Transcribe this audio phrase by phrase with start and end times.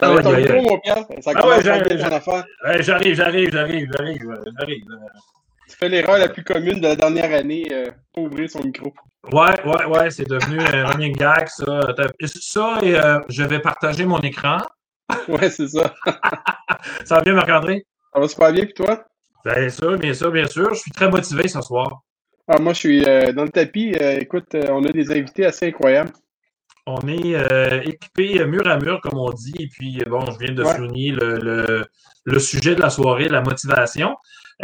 [0.00, 1.06] Ah ouais, ouais, mon Pierre?
[1.22, 3.90] Ça Ah ouais, j'arrive, j'arrive, j'arrive, j'arrive,
[4.58, 4.84] j'arrive.
[5.68, 8.92] Tu fais l'erreur la plus commune de la dernière année, euh, pas ouvrir son micro.
[9.32, 11.80] Ouais, ouais, ouais, c'est devenu un running gag, ça.
[12.26, 14.58] Ça, et euh, je vais partager mon écran.
[15.28, 15.94] Ouais, c'est ça.
[17.04, 17.86] Ça va bien, Marc-André?
[18.12, 19.04] Ça va super bien, puis toi?
[19.44, 20.74] Bien sûr, bien sûr, bien sûr.
[20.74, 22.02] Je suis très motivé ce soir.
[22.48, 23.94] Ah, moi, je suis euh, dans le tapis.
[24.00, 26.10] Euh, écoute, euh, on a des invités assez incroyables.
[26.86, 29.54] On est euh, équipé mur à mur, comme on dit.
[29.58, 30.74] Et puis, bon, je viens de Ouais.
[30.74, 31.84] souligner le, le-
[32.24, 34.16] le sujet de la soirée, la motivation.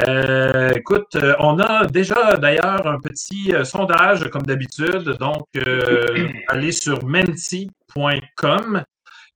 [0.09, 5.17] Euh, écoute, euh, on a déjà d'ailleurs un petit euh, sondage, comme d'habitude.
[5.21, 8.83] Donc, euh, allez sur menti.com.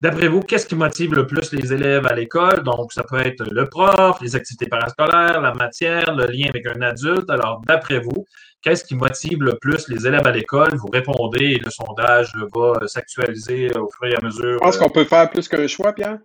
[0.03, 2.63] D'après vous, qu'est-ce qui motive le plus les élèves à l'école?
[2.63, 6.83] Donc, ça peut être le prof, les activités parascolaires, la matière, le lien avec un
[6.83, 7.31] adulte.
[7.31, 8.27] Alors, d'après vous,
[8.61, 10.75] qu'est-ce qui motive le plus les élèves à l'école?
[10.77, 14.55] Vous répondez et le sondage va euh, s'actualiser au fur et à mesure.
[14.55, 16.19] Je pense qu'on peut faire plus qu'un choix, Pierre.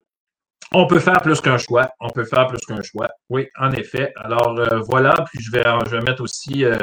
[0.74, 1.90] On peut faire plus qu'un choix.
[2.02, 3.10] On peut faire plus qu'un choix.
[3.30, 4.12] Oui, en effet.
[4.18, 6.78] Alors euh, voilà, puis je vais, je vais mettre aussi euh,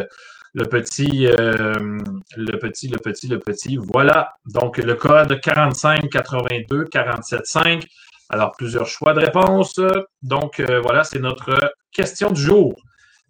[0.54, 1.98] le petit, euh,
[2.36, 3.76] le petit, le petit, le petit.
[3.76, 4.32] Voilà.
[4.46, 7.86] Donc le code 45 82 47 5.
[8.30, 9.80] Alors plusieurs choix de réponse.
[10.22, 12.74] Donc euh, voilà, c'est notre question du jour.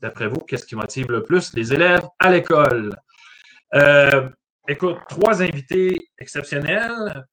[0.00, 2.94] D'après vous, qu'est-ce qui motive le plus les élèves à l'école?
[3.74, 4.28] Euh,
[4.68, 7.24] écoute, trois invités exceptionnels.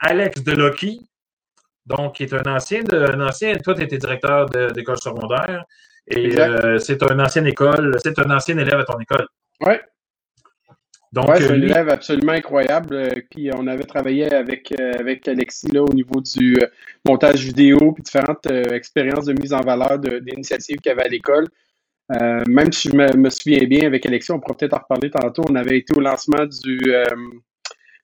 [0.00, 1.08] Alex Delocky,
[1.88, 5.64] donc, qui est un ancien, un ancien toi, tu étais directeur d'école secondaire,
[6.10, 9.26] et euh, c'est un ancien école, c'est un ancien élève à ton école.
[9.64, 9.80] Ouais.
[11.12, 12.94] Donc, Ouais, c'est euh, un lui- élève absolument incroyable.
[12.94, 16.66] euh, Puis on avait travaillé avec, euh, avec Alexis là, au niveau du euh,
[17.06, 21.08] montage vidéo, puis différentes euh, expériences de mise en valeur d'initiatives qu'il y avait à
[21.08, 21.46] l'école.
[22.14, 25.10] Euh, même si je me, me souviens bien avec Alexis, on pourra peut-être en reparler
[25.10, 27.04] tantôt, on avait été au lancement du, euh,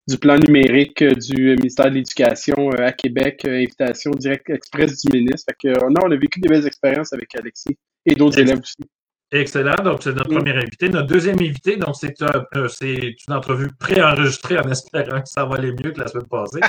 [0.09, 5.03] du plan numérique euh, du ministère de l'Éducation euh, à Québec, euh, invitation directe express
[5.05, 5.47] du ministre.
[5.51, 7.77] Fait que, euh, non, on a vécu des belles expériences avec Alexis
[8.07, 8.77] et d'autres élèves aussi.
[9.33, 9.75] Excellent.
[9.83, 10.89] Donc, c'est notre premier invité.
[10.89, 15.57] Notre deuxième invité, donc, c'est euh, c'est une entrevue préenregistrée en espérant que ça va
[15.57, 16.61] aller mieux que la semaine passée.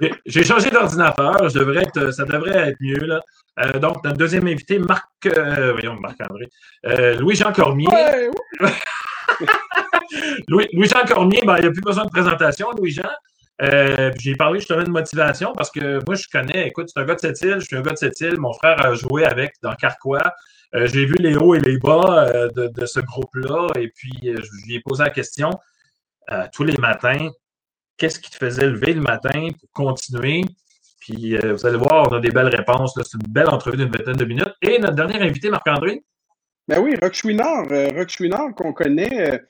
[0.26, 1.48] J'ai- changé d'ordinateur.
[1.48, 3.20] Je devrais être, ça devrait être mieux, là.
[3.60, 6.48] Euh, donc, notre deuxième invité, Marc, euh, voyons, Marc-André,
[7.18, 7.88] Louis-Jean Cormier.
[7.88, 8.30] Ouais,
[10.48, 13.08] Louis-Jean Cormier, ben, il n'y a plus besoin de présentation, Louis-Jean.
[13.60, 17.14] Euh, j'ai parlé justement de motivation parce que moi, je connais, écoute, c'est un gars
[17.14, 19.52] de cette île, je suis un gars de cette île, mon frère a joué avec
[19.62, 20.32] dans Carquois.
[20.74, 24.66] Euh, j'ai vu les hauts et les bas euh, de, ce groupe-là et puis je
[24.66, 25.50] lui ai posé la question
[26.54, 27.28] tous les matins,
[27.98, 30.42] qu'est-ce qui te faisait lever le matin pour continuer?
[30.98, 32.94] Puis vous allez voir, on a des belles réponses.
[32.94, 34.54] C'est une belle entrevue d'une vingtaine de minutes.
[34.62, 36.02] Et notre dernier invité, Marc-André,
[36.68, 39.42] Ben oui, Rock Chouinard, Rock Chouinard qu'on connaît,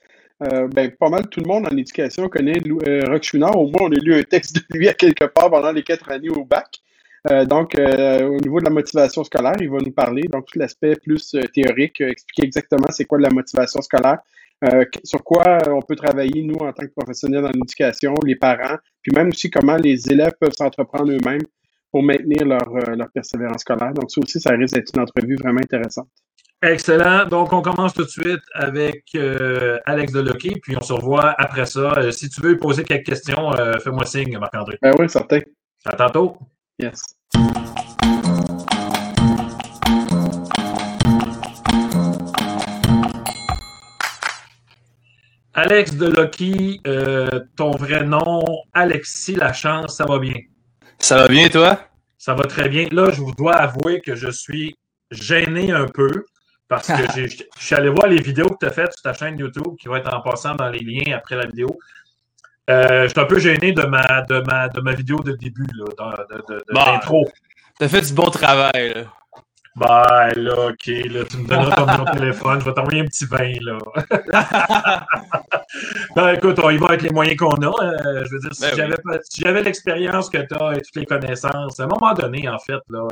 [0.51, 3.29] euh, ben, pas mal tout le monde en éducation connaît euh, Rock.
[3.33, 6.11] Au moins, on a lu un texte de lui à quelque part pendant les quatre
[6.11, 6.81] années au bac.
[7.31, 10.59] Euh, donc, euh, au niveau de la motivation scolaire, il va nous parler, donc tout
[10.59, 14.19] l'aspect plus euh, théorique, expliquer exactement c'est quoi de la motivation scolaire,
[15.03, 19.11] sur quoi on peut travailler, nous, en tant que professionnels en éducation, les parents, puis
[19.13, 21.41] même aussi comment les élèves peuvent s'entreprendre eux-mêmes
[21.91, 23.93] pour maintenir leur persévérance scolaire.
[23.93, 26.07] Donc, ça aussi, ça risque d'être une entrevue vraiment intéressante.
[26.65, 27.25] Excellent.
[27.25, 31.65] Donc, on commence tout de suite avec euh, Alex Delocky, puis on se revoit après
[31.65, 31.91] ça.
[31.97, 34.77] Euh, si tu veux poser quelques questions, euh, fais-moi signe, Marc-André.
[34.81, 35.41] Ben oui, certain.
[35.83, 36.37] À tantôt.
[36.79, 37.03] Yes.
[45.53, 48.41] Alex Delocky, euh, ton vrai nom,
[48.73, 50.39] Alexis Lachance, ça va bien?
[50.97, 51.77] Ça va bien, toi?
[52.17, 52.87] Ça va très bien.
[52.93, 54.77] Là, je vous dois avouer que je suis
[55.11, 56.23] gêné un peu
[56.67, 59.37] parce que je suis allé voir les vidéos que tu as faites sur ta chaîne
[59.37, 61.67] YouTube qui va être en passant dans les liens après la vidéo.
[62.69, 65.67] Euh, je suis un peu gêné de ma, de ma, de ma vidéo de début,
[65.75, 66.81] là, de, de, de- Bon.
[66.85, 67.27] l'intro.
[67.77, 69.03] T'as fait du bon travail, là.
[69.75, 73.05] Ben là, ok, là, tu me donneras ton numéro de téléphone, je vais t'envoyer un
[73.05, 73.77] petit vin, là.
[76.15, 77.83] ben écoute, on y va avec les moyens qu'on a.
[77.83, 78.77] euh, je veux dire, si Ben oui.
[78.77, 82.13] j'avais pas- si j'avais l'expérience que tu as et toutes les connaissances, à un moment
[82.13, 83.07] donné, en fait, là,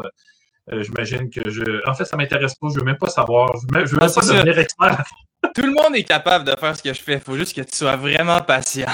[0.72, 1.88] euh, j'imagine que je.
[1.90, 3.52] En fait, ça m'intéresse pas, je veux même pas savoir.
[3.56, 5.04] Je veux même, je veux même pas devenir expert.
[5.56, 7.20] Tout le monde est capable de faire ce que je fais.
[7.20, 8.88] Faut juste que tu sois vraiment patient.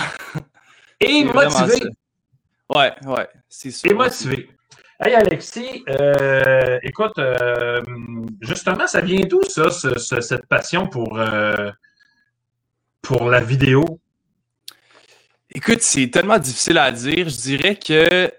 [1.02, 1.76] Et motivé.
[2.74, 3.92] Ouais, ouais, c'est sûr.
[3.92, 4.50] Et motivé.
[5.00, 7.82] Hey Alexis, euh, écoute, euh,
[8.42, 11.70] justement, ça vient d'où ça, ce- ce- cette passion pour, euh,
[13.04, 13.86] pour la vidéo?
[15.54, 17.30] Écoute, c'est tellement difficile à dire.
[17.30, 18.32] Je dirais que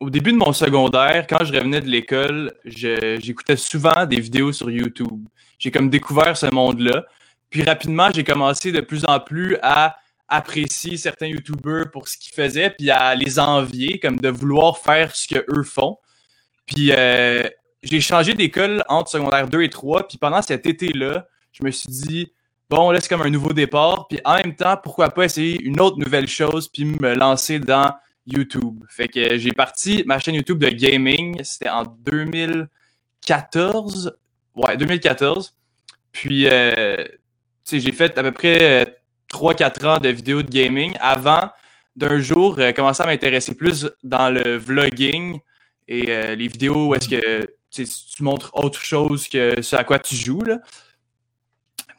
[0.00, 4.70] au début de mon secondaire, quand je revenais de l'école, j'écoutais souvent des vidéos sur
[4.70, 5.28] YouTube.
[5.58, 7.04] J'ai comme découvert ce monde-là.
[7.50, 12.32] Puis rapidement, j'ai commencé de plus en plus à apprécier certains YouTubers pour ce qu'ils
[12.32, 15.98] faisaient, puis à les envier, comme de vouloir faire ce que eux font.
[16.64, 17.42] Puis euh,
[17.82, 21.90] j'ai changé d'école entre secondaire 2 et 3, puis pendant cet été-là, je me suis
[21.90, 22.32] dit,
[22.70, 25.80] bon, là, c'est comme un nouveau départ, puis en même temps, pourquoi pas essayer une
[25.80, 27.92] autre nouvelle chose, puis me lancer dans
[28.32, 28.84] YouTube.
[28.88, 34.16] Fait que j'ai parti ma chaîne YouTube de gaming, c'était en 2014,
[34.56, 35.54] ouais, 2014.
[36.12, 36.96] Puis, euh,
[37.64, 39.00] tu sais, j'ai fait à peu près
[39.32, 41.50] 3-4 ans de vidéos de gaming avant
[41.96, 45.38] d'un jour euh, commencer à m'intéresser plus dans le vlogging
[45.88, 49.98] et euh, les vidéos où est-ce que tu montres autre chose que ce à quoi
[49.98, 50.42] tu joues.
[50.42, 50.58] Là.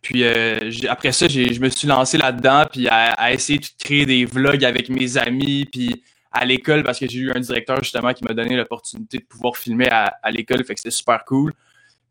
[0.02, 4.26] Puis euh, après ça, je me suis lancé là-dedans, puis à, essayer de créer des
[4.26, 8.24] vlogs avec mes amis, puis à l'école, parce que j'ai eu un directeur justement qui
[8.24, 11.54] m'a donné l'opportunité de pouvoir filmer à, l'école, fait que c'était super cool.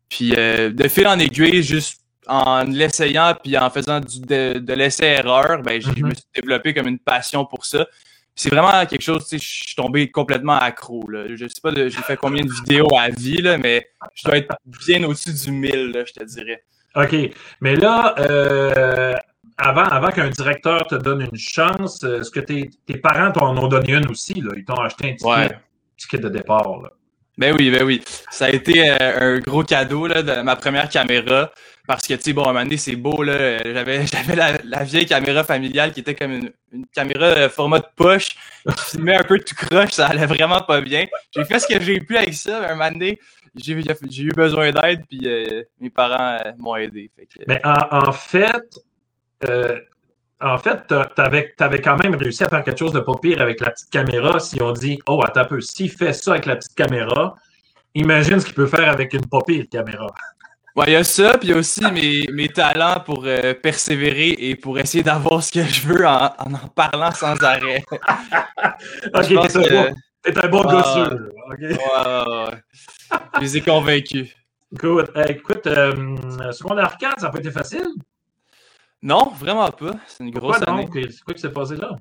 [0.09, 5.81] Puis de fil en aiguille, juste en l'essayant puis en faisant de, de l'essai-erreur, ben,
[5.81, 6.15] je me mm-hmm.
[6.15, 7.87] suis développé comme une passion pour ça.
[8.35, 11.09] C'est vraiment quelque chose, tu sais, je suis tombé complètement accro.
[11.09, 11.25] Là.
[11.35, 13.85] Je sais pas, j'ai fait combien de vidéos à vie, là, mais
[14.15, 16.63] je dois être bien au-dessus du 1000, là, je te dirais.
[16.95, 17.15] OK.
[17.59, 19.13] Mais là, euh,
[19.57, 23.67] avant, avant qu'un directeur te donne une chance, est-ce que tes, tes parents t'en ont
[23.67, 24.33] donné une aussi?
[24.33, 24.51] Là?
[24.55, 25.57] Ils t'ont acheté un ticket,
[25.97, 26.81] ticket de départ.
[26.81, 26.89] Là.
[27.37, 28.01] Ben oui, ben oui.
[28.29, 31.51] Ça a été euh, un gros cadeau là, de ma première caméra.
[31.87, 33.57] Parce que, tu sais, bon, à un moment donné, c'est beau, là.
[33.63, 38.35] J'avais, j'avais la, vieille caméra familiale qui était comme une, caméra euh, format de poche,
[38.67, 41.05] qui filmait un peu tout croche, ça allait vraiment pas bien.
[41.35, 43.17] J'ai fait ce que j'ai pu avec ça, un moment donné,
[43.55, 47.11] j'ai, j'ai eu besoin d'aide, puis euh, mes parents m'ont aidé.
[47.47, 48.79] Mais en, fait,
[50.41, 53.61] en fait, tu avais, quand même réussi à faire quelque chose de pas pire avec
[53.61, 54.39] la petite caméra.
[54.39, 57.35] Si on dit, oh, attends un peu, s'il fait ça avec la petite caméra,
[57.93, 60.07] imagine ce qu'il peut faire avec une pas pire caméra.
[60.73, 63.53] Ouais, il y a ça, puis il y a aussi mes, mes talents pour euh,
[63.53, 67.83] persévérer et pour essayer d'avoir ce que je veux en en, parlant sans arrêt.
[67.91, 69.51] ok,
[70.23, 70.61] t'es un bon.
[70.61, 70.71] Okay.
[71.61, 73.17] Ouais, ouais, ouais.
[73.35, 74.33] je les ai convaincus.
[74.73, 77.89] Écoute, écoute euh, secondaire 4, ça n'a pas été facile?
[79.03, 79.95] Non, vraiment pas.
[80.07, 80.87] C'est une grosse année.
[80.93, 81.95] C'est quoi qui s'est passé là?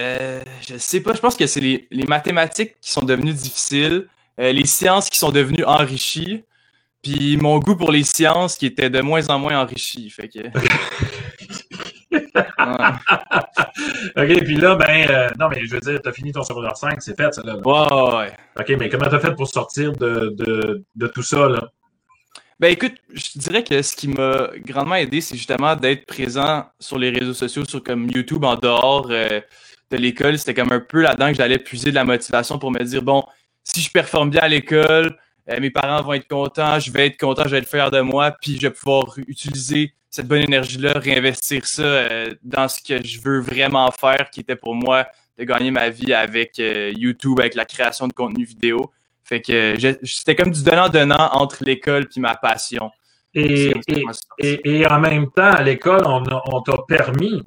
[0.00, 1.12] Euh, je sais pas.
[1.12, 4.08] Je pense que c'est les, mathématiques qui sont devenues difficiles,
[4.40, 6.44] euh, les sciences qui sont devenues enrichies,
[7.02, 10.10] puis mon goût pour les sciences qui était de moins en moins enrichi.
[10.10, 10.40] Fait que.
[14.16, 17.02] OK, puis là, ben, euh, non, mais je veux dire, t'as fini ton secondaire 5,
[17.02, 17.56] c'est fait, ça, là.
[17.56, 18.32] Ouais, ouais.
[18.58, 21.70] OK, mais comment t'as fait pour sortir de, de, de tout ça, là?
[22.60, 26.98] Ben écoute, je dirais que ce qui m'a grandement aidé, c'est justement d'être présent sur
[26.98, 29.40] les réseaux sociaux, sur comme YouTube en dehors euh,
[29.90, 30.38] de l'école.
[30.38, 33.24] C'était comme un peu là-dedans que j'allais puiser de la motivation pour me dire bon,
[33.64, 35.16] si je performe bien à l'école,
[35.50, 38.00] euh, mes parents vont être contents, je vais être content, je vais être fier de
[38.00, 43.04] moi, puis je vais pouvoir utiliser cette bonne énergie-là, réinvestir ça euh, dans ce que
[43.04, 47.56] je veux vraiment faire, qui était pour moi de gagner ma vie avec YouTube, avec
[47.56, 48.92] la création de contenu vidéo.
[49.24, 52.90] Fait que c'était comme du donnant-donnant entre l'école puis ma passion.
[53.34, 53.72] Et,
[54.38, 57.42] et, en même temps, à l'école, on, on t'a permis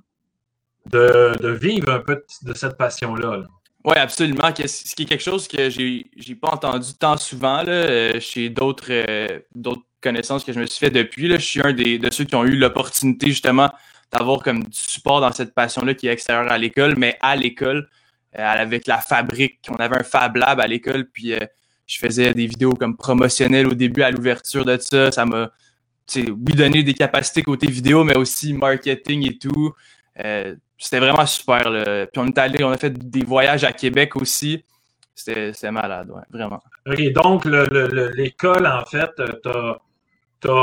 [0.88, 3.44] de, de, vivre un peu de cette passion-là.
[3.86, 4.50] Oui, absolument.
[4.54, 8.50] Ce qui est quelque chose que j'ai n'ai pas entendu tant souvent là, euh, chez
[8.50, 11.30] d'autres euh, d'autres connaissances que je me suis fait depuis.
[11.30, 11.38] Là.
[11.38, 13.70] Je suis un des, de ceux qui ont eu l'opportunité justement
[14.12, 17.88] d'avoir comme du support dans cette passion-là qui est extérieure à l'école, mais à l'école,
[18.38, 19.60] euh, avec la fabrique.
[19.70, 21.34] On avait un Fab Lab à l'école, puis
[21.88, 25.12] je faisais des vidéos comme promotionnelles au début, à l'ouverture de ça.
[25.12, 25.50] Ça m'a,
[26.15, 29.74] oui, donné des capacités côté vidéo, mais aussi marketing et tout.
[30.24, 31.70] Euh, c'était vraiment super.
[31.70, 32.06] Là.
[32.08, 34.63] Puis on est allé, on a fait des voyages à Québec aussi.
[35.15, 36.62] C'était malade, ouais, vraiment.
[36.86, 39.10] OK, donc l'école, en fait,
[40.41, 40.60] t'as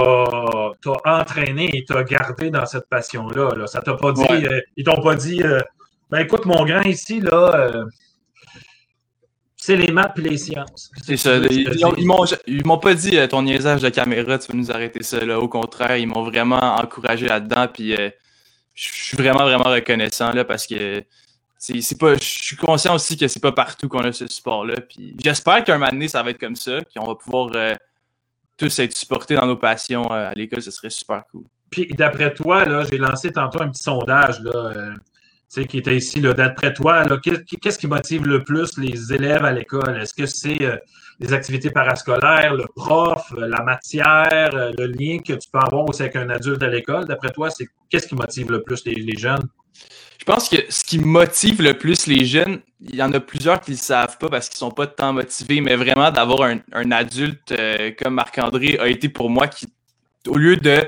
[1.05, 3.55] entraîné et t'as gardé dans cette passion-là.
[3.57, 3.67] Là.
[3.67, 5.61] Ça t'a pas dit, euh, ils t'ont pas dit, euh,
[6.11, 7.73] ben écoute, mon grand ici, là,
[9.65, 10.91] c'est les maths et les sciences.
[11.03, 11.39] C'est ça.
[11.39, 15.25] Ils, m'ont pas dit euh, ton niaisage de caméra, tu vas nous arrêter ça.
[15.25, 15.41] Là.
[15.41, 17.67] Au contraire, ils m'ont vraiment encouragé là-dedans.
[17.73, 18.11] Puis euh,
[18.75, 21.03] je suis vraiment, vraiment reconnaissant là, parce que
[21.57, 22.15] c'est pas.
[22.17, 24.83] Je suis conscient aussi que c'est pas partout qu'on a ce support-là.
[24.83, 27.75] Puis j'espère qu'un moment donné, ça va être comme ça, qu'on va pouvoir euh,
[28.59, 30.61] tous être supportés dans nos passions à l'école.
[30.61, 31.45] Ce serait super cool.
[31.71, 34.41] Puis d'après toi, là, j'ai lancé tantôt un petit sondage.
[34.41, 34.95] Là,
[35.63, 39.99] qui était ici, d'après toi, qu'est-ce qui motive le plus les élèves à l'école?
[40.01, 40.77] Est-ce que c'est euh,
[41.21, 45.89] les activités parascolaires, le prof, euh, la matière, euh, le lien que tu peux avoir
[45.89, 47.05] aussi avec un adulte à l'école?
[47.07, 49.49] D'après toi, c'est qu'est-ce qui motive le plus les, jeunes?
[50.19, 53.61] Je pense que ce qui motive le plus les jeunes, il y en a plusieurs
[53.61, 56.91] qui ne savent pas parce qu'ils ne sont pas tant motivés, mais vraiment d'avoir un,
[56.93, 57.55] adulte
[58.03, 59.67] comme Marc-André a été pour moi qui,
[60.29, 60.83] au lieu de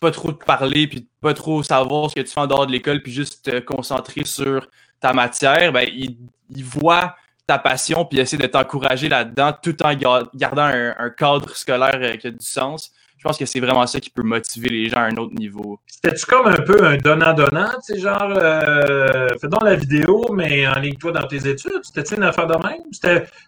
[0.00, 2.72] pas trop te parler, puis pas trop savoir ce que tu fais en dehors de
[2.72, 4.66] l'école, puis juste te concentrer sur
[5.00, 6.16] ta matière, ben, il,
[6.64, 9.94] voit ta passion, puis essaie de t'encourager là-dedans, tout en
[10.34, 13.86] gardant un, un cadre scolaire euh, qui a du sens je pense que c'est vraiment
[13.86, 15.78] ça qui peut motiver les gens à un autre niveau.
[15.86, 20.66] C'était-tu comme un peu un donnant-donnant, tu sais, genre, euh, fais donc la vidéo, mais
[20.68, 21.80] en ligne toi dans tes études?
[21.82, 22.82] C'était-tu une affaire de même?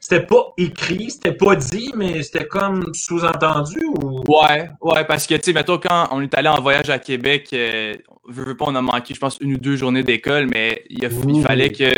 [0.00, 4.22] C'était pas écrit, c'était pas dit, mais c'était comme sous-entendu ou?
[4.26, 7.48] Ouais, ouais, parce que, tu sais, mettons, quand on est allé en voyage à Québec,
[7.52, 7.94] euh,
[8.28, 11.02] je veux pas, on a manqué, je pense, une ou deux journées d'école, mais il,
[11.02, 11.94] il, fallait que.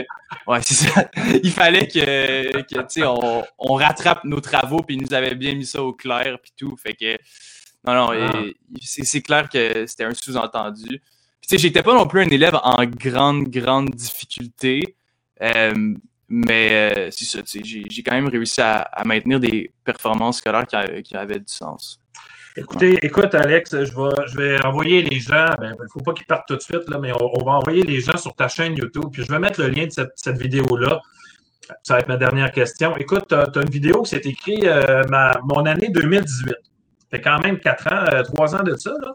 [0.46, 1.08] Ouais, c'est ça.
[1.42, 5.34] il fallait que, que tu sais, on, on, rattrape nos travaux, puis ils nous avaient
[5.34, 6.76] bien mis ça au clair, puis tout.
[6.76, 7.18] Fait que
[7.86, 8.42] non, non, ah.
[8.80, 11.00] c'est clair que c'était un sous-entendu.
[11.40, 14.96] Tu sais, j'étais pas non plus un élève en grande, grande difficulté.
[15.42, 15.94] Euh,
[16.28, 20.66] mais euh, c'est ça, j'ai quand même réussi à, maintenir des performances scolaires
[21.02, 21.98] qui, avaient du sens.
[22.56, 25.46] Écoutez, écoute, Alex, je vais, je vais envoyer les gens.
[25.56, 27.82] Il ben, ne faut pas qu'ils partent tout de suite, là, mais on, va envoyer
[27.82, 29.06] les gens sur ta chaîne YouTube.
[29.12, 31.00] Puis je vais mettre le lien de cette, vidéo-là.
[31.82, 32.96] Ça va être ma dernière question.
[32.96, 35.02] Écoute, tu as, une vidéo qui s'est écrite euh,
[35.44, 36.54] mon année 2018
[37.10, 38.92] fait quand même 4 ans, 3 euh, ans de ça.
[39.00, 39.14] Là.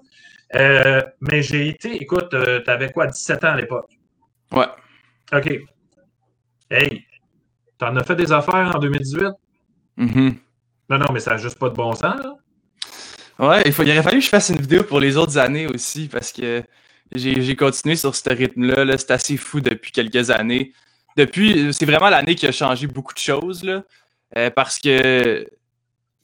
[0.56, 3.90] Euh, mais j'ai été, écoute, euh, tu avais quoi, 17 ans à l'époque?
[4.52, 4.68] Ouais.
[5.34, 5.60] OK.
[6.70, 7.06] Hey,
[7.78, 9.28] t'en as fait des affaires en 2018?
[9.98, 10.36] Mm-hmm.
[10.90, 12.34] Non, non, mais ça n'a juste pas de bon sens, là.
[13.38, 15.68] Ouais, il, faut, il aurait fallu que je fasse une vidéo pour les autres années
[15.68, 16.64] aussi parce que
[17.14, 18.86] j'ai continué sur ce rythme-là.
[18.86, 20.72] -là, c'est assez fou depuis quelques années.
[21.18, 23.84] Depuis, c'est vraiment l'année qui a changé beaucoup de choses, là.
[24.52, 25.46] parce que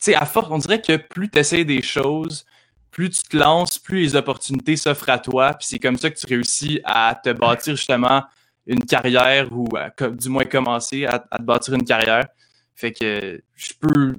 [0.09, 2.45] à force, on dirait que plus tu essaies des choses,
[2.91, 5.53] plus tu te lances, plus les opportunités s'offrent à toi.
[5.53, 8.23] Puis c'est comme ça que tu réussis à te bâtir justement
[8.67, 9.67] une carrière ou
[10.11, 12.27] du moins commencer à, te bâtir une carrière.
[12.75, 14.15] Fait que je peux,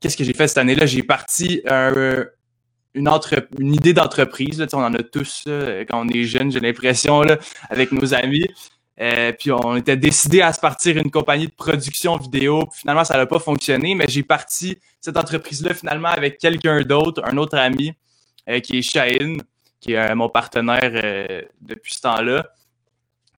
[0.00, 0.86] qu'est-ce que j'ai fait cette année-là?
[0.86, 1.62] J'ai parti
[2.94, 4.64] une, entre, une idée d'entreprise.
[4.72, 5.44] On en a tous
[5.88, 7.22] quand on est jeune, j'ai l'impression,
[7.68, 8.46] avec nos amis.
[9.00, 12.68] Euh, puis on était décidé à se partir une compagnie de production vidéo.
[12.72, 17.36] finalement, ça n'a pas fonctionné, mais j'ai parti cette entreprise-là finalement avec quelqu'un d'autre, un
[17.36, 17.92] autre ami,
[18.48, 19.42] euh, qui est Shaheen,
[19.80, 22.48] qui est euh, mon partenaire depuis ce temps-là,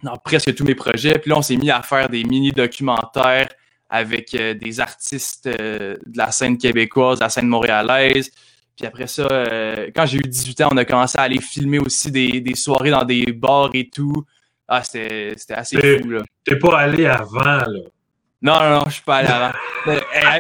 [0.03, 1.19] dans presque tous mes projets.
[1.19, 3.49] Puis là, on s'est mis à faire des mini-documentaires
[3.91, 8.31] avec des artistes de la scène québécoise, de la scène montréalaise.
[8.77, 9.27] Puis après ça,
[9.95, 13.05] quand j'ai eu 18 ans, on a commencé à aller filmer aussi des soirées dans
[13.05, 14.25] des bars et tout.
[14.73, 16.23] Ah, c'était assez fou, là.
[16.45, 17.81] T'es pas allé avant, là.
[18.41, 19.53] Non, non, non, je suis pas allé avant.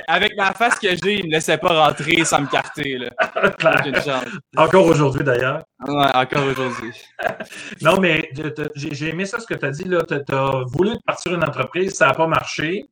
[0.06, 3.10] avec la face que j'ai, il me laissait pas rentrer sans me carter, là.
[4.56, 5.64] Encore aujourd'hui, d'ailleurs.
[5.84, 6.92] Ouais, encore aujourd'hui.
[7.82, 8.30] non, mais
[8.76, 10.02] j'ai aimé ça, ce que tu as dit, là.
[10.08, 12.88] Tu as voulu partir une entreprise, ça n'a pas marché.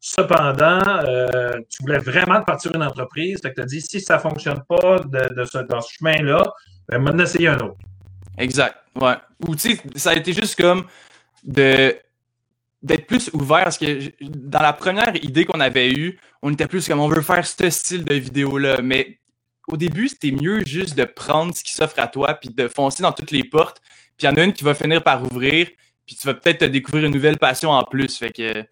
[0.00, 3.40] Cependant, euh, tu voulais vraiment partir une entreprise.
[3.40, 6.42] Tu as dit, si ça ne fonctionne pas de, ce, dans ce chemin-là,
[6.88, 7.78] ben, maintenant, essayer un autre.
[8.38, 8.76] Exact.
[9.00, 9.14] Ouais.
[9.46, 10.86] Ou tu sais, ça a été juste comme
[11.44, 11.96] de
[12.82, 16.86] d'être plus ouvert parce que dans la première idée qu'on avait eue, on était plus
[16.86, 18.80] comme on veut faire ce style de vidéo-là.
[18.82, 19.18] Mais
[19.66, 23.02] au début, c'était mieux juste de prendre ce qui s'offre à toi puis de foncer
[23.02, 23.80] dans toutes les portes.
[24.16, 25.68] Puis il y en a une qui va finir par ouvrir,
[26.06, 28.16] puis tu vas peut-être te découvrir une nouvelle passion en plus.
[28.16, 28.64] Fait que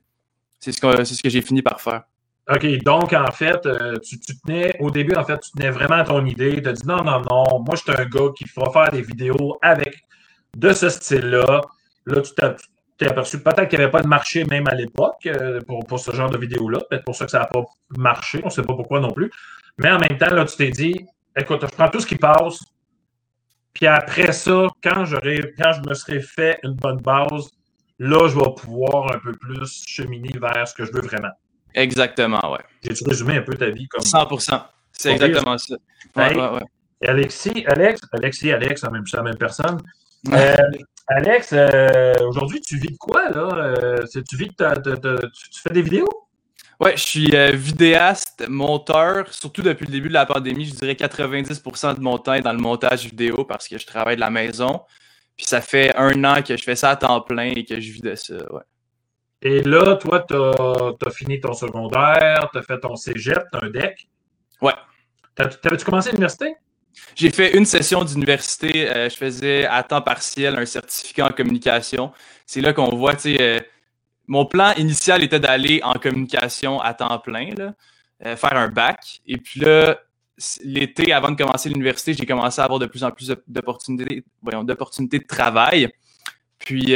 [0.60, 2.04] c'est ce que, ce que j'ai fini par faire.
[2.50, 6.04] OK, donc en fait, euh, tu, tenais, au début, en fait, tu tenais vraiment à
[6.04, 6.60] ton idée.
[6.60, 9.00] Tu as dit non, non, non, moi, je suis un gars qui fera faire des
[9.00, 10.04] vidéos avec
[10.54, 11.62] de ce style-là.
[12.06, 12.32] Là, tu
[12.98, 16.12] t'es aperçu peut-être qu'il n'y avait pas de marché même à l'époque euh, pour, ce
[16.12, 16.80] genre de vidéo-là.
[16.90, 17.64] Peut-être pour ça que ça n'a pas
[17.96, 18.40] marché.
[18.42, 19.30] On ne sait pas pourquoi non plus.
[19.78, 22.60] Mais en même temps, là, tu t'es dit, écoute, je prends tout ce qui passe.
[23.72, 27.50] Puis après ça, quand, quand je me serai fait une bonne base,
[27.98, 31.32] là, je vais pouvoir un peu plus cheminer vers ce que je veux vraiment.
[31.74, 32.60] Exactement, ouais.
[32.82, 34.04] J'ai-tu résumé un peu ta vie comme.
[34.04, 34.62] 100%
[34.92, 35.74] C'est exactement ça.
[36.16, 36.62] Ouais, ouais, ouais.
[37.02, 39.80] Et Alexis, Alex, Alexis, Alex, c'est la même, personne.
[40.32, 40.54] Euh,
[41.08, 43.48] Alex, euh, aujourd'hui, tu vis de quoi, là?
[43.56, 46.08] Euh, tu vis de tu, fais des vidéos?
[46.80, 51.96] Ouais, je suis vidéaste, monteur, surtout depuis le début de la pandémie, je dirais 90%
[51.96, 54.80] de mon temps est dans le montage vidéo parce que je travaille de la maison.
[55.36, 57.92] Puis ça fait un an que je fais ça à temps plein et que je
[57.92, 58.62] vis de ça, ouais.
[59.44, 63.64] Et là, toi, tu as, fini ton secondaire, tu as fait ton cégep, tu as
[63.64, 64.08] un DEC.
[64.62, 64.72] Ouais.
[65.34, 66.56] T'avais-tu commencé à l'université?
[67.14, 68.88] J'ai fait une session d'université.
[68.88, 72.12] Euh, je faisais à temps partiel un certificat en communication.
[72.46, 73.60] C'est là qu'on voit, tu sais, euh,
[74.26, 77.74] mon plan initial était d'aller en communication à temps plein, là,
[78.24, 79.20] euh, faire un bac.
[79.26, 79.98] Et puis là,
[80.62, 85.18] l'été, avant de commencer l'université, j'ai commencé à avoir de plus en plus d'opportunités, d'opportunités
[85.18, 85.90] de travail.
[86.58, 86.94] Puis,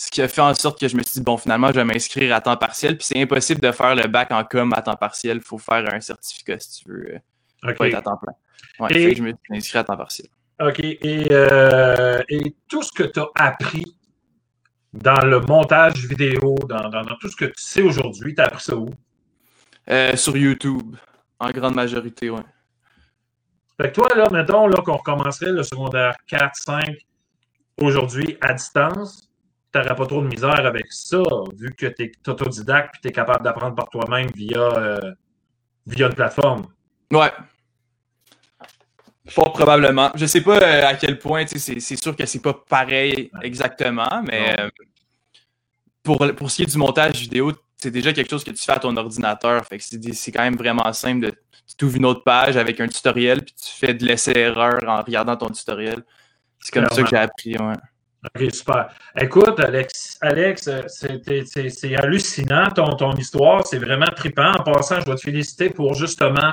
[0.00, 1.84] ce qui a fait en sorte que je me suis dit, bon, finalement, je vais
[1.84, 2.96] m'inscrire à temps partiel.
[2.96, 5.38] Puis c'est impossible de faire le bac en com à temps partiel.
[5.38, 7.14] Il faut faire un certificat si tu veux
[7.64, 8.32] euh, être à temps plein.
[8.78, 10.28] Ouais, Et- je me suis inscrit à temps partiel.
[10.60, 10.78] OK.
[10.80, 13.84] Et, euh, et tout ce que tu as appris
[14.92, 18.44] dans le montage vidéo, dans, dans- dans tout ce que tu sais aujourd'hui, tu as
[18.46, 18.88] appris ça où?
[19.90, 20.94] Euh, sur YouTube,
[21.40, 22.42] en grande majorité, ouais.
[23.80, 26.84] Fait que toi, là, mettons là, qu'on recommencerait le secondaire 4, 5
[27.80, 29.27] aujourd'hui à distance,
[29.82, 31.22] tu n'aurais pas trop de misère avec ça,
[31.56, 35.12] vu que tu es autodidacte et tu es capable d'apprendre par toi-même via, euh,
[35.86, 36.66] via une plateforme.
[37.12, 37.32] Ouais.
[39.28, 40.10] Fort probablement.
[40.14, 44.56] Je sais pas euh, à quel point, c'est sûr que c'est pas pareil exactement, mais
[44.58, 44.68] euh,
[46.02, 48.72] pour, pour ce qui est du montage vidéo, c'est déjà quelque chose que tu fais
[48.72, 49.64] à ton ordinateur.
[49.66, 51.32] Fait que c'est quand même vraiment simple de
[51.76, 55.36] tu ouvres une autre page avec un tutoriel puis tu fais de l'essai-erreur en regardant
[55.36, 56.02] ton tutoriel.
[56.60, 57.74] C'est comme ça que j'ai appris, ouais.
[58.24, 58.88] OK, super.
[59.20, 63.66] Écoute, Alex, Alex euh, c'est hallucinant ton, histoire.
[63.66, 64.52] C'est vraiment trippant.
[64.52, 66.52] En passant, je dois te féliciter pour justement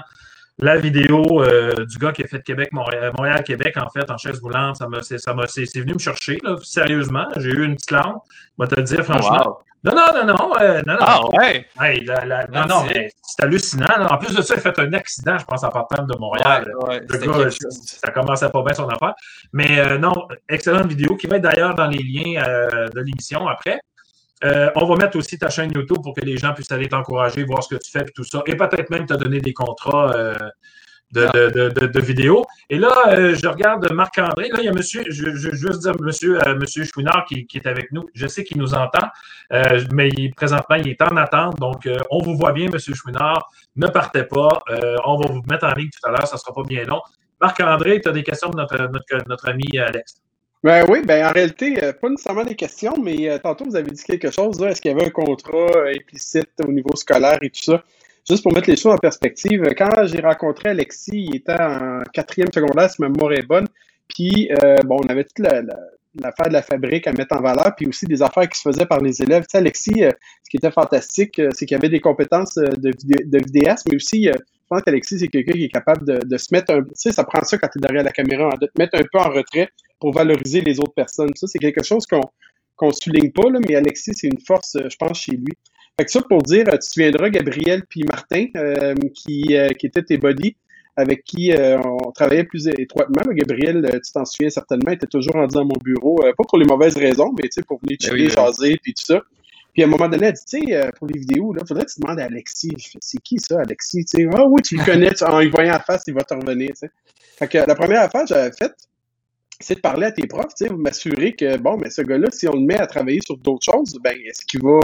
[0.59, 4.39] la vidéo euh, du gars qui a fait Québec, Montréal, Montréal-Québec, en fait, en chaise
[4.39, 4.77] roulante.
[4.77, 7.25] Ça m'a, c'est, venu me chercher, sérieusement.
[7.37, 8.23] J'ai eu une petite lampe.
[8.57, 9.45] Je vais te le dire, franchement.
[9.47, 9.57] Wow.
[9.85, 10.53] Non, non, non, non.
[10.59, 10.99] euh, non, non.
[11.01, 11.67] Ah ouais!
[11.79, 13.85] Hey, la- la- non, non, mais c'est hallucinant.
[13.85, 14.11] là.
[14.11, 16.71] En plus de ça, il a fait un accident, je pense, en partant de Montréal.
[16.81, 19.13] Ouais, ouais, Le gars, ça commençait pas bien son affaire.
[19.53, 20.13] Mais euh, non,
[20.49, 23.79] excellente vidéo qui va être d'ailleurs dans les liens euh, de l'émission après.
[24.75, 27.63] On va mettre aussi ta chaîne YouTube pour que les gens puissent aller t'encourager, voir
[27.63, 28.43] ce que tu fais et tout ça.
[28.45, 30.11] Et peut-être même te donner des contrats
[31.15, 32.45] de, vidéos.
[32.69, 34.49] Et là, euh, je regarde Marc-André.
[34.49, 37.67] Là, il y a monsieur, je, veux juste dire monsieur, euh, monsieur Chouinard qui, est
[37.67, 38.05] avec nous.
[38.13, 39.07] Je sais qu'il nous entend,
[39.53, 41.59] euh, mais il- présentement, il est en attente.
[41.59, 43.49] Donc, on vous voit bien, monsieur Chouinard.
[43.75, 44.49] Ne partez pas.
[45.05, 46.27] On va vous mettre en ligne tout à l'heure.
[46.27, 47.01] Ça ne sera pas bien long.
[47.41, 50.15] Marc-André, tu as des questions de notre, notre, notre ami Alex?
[50.63, 54.31] Ben oui, ben en réalité, pas nécessairement des questions, mais tantôt vous avez dit quelque
[54.31, 54.61] chose.
[54.63, 57.83] Est-ce qu'il y avait un contrat implicite au niveau scolaire et tout ça?
[58.27, 62.51] Juste pour mettre les choses en perspective, quand j'ai rencontré Alexis, il était en quatrième
[62.51, 63.67] secondaire, si ma mémoire bonne.
[64.07, 65.79] Puis, euh, bon, on avait toute la, la-
[66.21, 68.85] l'affaire de la fabrique à mettre en valeur, puis aussi des affaires qui se faisaient
[68.85, 69.43] par les élèves.
[69.43, 70.11] Tu sais, Alexis, euh,
[70.43, 73.95] ce qui était fantastique, euh, c'est qu'il avait des compétences de, vidé- de vidéaste, mais
[73.97, 74.31] aussi, je
[74.69, 76.81] pense qu'Alexis, c'est quelqu'un qui est capable de, se mettre un...
[76.83, 78.97] Tu sais, ça prend ça quand tu es derrière la caméra, hein, de te mettre
[78.97, 81.31] un peu en retrait pour valoriser les autres personnes.
[81.35, 82.21] Ça, c'est quelque chose qu'on
[82.77, 85.53] qu'on souligne pas, là, mais Alexis, c'est une force, je pense, chez lui.
[85.97, 89.69] Fait que ça pour dire, euh, tu te souviendras, Gabriel puis Martin, euh, qui, euh,
[89.69, 90.57] qui étaient tes buddies,
[90.97, 93.21] avec qui euh, on travaillait plus étroitement.
[93.31, 96.57] Gabriel, euh, tu t'en souviens certainement, était toujours rendu dans mon bureau, euh, pas pour
[96.57, 98.47] les mauvaises raisons, mais tu sais, pour venir Ben chiller, oui, ben oui.
[98.47, 99.21] jaser, puis tout ça.
[99.73, 101.91] Puis à un moment donné, elle dit, tu sais, pour les vidéos, là, faudrait que
[101.91, 102.71] tu demandes à Alexis.
[102.99, 104.03] C'est qui ça, Alexis?
[104.05, 106.21] Tu sais, ah oui, tu le connais, tu- en y voyant la face, il va
[106.23, 106.71] te revenir.
[107.37, 108.75] Fait que la première affaire que j'avais faite,
[109.61, 112.47] c'est de parler à tes profs, tu sais, m'assurer que, bon, mais ce gars-là, si
[112.49, 114.79] on le met à travailler sur d'autres choses, ben, est-ce qu'il va,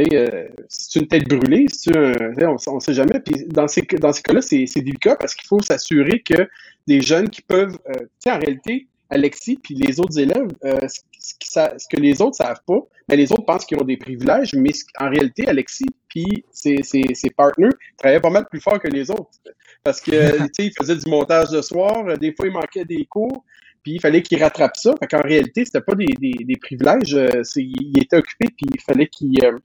[0.00, 3.20] euh, tu sais, si tu une tête brûlée, un- on, on sait jamais.
[3.20, 6.48] Puis dans ces, dans ces cas-là, c'est c'est délicat parce qu'il faut s'assurer que
[6.86, 10.78] des jeunes qui peuvent, euh, tu sais, en réalité, Alexis puis les autres élèves, euh,
[11.18, 14.70] ce, que les autres savent pas, ben, les autres pensent qu'ils ont des privilèges, mais
[14.98, 19.10] en réalité, Alexis puis ses, ses, ses partners travaillaient pas mal plus fort que les
[19.10, 19.30] autres.
[19.82, 20.10] Parce que,
[20.46, 23.44] tu sais, ils faisaient du montage de soir, euh, des fois, il manquait des cours,
[23.84, 24.94] puis il fallait qu'il rattrape ça.
[24.98, 29.06] Fait qu'en réalité, c'était pas des, des, privilèges, euh, il était occupé, puis il fallait
[29.06, 29.58] qu'il euh,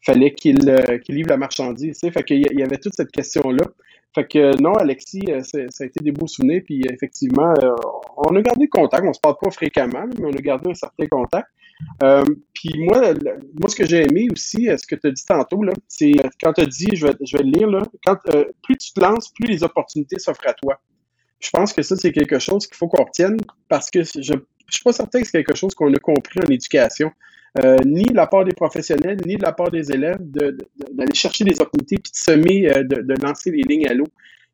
[0.00, 1.98] fallait qu'il euh, qu'il livre la marchandise.
[1.98, 2.12] tu sais.
[2.12, 3.66] Fait qu'il y- avait toute cette question-là.
[4.14, 7.54] Fait que non, Alexis, ça a été des beaux souvenirs, puis effectivement,
[8.18, 9.04] on a gardé contact.
[9.08, 11.48] On se parle pas fréquemment, mais on a gardé un certain contact.
[12.52, 13.14] Puis moi,
[13.58, 16.60] moi, ce que j'ai aimé aussi, ce que tu as dit tantôt, c'est quand tu
[16.60, 18.18] as dit, je vais, je vais le lire, quand,
[18.62, 20.78] plus tu te lances, plus les opportunités s'offrent à toi.
[21.42, 23.36] Je pense que ça, c'est quelque chose qu'il faut qu'on retienne
[23.68, 24.34] parce que je
[24.68, 27.10] je suis pas certain que c'est quelque chose qu'on a compris en éducation.
[27.62, 30.66] Euh, ni de la part des professionnels, ni de la part des élèves, de- de-
[30.92, 34.06] d'aller chercher des opportunités puis de semer, euh, de, de lancer les lignes à l'eau.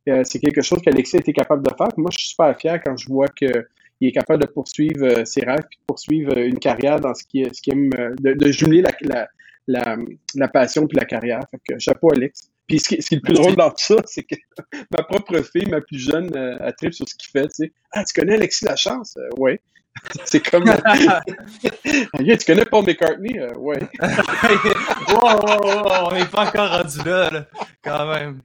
[0.09, 1.87] Euh, c'est quelque chose qu'Alexis a été capable de faire.
[1.97, 3.65] Moi, je suis super fier quand je vois qu'il
[4.01, 7.23] est capable de poursuivre euh, ses rêves puis de poursuivre euh, une carrière dans ce
[7.23, 9.29] qui, ce qui aime, euh, de, de jumeler la, la,
[9.69, 9.97] la,
[10.35, 11.43] la passion puis la carrière.
[11.53, 12.51] Fait que chapeau, Alex.
[12.69, 14.35] Puis ce qui, ce qui est le plus drôle dans tout ça, c'est que
[14.91, 17.49] ma propre fille, ma plus jeune, euh, elle tripe sur ce qu'il fait.
[17.49, 17.73] Tu sais.
[17.93, 19.17] Ah, tu connais Alexis Lachance?
[19.17, 19.61] Euh, ouais.
[20.25, 20.65] c'est comme.
[22.21, 23.39] Yeah, tu connais Paul McCartney?
[23.39, 23.79] Euh, ouais.
[25.09, 27.47] wow, wow, wow, on n'est pas encore rendu là, là,
[27.83, 28.43] quand même.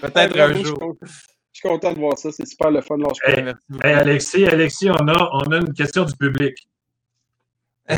[0.00, 0.96] Peut-être un jour.
[1.00, 1.08] Je
[1.52, 2.32] suis content de voir ça.
[2.32, 2.96] C'est super le fun.
[3.24, 3.86] Hey, beaucoup.
[3.86, 6.56] hey, Alexis, Alexis, on a, on a une question du public.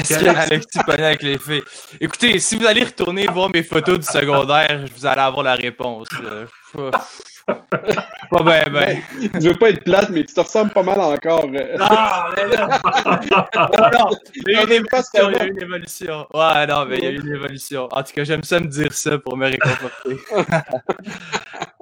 [0.01, 1.63] Est-ce que Alexis avec les filles?
[2.01, 6.09] Écoutez, si vous allez retourner voir mes photos du secondaire, vous allez avoir la réponse.
[7.47, 8.99] Pas ben, ben.
[9.35, 11.45] Je veux pas être plate, mais tu te ressembles pas mal encore.
[11.45, 11.77] euh.
[11.77, 11.87] Non,
[12.37, 12.69] mais non!
[13.93, 14.11] non,
[14.47, 15.45] il y a eu une évolution, il y a ça.
[15.45, 16.27] eu une évolution.
[16.33, 17.89] Ouais, non, mais il y a eu une évolution.
[17.93, 20.17] En tout cas, j'aime ça me dire ça pour me réconforter.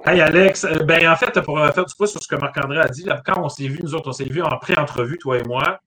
[0.05, 2.89] Hey Alex, euh, ben en fait, pour faire du pouce sur ce que Marc-André a
[2.89, 5.79] dit, quand on s'est vu, nous autres, on s'est vu en pré-entrevue, toi et moi,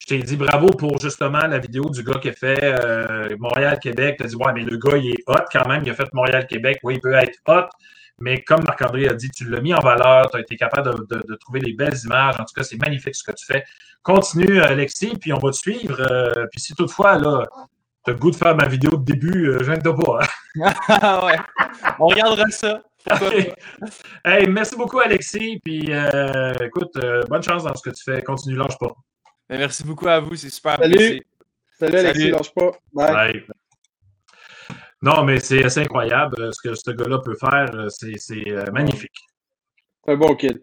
[0.00, 4.16] je t'ai dit bravo pour justement la vidéo du gars qui a fait euh, Montréal-Québec.
[4.16, 5.82] Tu as dit, ouais, mais le gars, il est hot quand même.
[5.84, 6.80] Il a fait Montréal-Québec.
[6.82, 7.68] Oui, il peut être hot.
[8.18, 10.30] Mais comme Marc-André a dit, tu l'as mis en valeur.
[10.30, 12.40] Tu as été capable de, trouver des belles images.
[12.40, 13.62] En tout cas, c'est magnifique ce que tu fais.
[14.02, 16.00] Continue, Alexis, puis on va te suivre.
[16.00, 17.46] Euh, puis si toutefois, là,
[18.02, 20.20] tu as le goût de faire ma vidéo de début, euh, je viens de pas.
[20.62, 21.20] Hein?
[21.26, 21.36] ouais.
[21.98, 22.82] On regardera ça.
[24.24, 25.60] hey, merci beaucoup, Alexis.
[25.62, 25.92] Puis
[26.62, 28.22] écoute, bonne chance dans ce que tu fais.
[28.22, 28.94] Continue, lâche pas.
[29.50, 31.20] Ben, merci beaucoup à vous, c'est super Salut.
[31.76, 32.70] Salut Alexis, lâche pas.
[32.92, 33.44] Bye.
[35.02, 37.68] Non, mais c'est assez incroyable euh, ce que ce gars-là peut faire.
[37.74, 39.16] Euh, c'est euh, magnifique.
[40.06, 40.62] Un bon kid.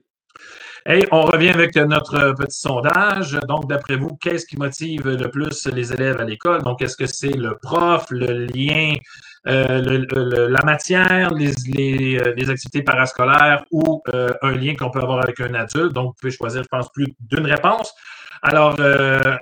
[0.85, 3.33] Hey, on revient avec notre petit sondage.
[3.49, 6.63] Donc, d'après vous, qu'est-ce qui motive le plus les élèves à l'école?
[6.63, 8.93] Donc, est-ce que c'est le prof, le lien,
[9.43, 15.91] la matière, les, les, activités parascolaires ou un lien qu'on peut avoir avec un adulte?
[15.91, 17.93] Donc, vous pouvez choisir, je pense, plus d'une réponse.
[18.47, 19.37] Alors, euh,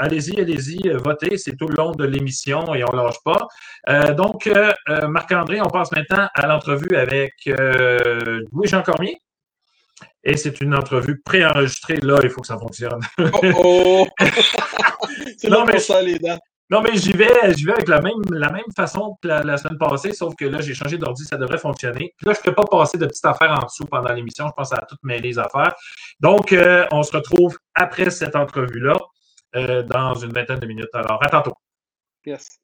[0.00, 3.48] allez-y, allez-y, euh, votez, c'est tout le long de l'émission et on ne lâche pas.
[3.88, 4.50] Euh, donc,
[5.08, 7.32] Marc-André, on passe maintenant à l'entrevue avec
[8.52, 9.16] Louis-Jean Cormier.
[10.22, 11.96] Et c'est une entrevue préenregistrée.
[12.02, 13.00] Là, il faut que ça fonctionne.
[13.18, 13.28] oh,
[13.64, 14.06] oh.
[15.38, 15.78] c'est là mais...
[15.78, 16.38] ça les dents.
[16.70, 19.76] Non, mais j'y vais, j'y vais avec la même, la même façon que la, semaine
[19.76, 22.14] passée, sauf que là, j'ai changé d'ordi, ça devrait fonctionner.
[22.16, 24.46] Puis là, je ne peux pas passer de petites affaires en dessous pendant l'émission.
[24.48, 25.74] Je pense à toutes mes les affaires.
[26.20, 28.96] Donc, euh, on se retrouve après cette entrevue-là
[29.56, 30.88] euh, dans une vingtaine de minutes.
[30.94, 31.52] Alors, à tantôt.
[32.24, 32.58] Yes.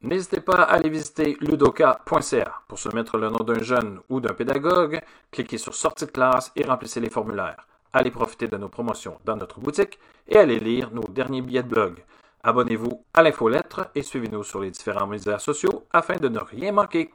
[0.00, 5.00] N'hésitez pas à aller visiter ludoka.ca pour soumettre le nom d'un jeune ou d'un pédagogue.
[5.30, 7.68] Cliquez sur Sortie de classe et remplissez les formulaires.
[7.92, 11.68] Allez profiter de nos promotions dans notre boutique et allez lire nos derniers billets de
[11.68, 12.02] blog.
[12.44, 17.12] Abonnez-vous à l'infolettre et suivez-nous sur les différents médias sociaux afin de ne rien manquer.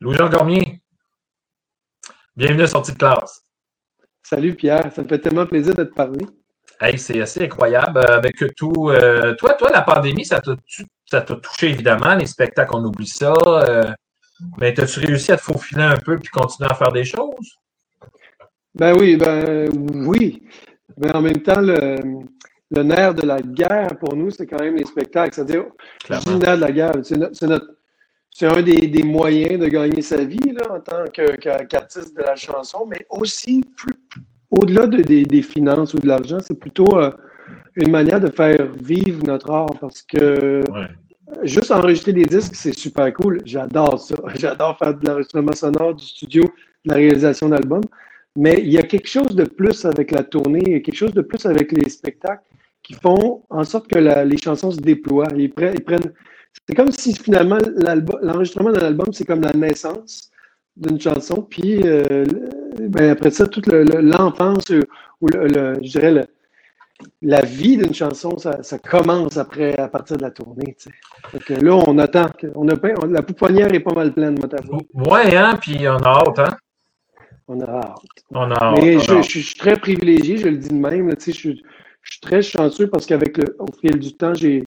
[0.00, 0.80] Louis-Jean Gormier,
[2.34, 3.44] bienvenue à Sortie de classe.
[4.22, 6.24] Salut Pierre, ça me fait tellement plaisir de te parler.
[6.80, 7.98] Hey, c'est assez incroyable.
[7.98, 8.88] Euh, avec tout.
[8.88, 12.14] Euh, toi, toi, la pandémie, ça t'a touché évidemment.
[12.14, 13.34] Les spectacles, on oublie ça.
[13.46, 13.92] Euh,
[14.58, 17.58] mais as-tu réussi à te faufiler un peu puis continuer à faire des choses?
[18.74, 19.68] Ben oui, ben
[20.06, 20.42] oui.
[20.98, 24.84] Mais en même temps, le, nerf de la guerre pour nous, c'est quand même les
[24.84, 25.34] spectacles.
[25.34, 25.66] C'est-à-dire,
[26.08, 26.92] le nerf de la guerre.
[28.30, 31.04] C'est un des, moyens de gagner sa vie là, en tant
[31.68, 33.62] qu'artiste de la chanson, mais aussi
[34.50, 37.10] au-delà des, finances ou de l'argent, c'est plutôt euh,
[37.76, 40.62] une manière de faire vivre notre art parce que
[41.42, 43.40] juste enregistrer des disques, c'est super cool.
[43.44, 44.16] J'adore ça.
[44.34, 47.84] J'adore faire de l'enregistrement sonore, du studio, de la réalisation d'albums.
[48.36, 50.96] Mais il y a quelque chose de plus avec la tournée, il y a quelque
[50.96, 52.42] chose de plus avec les spectacles
[52.82, 55.28] qui font en sorte que les chansons se déploient.
[55.36, 55.52] Ils
[56.66, 57.58] c'est comme si finalement
[58.22, 60.30] l'enregistrement d'un album, c'est comme la naissance
[60.76, 62.24] d'une chanson, puis euh,
[62.80, 64.70] ben, après ça, toute l'enfance
[65.20, 66.24] ou le, je dirais le,
[67.22, 70.76] la vie d'une chanson, ça, commence après, à partir de la tournée.
[71.48, 72.26] là, on attend.
[72.54, 72.74] On a,
[73.08, 74.48] la pouponnière est pas mal pleine, moi,
[75.10, 76.56] Ouais, hein, puis on a hâte, hein?
[77.48, 77.98] On a hâte.
[78.30, 81.10] On a Mais je, suis très privilégié, je le dis de même.
[81.10, 81.62] je, suis
[82.22, 84.64] très chanceux parce qu'avec le au fil du temps, j'ai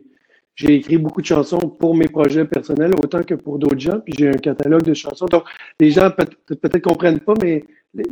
[0.64, 4.30] écrit beaucoup de chansons pour mes projets personnels, autant que pour d'autres gens, puis j'ai
[4.30, 5.28] un catalogue de chansons.
[5.28, 5.44] Donc,
[5.80, 7.64] les gens peut-être ne comprennent pas, mais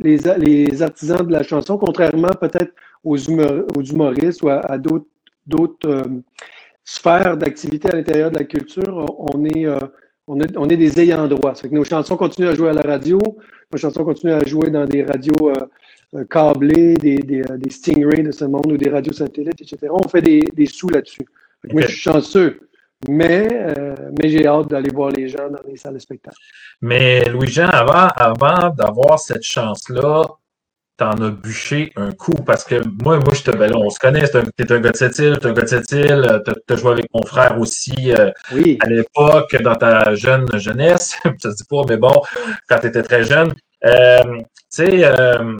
[0.02, 2.72] les, les, artisans de la chanson, contrairement peut-être
[3.04, 6.02] aux, humoristes ou à, d'autres euh,
[6.84, 9.78] sphères d'activité à l'intérieur de la culture, on est, euh,
[10.26, 11.54] on, on est des ayants droit.
[11.54, 13.18] que nos chansons continuent à jouer à la radio,
[13.72, 18.32] nos chansons continuent à jouer dans des radios euh, câblées, des, des, des, Stingrays de
[18.32, 19.88] ce monde ou des radios satellites, etc.
[19.90, 21.26] On fait des, des sous là-dessus.
[21.72, 22.60] Moi, je suis chanceux.
[23.08, 23.74] Mais,
[24.18, 26.38] mais j'ai hâte d'aller voir les gens dans les salles de spectacle.
[26.80, 30.24] Mais Louis-Jean, avant, avant d'avoir cette chance-là,
[30.96, 34.26] t'en as bûché un coup parce que moi, moi, je te, ben on se connaît,
[34.26, 36.92] t'es un, gars de cette île, t'es un gars de cette île, t'as as joué
[36.92, 38.78] avec mon frère aussi euh, oui.
[38.80, 42.22] à l'époque, dans ta jeune jeunesse, ça se dit pas, mais bon,
[42.68, 43.52] quand tu étais très jeune.
[43.84, 45.58] Euh, tu sais, euh,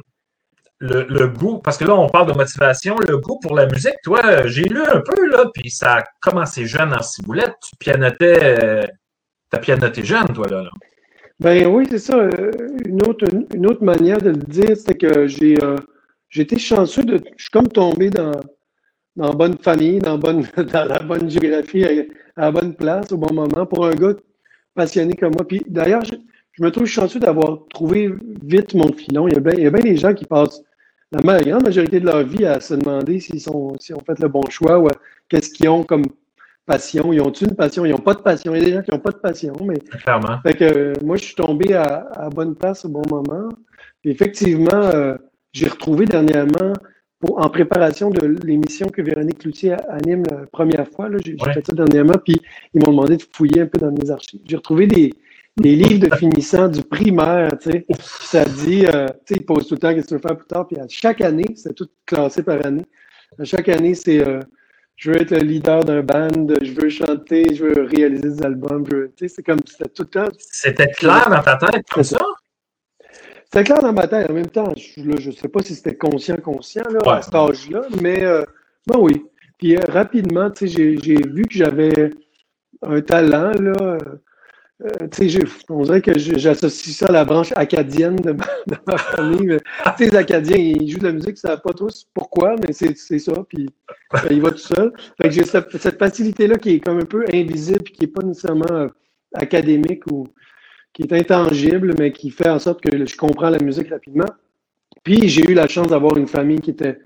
[0.79, 4.47] le, goût, parce que là, on parle de motivation, le goût pour la musique, toi,
[4.47, 8.87] j'ai lu un peu, là, puis ça a commencé jeune en ciboulette, tu pianotais,
[9.51, 10.63] t'as pianoté jeune, toi, là.
[10.63, 10.71] là.
[11.39, 12.17] Ben oui, c'est ça.
[12.17, 12.51] Euh,
[12.87, 15.77] une autre, une autre manière de le dire, c'est que j'ai euh,
[16.35, 17.21] été chanceux de.
[17.37, 18.41] Je suis comme tombé dans,
[19.17, 22.05] dans bonne famille, dans, bonne, dans la bonne géographie, à,
[22.37, 24.15] la bonne place, au bon moment, pour un gars
[24.75, 25.47] passionné comme moi.
[25.47, 26.15] Puis d'ailleurs, je,
[26.63, 29.29] me trouve chanceux d'avoir trouvé vite mon filon.
[29.29, 30.63] Il y a bien, il y a bien des gens qui passent
[31.13, 34.79] la grande majorité de leur vie à se demander s'ils ont fait le bon choix
[34.79, 34.89] ou
[35.29, 36.05] qu'est-ce qu'ils ont comme
[36.67, 37.13] passion.
[37.13, 37.85] Ils ont-ils une passion?
[37.85, 38.55] Ils n'ont pas de passion.
[38.55, 39.79] Il y a des gens qui n'ont pas de passion, mais.
[39.79, 40.39] Clairement.
[40.43, 43.49] Fait que moi, je suis tombé à, à bonne place au bon moment.
[44.05, 45.17] effectivement, euh,
[45.53, 46.73] j'ai retrouvé dernièrement,
[47.21, 51.73] pour, en préparation de l'émission que Véronique Cloutier anime la première fois, j'ai fait ça
[51.73, 52.41] dernièrement, puis
[52.75, 54.41] ils m'ont demandé de fouiller un peu dans mes archives.
[54.45, 55.15] J'ai retrouvé des,
[55.57, 57.87] des livres de finissant du primaire, tu sais.
[57.99, 60.37] Ça dit, euh, tu sais, ils posent tout le temps qu'est-ce que tu veux faire
[60.37, 62.85] plus tard, puis à chaque année, c'est tout classé par année.
[63.39, 64.41] À chaque année, c'est euh,
[64.97, 68.85] je veux être le leader d'un band, je veux chanter, je veux réaliser des albums,
[68.87, 70.29] tu sais, c'est comme, c'était tout le temps.
[70.39, 72.19] C'était clair dans ta tête, comme ça?
[73.45, 74.31] C'était clair dans ma tête.
[74.31, 77.83] En même temps, je ne sais pas si c'était conscient, conscient, là, à cet âge-là,
[78.03, 78.45] mais euh,
[78.87, 79.25] ben oui.
[79.59, 82.11] Puis rapidement, tu sais, j'ai vu que j'avais
[82.83, 83.99] un talent, là,
[84.85, 85.09] euh,
[85.71, 88.37] on dirait que j'associe ça à la branche acadienne de
[88.87, 89.57] ma, famille.
[89.99, 93.19] les Acadiens, ils jouent de la musique, ils ne savent pas trop pourquoi, mais c'est
[93.19, 93.71] ça, puis
[94.13, 94.93] ben, il va tout seul.
[95.25, 98.89] j'ai cette, facilité-là qui est comme un peu invisible, qui n'est pas nécessairement euh,
[99.33, 100.27] académique ou
[100.93, 104.29] qui est intangible, mais qui fait en sorte que je comprends la musique rapidement.
[105.05, 106.99] Puis j'ai eu la chance d'avoir une famille qui était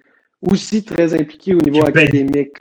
[0.43, 2.57] aussi très impliqué au niveau académique.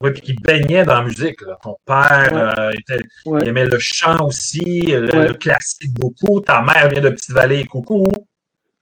[0.00, 1.40] Oui, puis qui baignait dans la musique.
[1.62, 2.72] Ton père euh,
[3.26, 6.40] il aimait le chant aussi, le, classique beaucoup.
[6.40, 8.04] Ta mère vient de Petite-Vallée, coucou.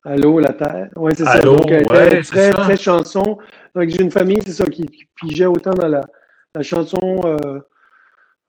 [0.04, 0.90] Allô, la terre.
[0.96, 1.40] Oui, c'est ça.
[1.40, 3.38] Donc, elle était très, très chanson.
[3.74, 6.02] Donc, j'ai une famille, c'est ça, qui, qui, pigeait autant dans la,
[6.54, 7.60] la chanson, euh,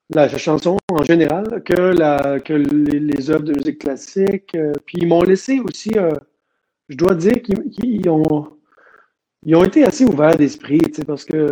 [0.10, 4.56] la, chanson en général que, la, que les, les œuvres de musique classique.
[4.56, 5.92] Euh, puis ils m'ont laissé aussi,
[6.90, 8.48] je dois dire qu'ils ont
[9.46, 11.48] ils ont été assez ouverts d'esprit, parce que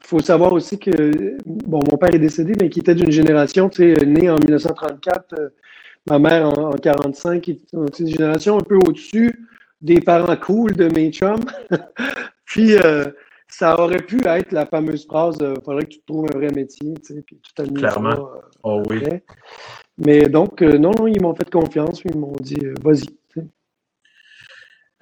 [0.00, 3.94] faut savoir aussi que, bon, mon père est décédé, mais qui était d'une génération, tu
[3.94, 5.48] sais, né en 1934, euh,
[6.08, 9.48] ma mère en, 1945, 45, qui une génération un peu au-dessus
[9.80, 11.44] des parents cool de mes chums.
[12.44, 13.06] puis, euh,
[13.48, 16.94] ça aurait pu être la fameuse phrase euh, faudrait que tu trouves un vrai métier,
[16.94, 18.28] tu sais, puis tout Clairement.
[18.64, 19.02] oh oui.
[19.98, 23.06] Mais donc, non, non, ils m'ont fait confiance, ils m'ont dit, vas-y.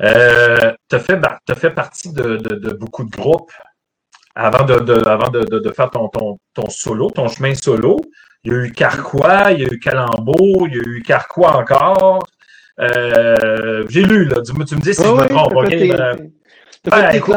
[0.02, 3.52] Euh, tu as, fait partie de, beaucoup de groupes
[4.34, 5.30] avant de, avant
[5.72, 6.08] faire ton,
[6.54, 7.96] ton, solo, ton chemin solo.
[8.42, 11.56] Il y a eu Carquois, il y a eu Calambeau, il y a eu Carquois
[11.56, 12.26] encore.
[12.80, 14.42] Euh, j'ai lu, là.
[14.42, 15.54] Tu, me dis si je me trompe.
[16.84, 17.36] Ben, ben, écoute,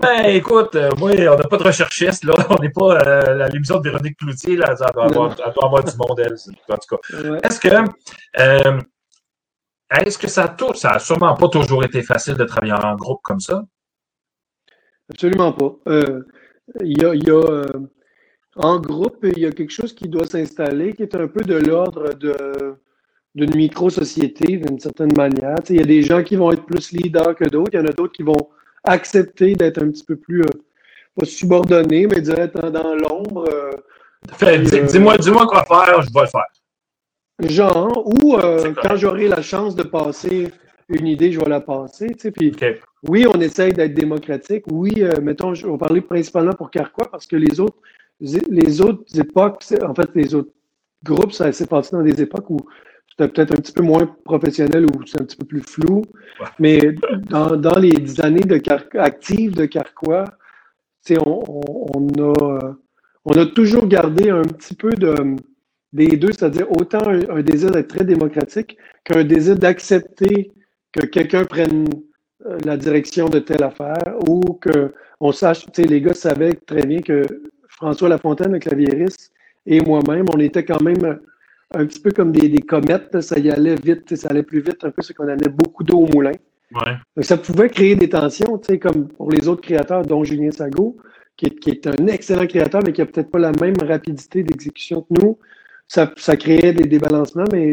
[0.00, 2.32] ben, écoute euh, moi, on n'a pas de recherchiste, là.
[2.48, 4.70] On n'est pas à l'émission de Véronique Cloutier, là.
[4.70, 7.46] Elle doit avoir, avoir du monde, elle, en tout cas.
[7.46, 7.68] Est-ce que
[9.90, 13.20] est-ce que ça a, ça a sûrement pas toujours été facile de travailler en groupe
[13.22, 13.64] comme ça?
[15.10, 15.74] Absolument pas.
[15.88, 16.22] Euh,
[16.80, 17.66] il y a, euh,
[18.56, 21.56] en groupe, il y a quelque chose qui doit s'installer qui est un peu de
[21.56, 22.76] l'ordre de,
[23.34, 25.56] d'une micro-société d'une certaine manière.
[25.68, 27.70] il y a des gens qui vont être plus leaders que d'autres.
[27.72, 28.48] Il y en a d'autres qui vont
[28.84, 30.50] accepter d'être un petit peu plus, euh,
[31.16, 33.44] pas subordonnés, mais d'être dans, l'ombre.
[34.38, 36.46] dis-moi, dis-moi quoi faire, je vais le faire.
[37.48, 40.48] Genre, ou euh, quand j'aurai la chance de passer
[40.88, 42.08] une idée, je vais la passer.
[42.36, 42.52] Puis,
[43.08, 44.64] Oui, on essaye d'être démocratique.
[44.70, 47.78] Oui, euh, mettons, je vais parler principalement pour Carquois parce que les autres,
[48.20, 50.50] les autres époques, en fait, les autres
[51.02, 52.58] groupes, ça s'est passé dans des époques où
[53.08, 56.02] c'était peut-être un petit peu moins professionnel ou c'est un petit peu plus flou.
[56.58, 56.94] Mais
[57.28, 58.60] dans, dans, les années de
[58.98, 60.24] actives de Carquois,
[61.10, 61.44] on,
[61.94, 62.76] on, a,
[63.24, 65.14] on a toujours gardé un petit peu de
[65.92, 70.52] des deux, c'est-à-dire autant un, désir d'être très démocratique qu'un désir d'accepter
[70.92, 71.86] que quelqu'un prenne
[72.46, 76.86] euh, la direction de telle affaire ou qu'on sache, tu sais, les gars savaient très
[76.86, 77.22] bien que
[77.68, 79.32] François Lafontaine, le claviériste,
[79.66, 81.18] et moi-même, on était quand même
[81.74, 84.84] un petit peu comme des, des comètes, ça y allait vite, ça allait plus vite,
[84.84, 86.32] un peu, c'est qu'on avait beaucoup d'eau au moulin.
[86.72, 87.22] Ouais.
[87.24, 90.96] ça pouvait créer des tensions, tu sais, comme pour les autres créateurs, dont Julien Sago,
[91.36, 94.44] qui est, qui est un excellent créateur, mais qui n'a peut-être pas la même rapidité
[94.44, 95.38] d'exécution que nous
[95.90, 97.70] ça, ça créait des débalancements, mais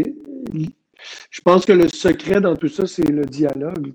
[1.30, 3.94] je pense que le secret dans tout ça, c'est le dialogue.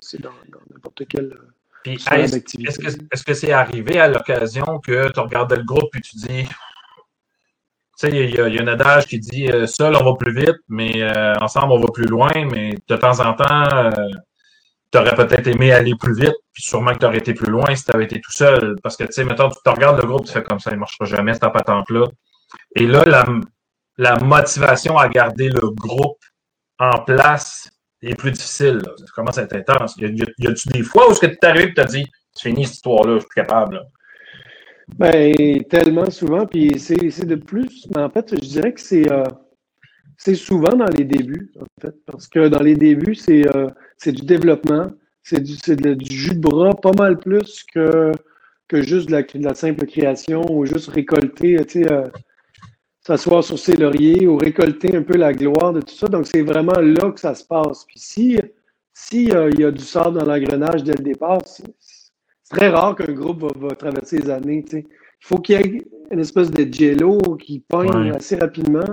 [0.00, 0.32] C'est dans
[0.74, 1.38] n'importe quelle.
[1.84, 6.46] Puis, est-ce que c'est arrivé à l'occasion que tu regardais le groupe et tu dis.
[7.96, 10.58] Tu sais, il y, a un adage qui dit euh, seul on va plus vite,
[10.68, 13.90] mais euh, ensemble on va plus loin, mais de temps en temps, euh,
[14.90, 17.72] tu aurais peut-être aimé aller plus vite, puis sûrement que tu aurais été plus loin
[17.76, 18.76] si tu avais été tout seul.
[18.82, 20.74] Parce que, tu sais, maintenant, tu te regardes le groupe, tu fais comme ça, il
[20.74, 22.06] ne marchera jamais, cette patente-là.
[22.74, 23.26] Et là, la,
[24.00, 26.18] la motivation à garder le groupe
[26.78, 27.70] en place
[28.02, 28.80] est plus difficile.
[28.96, 29.94] Ça commence à être intense.
[29.98, 32.64] Y a-tu des fois où est-ce que tu arrives et tu as dit c'est fini
[32.64, 33.82] cette histoire-là, je suis plus capable?
[34.96, 39.24] Ben, tellement souvent, puis c'est de plus, mais en fait, je dirais que c'est euh,
[40.34, 43.68] souvent dans les débuts, en fait, parce que dans les débuts, c'est euh,
[44.06, 44.90] du développement,
[45.22, 45.56] c'est du,
[45.96, 48.12] du, jus de bras pas mal plus que,
[48.66, 52.08] que juste de la, simple création ou juste récolter, tu sais, euh,
[53.00, 56.06] s'asseoir sur ses lauriers ou récolter un peu la gloire de tout ça.
[56.06, 57.84] Donc, c'est vraiment là que ça se passe.
[57.84, 58.38] Puis si,
[58.92, 61.64] si euh, il y a du sable dans l'engrenage dès le départ, c'est
[62.50, 64.62] très rare qu'un groupe va, traverser les années.
[64.64, 64.86] Tu sais.
[64.88, 68.84] Il faut qu'il y ait une espèce de jello qui pogne assez rapidement.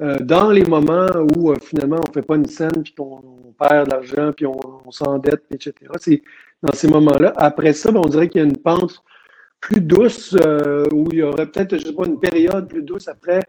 [0.00, 3.88] Euh, dans les moments où finalement on ne fait pas une scène, puis qu'on perd
[3.88, 5.74] de l'argent, puis on, s'endette, etc.
[5.98, 6.22] C'est
[6.62, 7.32] dans ces moments-là.
[7.36, 9.02] Après ça, ben, on dirait qu'il y a une pente
[9.60, 13.08] plus douce, euh, où il y aurait peut-être, je sais pas, une période plus douce
[13.08, 13.40] après,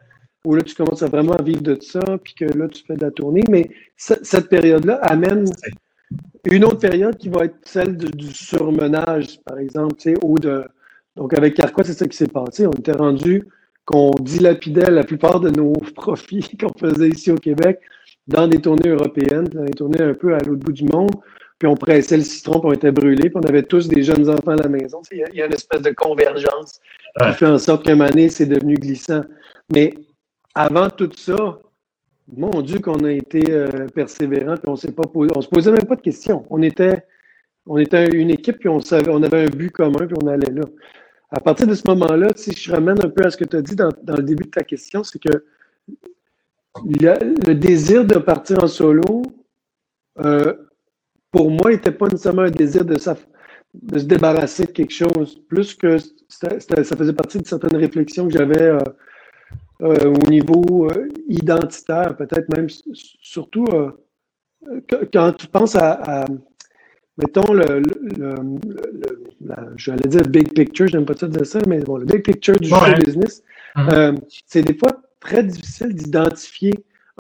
[0.46, 3.02] où là, tu commences à vraiment vivre de ça, puis que là, tu fais de
[3.02, 3.44] la tournée.
[3.50, 5.46] Mais cette période-là amène
[6.46, 10.64] une autre période qui va être celle du surmenage, par exemple, ou de...
[11.16, 12.66] Donc, avec Carquois, c'est ça qui s'est passé.
[12.66, 13.46] On était rendu
[13.86, 17.80] qu'on dilapidait la plupart de nos profits qu'on faisait ici au Québec
[18.28, 21.12] dans des tournées européennes, dans des tournées un peu à l'autre bout du monde.
[21.60, 24.30] Puis on pressait le citron, puis on était brûlés, puis on avait tous des jeunes
[24.30, 25.02] enfants à la maison.
[25.12, 26.80] Il y, a une espèce de convergence
[27.22, 29.24] qui fait en sorte qu'un année, c'est devenu glissant.
[29.74, 29.94] Mais
[30.56, 31.60] avant tout ça,
[32.36, 35.72] mon Dieu, qu'on a été euh, persévérant, puis on s'est pas posé, on se posait
[35.72, 36.46] même pas de questions.
[36.50, 37.04] On était,
[37.66, 40.52] on était une équipe, puis on savait, on avait un but commun, puis on allait
[40.52, 40.64] là.
[41.32, 43.62] À partir de ce moment-là, si je ramène un peu à ce que tu as
[43.62, 45.44] dit dans, dans, le début de ta question, c'est que
[46.86, 49.24] le, désir de partir en solo,
[50.20, 50.54] euh,
[51.32, 53.14] pour moi, n'était pas nécessairement un désir de, se
[54.06, 56.50] débarrasser de quelque chose, plus que ça
[56.98, 58.80] faisait partie de certaines réflexions que j'avais euh,
[59.82, 60.88] euh, au niveau
[61.28, 63.66] identitaire, peut-être même surtout
[65.14, 66.26] quand tu penses à,
[67.18, 67.82] mettons, le,
[69.78, 72.68] j'allais dire big picture, j'aime pas ça dire ça, mais bon, le big picture du
[72.68, 73.44] show business,
[73.76, 74.18] mm-hmm.
[74.46, 76.74] c'est des fois très difficile d'identifier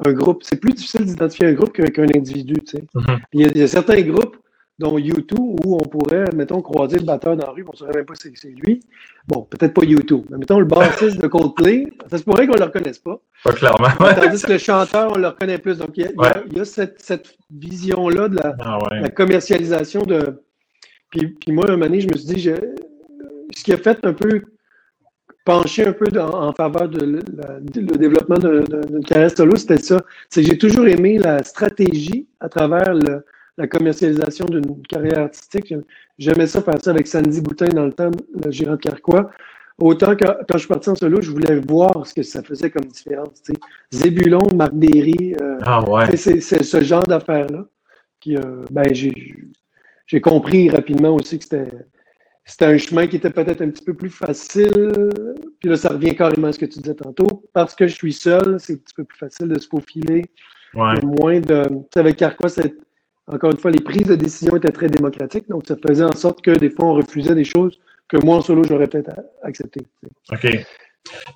[0.05, 0.43] un groupe.
[0.43, 2.55] C'est plus difficile d'identifier un groupe qu'un individu.
[2.65, 2.83] Tu sais.
[2.95, 3.19] Mm-hmm.
[3.33, 4.37] il, y a, certains groupes,
[4.79, 7.93] dont U2, où on pourrait, mettons, croiser le batteur dans la rue, on ne saurait
[7.93, 8.79] même pas si c'est lui.
[9.27, 12.59] Bon, peut-être pas U2, mais mettons le bassiste de Coldplay, ça se pourrait qu'on ne
[12.59, 13.19] le reconnaisse pas.
[13.43, 13.89] Pas clairement.
[13.97, 15.77] Tandis que le chanteur, on le reconnaît plus.
[15.77, 16.09] Donc, il
[16.55, 20.41] y a, cette, vision-là de ah la, commercialisation de.
[21.09, 22.49] Puis, puis moi, un moment donné, je me suis dit,
[23.55, 24.43] ce qui a fait un peu
[25.49, 29.99] pencher un peu en faveur de le développement d'une carrière solo, c'était ça.
[30.29, 32.93] C'est que j'ai toujours aimé la stratégie à travers
[33.57, 35.73] la commercialisation d'une carrière artistique.
[36.19, 38.11] J'aimais ça faire ça avec Sandy Boutin dans le temps,
[38.43, 39.31] le gérant de Carquois.
[39.79, 42.69] Autant que quand je suis parti en solo, je voulais voir ce que ça faisait
[42.69, 43.41] comme différence.
[43.91, 45.83] Zébulon, Marc Derry, euh, ah
[46.15, 47.65] c'est ce genre d'affaires-là.
[48.27, 51.71] Euh, ben, j'ai compris rapidement aussi que c'était
[52.49, 55.11] c'était un chemin qui était peut-être un petit peu plus facile.
[55.59, 57.43] Puis là, ça revient carrément à ce que tu disais tantôt.
[57.53, 60.25] Parce que je suis seul, c'est un petit peu plus facile de se faufiler.
[60.73, 60.99] Ouais.
[61.03, 61.67] moins de.
[61.67, 62.49] Tu sais, avec Carquois,
[63.27, 65.47] encore une fois, les prises de décision étaient très démocratiques.
[65.47, 68.41] Donc, ça faisait en sorte que des fois, on refusait des choses que moi, en
[68.41, 69.11] solo, j'aurais peut-être
[69.43, 69.81] accepté.
[70.31, 70.47] OK.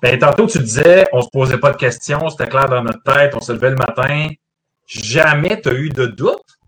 [0.02, 3.02] Bien, tantôt, tu disais, on ne se posait pas de questions, c'était clair dans notre
[3.04, 4.28] tête, on se levait le matin.
[4.86, 6.58] Jamais tu as eu de doute?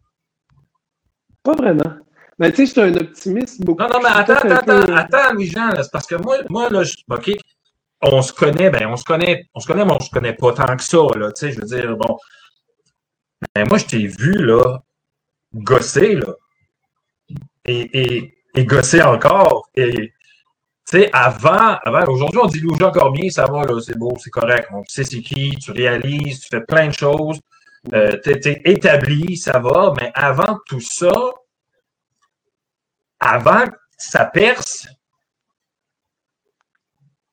[1.42, 2.05] Pas vraiment.
[2.38, 3.82] Mais tu sais, c'est un optimiste beaucoup.
[3.82, 7.30] Non, non, mais attends, attends, attends, Louis-Jean, c'est parce que moi, moi, là, OK,
[8.02, 10.52] on se connaît, ben, on se connaît, on se connaît, mais on se connaît pas
[10.52, 12.18] tant que ça, là, tu sais, je veux dire, bon.
[13.54, 14.80] Ben, moi, je t'ai vu, là,
[15.54, 16.34] gosser, là,
[17.64, 20.12] et, et, et gosser encore, et,
[20.88, 24.30] tu sais, avant, avant aujourd'hui, on dit Louis-Jean Cormier, ça va, là, c'est beau, c'est
[24.30, 27.40] correct, on sait c'est qui, tu réalises, tu fais plein de choses,
[27.94, 31.12] euh, tu es établi, ça va, mais avant tout ça,
[33.20, 34.88] avant que ça perce,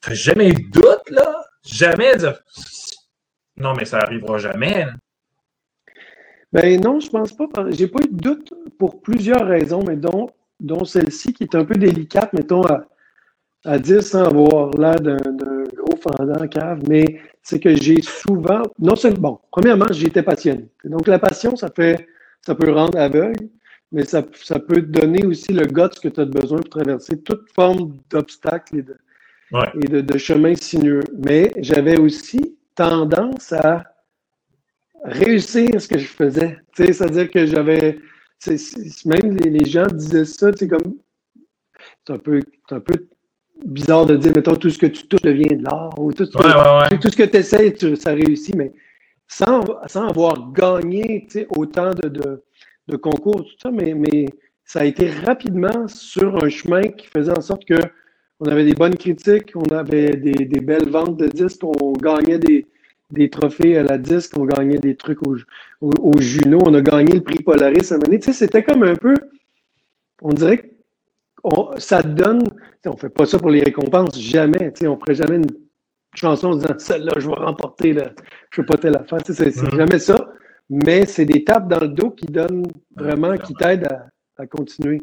[0.09, 1.45] jamais eu de doute, là.
[1.63, 2.41] Jamais dire
[3.57, 4.87] non, mais ça n'arrivera jamais.
[6.51, 7.45] Ben non, je pense pas.
[7.69, 10.29] J'ai pas eu de doute pour plusieurs raisons, mais dont,
[10.59, 12.85] dont celle-ci qui est un peu délicate, mettons, à,
[13.65, 15.17] à dire sans avoir l'air d'un
[15.75, 20.67] gros fendant cave, mais c'est que j'ai souvent, non seulement, bon, premièrement, j'étais passionné.
[20.83, 22.07] Donc la passion, ça fait,
[22.41, 23.49] ça peut rendre aveugle,
[23.93, 27.47] mais ça, peut te donner aussi le guts que tu as besoin pour traverser toute
[27.53, 28.97] forme d'obstacles et, de,
[29.75, 31.03] et de, chemins sinueux.
[31.23, 33.83] Mais j'avais aussi tendance à
[35.03, 36.57] réussir ce que je faisais.
[36.75, 37.99] C'est-à-dire que j'avais.
[39.05, 40.97] Même les, gens disaient ça, c'est comme.
[42.05, 42.41] C'est un, peu,
[42.71, 43.07] un peu
[43.63, 46.39] bizarre de dire, mettons, tout ce que tu touches devient de l'art, ou tout, tout,
[46.41, 48.73] ce que tu essaies, ça réussit, mais
[49.27, 52.43] sans, sans avoir gagné autant de de
[52.97, 54.25] concours, tout ça, mais, mais
[54.65, 57.79] ça a été rapidement sur un chemin qui faisait en sorte que
[58.39, 63.29] on avait des bonnes critiques, on avait des, belles ventes de disques, on gagnait des,
[63.29, 65.37] trophées à la disque, on gagnait des trucs au,
[65.81, 69.15] au, Juno, on a gagné le prix Polaris à Tu sais, c'était comme un peu
[70.23, 70.69] on dirait que
[71.77, 72.43] ça donne,
[72.85, 75.51] on fait pas ça pour les récompenses, jamais, on ne ferait jamais une
[76.15, 78.11] chanson en disant celle-là, je vais remporter, là,
[78.51, 79.75] je ne fais pas telle affaire, c'est mm-hmm.
[79.75, 80.29] jamais ça,
[80.69, 83.89] mais c'est des tapes dans le dos qui donnent vraiment, qui t'aident
[84.37, 85.01] à, continuer.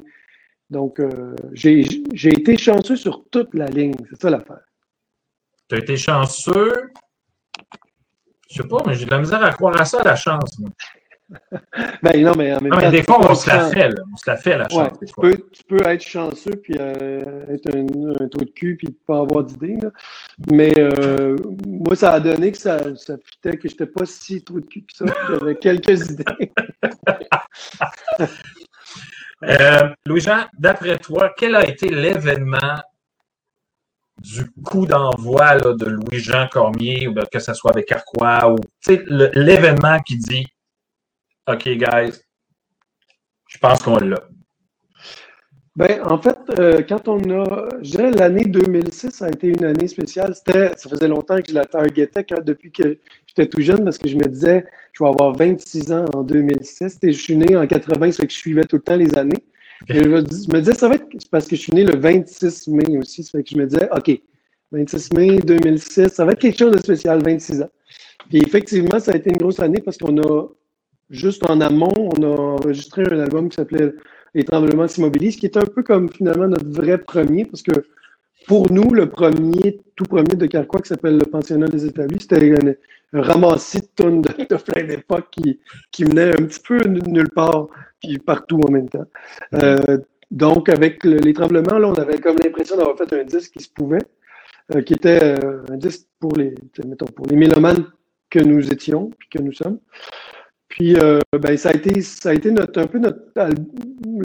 [0.68, 1.80] Donc, euh, j'ai
[2.28, 4.60] été chanceux sur toute la ligne, c'est ça l'affaire.
[5.68, 6.90] Tu as été chanceux?
[8.50, 10.60] Je sais pas, mais j'ai de la misère à croire à ça, la chance.
[12.02, 12.90] ben non, mais en même temps.
[12.90, 14.02] des fois, on se la fait, là.
[14.12, 14.98] On se la fait, la chance.
[14.98, 18.88] tu, peux, tu, peux, être chanceux, puis euh, être un, un, trou de cul, puis
[19.06, 19.78] pas avoir d'idées.
[20.50, 24.42] Mais euh, moi, ça a donné que ça, ça fitait que je n'étais pas si
[24.42, 25.04] trou de cul que ça.
[25.28, 26.24] J'avais quelques idées.
[29.44, 32.80] euh, Louis-Jean, d'après toi, quel a été l'événement
[34.18, 38.56] du coup d'envoi de Louis-Jean Cormier, que ce soit avec Carquois, ou
[38.86, 40.46] l'événement qui dit
[41.52, 42.20] OK, guys,
[43.48, 44.22] je pense qu'on l'a.
[45.74, 49.64] Ben, en fait, euh, quand on a, je dirais l'année 2006 ça a été une
[49.64, 50.34] année spéciale.
[50.34, 54.08] C'était, ça faisait longtemps que je la targetais depuis que j'étais tout jeune parce que
[54.08, 56.98] je me disais, je vais avoir 26 ans en 2006.
[57.02, 59.16] Et je suis né en 80, ça fait que je suivais tout le temps les
[59.16, 59.44] années.
[59.88, 60.20] Et je, me
[60.58, 63.24] disais, ça va être parce que je suis né le 26 mai aussi.
[63.24, 64.20] Ça fait que je me disais, OK,
[64.72, 67.70] 26 mai 2006, ça va être quelque chose de spécial, 26 ans.
[68.28, 70.46] Puis effectivement, ça a été une grosse année parce qu'on a,
[71.10, 73.92] juste en amont, on a enregistré un album qui s'appelait
[74.34, 77.72] Les tremblements s'immobilisent, qui est un peu comme finalement notre vrai premier, parce que
[78.46, 82.52] pour nous, le premier, tout premier de Carquois qui s'appelle Le Pensionnat des Établis, c'était
[82.52, 82.74] un,
[83.12, 85.58] ramassis de tonnes de, plein d'époques qui,
[85.90, 87.68] qui menait un petit peu nulle part
[88.00, 89.04] puis partout en même temps.
[89.54, 89.98] Euh,
[90.30, 93.68] donc, avec les tremblements, là, on avait comme l'impression d'avoir fait un disque qui se
[93.68, 94.02] pouvait,
[94.74, 96.54] euh, qui était euh, un disque pour les,
[96.86, 97.84] mettons, pour les mélomanes
[98.30, 99.80] que nous étions, puis que nous sommes.
[100.70, 103.20] Puis, ben, ça a été, ça a été notre, un peu notre,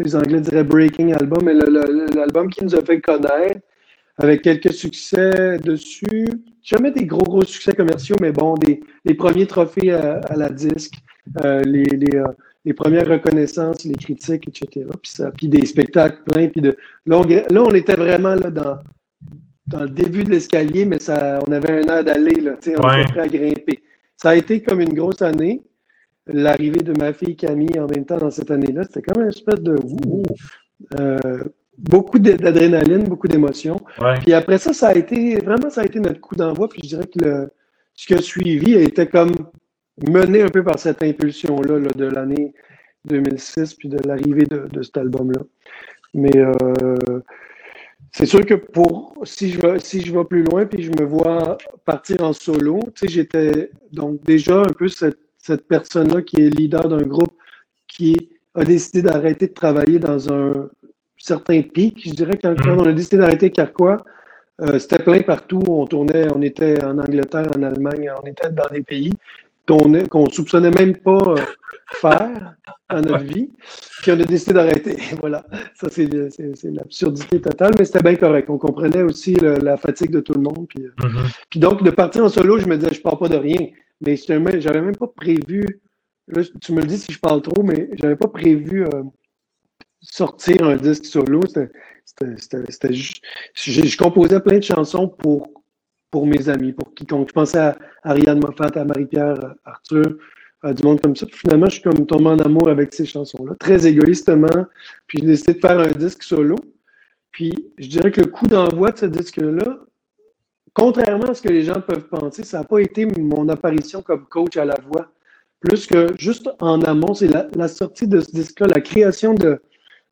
[0.03, 3.59] les Anglais diraient breaking album, mais l'album qui nous a fait connaître,
[4.17, 6.27] avec quelques succès dessus.
[6.63, 10.95] Jamais des gros, gros succès commerciaux, mais bon, des, les premiers trophées à, la disque,
[11.43, 12.21] les, les,
[12.65, 14.87] les premières reconnaissances, les critiques, etc.
[15.01, 16.47] Puis, ça, puis des spectacles pleins.
[16.47, 16.75] Puis de,
[17.05, 18.79] là, on, était vraiment là, dans,
[19.67, 22.75] dans le début de l'escalier, mais ça, on avait un air d'aller, là, on était
[22.75, 23.83] prêt à grimper.
[24.17, 25.61] Ça a été comme une grosse année.
[26.27, 29.61] L'arrivée de ma fille Camille en même temps dans cette année-là, c'était comme une espèce
[29.61, 29.75] de
[30.99, 31.43] euh,
[31.77, 33.79] beaucoup d'adrénaline, beaucoup d'émotions.
[34.21, 36.67] Puis après ça, ça a été vraiment ça a été notre coup d'envoi.
[36.69, 37.51] Puis je dirais que le,
[37.93, 39.31] ce qui a suivi était comme
[40.09, 42.53] mené un peu par cette impulsion-là de l'année
[43.05, 45.41] 2006 puis de l'arrivée de, cet album-là.
[46.13, 47.21] Mais euh,
[48.11, 51.05] c'est sûr que pour si je vais si je vais plus loin puis je me
[51.05, 56.37] vois partir en solo, tu sais, j'étais donc déjà un peu cette, cette personne-là qui
[56.37, 57.33] est leader d'un groupe
[57.87, 60.69] qui a décidé d'arrêter de travailler dans un
[61.17, 62.01] certain pic.
[62.03, 64.03] Je dirais que quand, on a décidé d'arrêter Carquois,
[64.61, 65.61] euh, c'était plein partout.
[65.67, 69.13] On tournait, on était en Angleterre, en Allemagne, on était dans des pays
[69.67, 71.37] qu'on ne soupçonnait même pas euh,
[71.93, 72.55] faire
[72.89, 73.49] dans notre vie,
[74.01, 74.97] puis on a décidé d'arrêter.
[75.19, 76.07] Voilà, ça c'est
[76.63, 78.49] l'absurdité totale, mais c'était bien correct.
[78.49, 80.67] On comprenait aussi la fatigue de tout le monde.
[80.69, 81.35] Puis, euh, mm-hmm.
[81.49, 83.67] puis, donc, de partir en solo, je me disais, je ne parle pas de rien.
[84.01, 85.81] Mais j'avais même pas prévu,
[86.27, 89.03] là, tu me le dis si je parle trop, mais j'avais pas prévu euh,
[90.01, 91.41] sortir un disque solo.
[92.05, 95.47] C'était, je composais plein de chansons pour
[96.15, 97.27] pour mes amis, pour quiconque.
[97.27, 99.35] Je pensais à Ariane Moffat, à Marie-Pierre,
[99.65, 100.15] Arthur,
[100.61, 101.25] à du monde comme ça.
[101.29, 104.65] finalement, je suis comme tombé en amour avec ces chansons-là, très égoïstement.
[105.07, 106.55] Puis j'ai décidé de faire un disque solo.
[107.31, 109.79] Puis je dirais que le coup d'envoi de ce disque-là,
[110.73, 114.25] contrairement à ce que les gens peuvent penser, ça n'a pas été mon apparition comme
[114.25, 115.11] coach à la voix.
[115.59, 119.59] Plus que juste en amont, c'est la, sortie de ce disque-là, la création de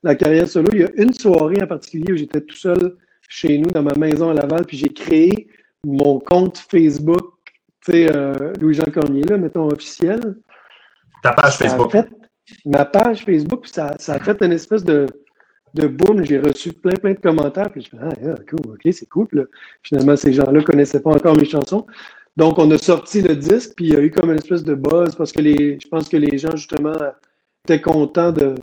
[0.03, 0.67] la carrière solo.
[0.73, 2.97] Il y a une soirée en particulier où j'étais tout seul
[3.29, 5.47] chez nous, dans ma maison à Laval, puis j'ai créé
[5.85, 7.33] mon compte Facebook,
[7.85, 10.37] tu sais, euh, Louis-Jean Cormier, là, mettons officiel.
[11.21, 11.93] Ta page Facebook.
[12.65, 15.07] ma page Facebook, ça, ça, a fait une espèce de,
[15.73, 16.23] de boom.
[16.23, 17.69] J'ai reçu plein, plein de commentaires.
[17.71, 19.49] Puis je me suis dit, ah, cool, ok, c'est cool.
[19.83, 21.85] Finalement, ces gens-là ne connaissaient pas encore mes chansons.
[22.35, 24.73] Donc, on a sorti le disque, puis il y a eu comme une espèce de
[24.73, 26.93] buzz parce que les, je pense que les gens, justement,
[27.63, 28.55] étaient contents de,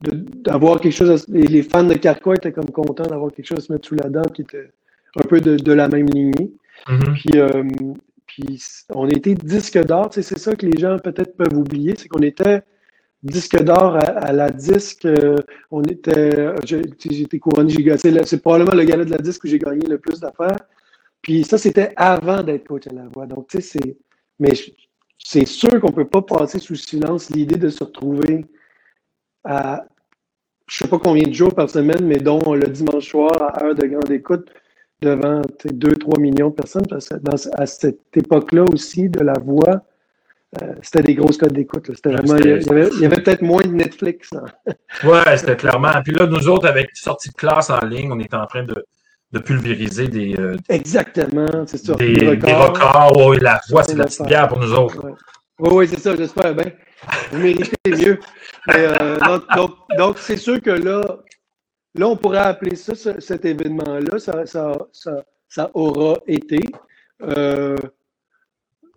[0.00, 1.26] d'avoir quelque chose.
[1.28, 4.08] les, fans de Carquois étaient comme contents d'avoir quelque chose à se mettre sous la
[4.08, 4.70] dent qui était
[5.16, 6.52] un peu de, la même lignée.
[6.86, 7.12] Mm-hmm.
[7.14, 7.64] Puis, euh,
[8.26, 10.08] puis on était disque d'or.
[10.12, 12.62] C'est ça que les gens peut-être peuvent oublier, c'est qu'on était
[13.22, 15.04] disque d'or à, la disque.
[15.04, 15.36] Euh,
[15.70, 19.86] on était, j'ai été couronné, c'est probablement le gala de la disque où j'ai gagné
[19.86, 20.58] le plus d'affaires.
[21.22, 23.26] Puis ça, c'était avant d'être coach à la voix.
[23.26, 23.96] Donc, tu sais, c'est.
[24.38, 24.52] Mais
[25.18, 28.46] c'est sûr qu'on ne peut pas passer sous silence l'idée de se retrouver
[29.44, 29.84] à
[30.70, 33.74] je sais pas combien de jours par semaine, mais dont le dimanche soir, à heure
[33.74, 34.48] de grande écoute,
[35.02, 36.86] devant 2-3 millions de personnes.
[36.88, 39.82] Parce que dans, à cette époque-là aussi, de la voix,
[40.62, 41.86] euh, c'était des grosses codes d'écoute.
[41.94, 44.30] C'était vraiment, il y avait, peut-être moins de Netflix.
[44.34, 44.44] Hein.
[45.04, 45.92] Ouais, c'était clairement.
[46.04, 48.84] Puis là, nous autres, avec sortie de classe en ligne, on est en train de,
[49.32, 50.34] de pulvériser des.
[50.38, 51.94] euh, Exactement, c'est ça.
[51.94, 53.16] des, des records.
[53.28, 55.04] Ouais, la voix, c'est la petite bière pour nous autres.
[55.04, 55.12] Ouais.
[55.60, 56.72] Oui, oui, c'est ça, j'espère bien.
[57.30, 58.18] Vous méritez mieux.
[58.66, 59.18] Mais, euh,
[59.98, 61.02] donc, c'est sûr que là,
[61.94, 66.60] là, on pourrait appeler ça, ce- cet événement-là, ça, ça, ça, ça aura été
[67.22, 67.76] euh,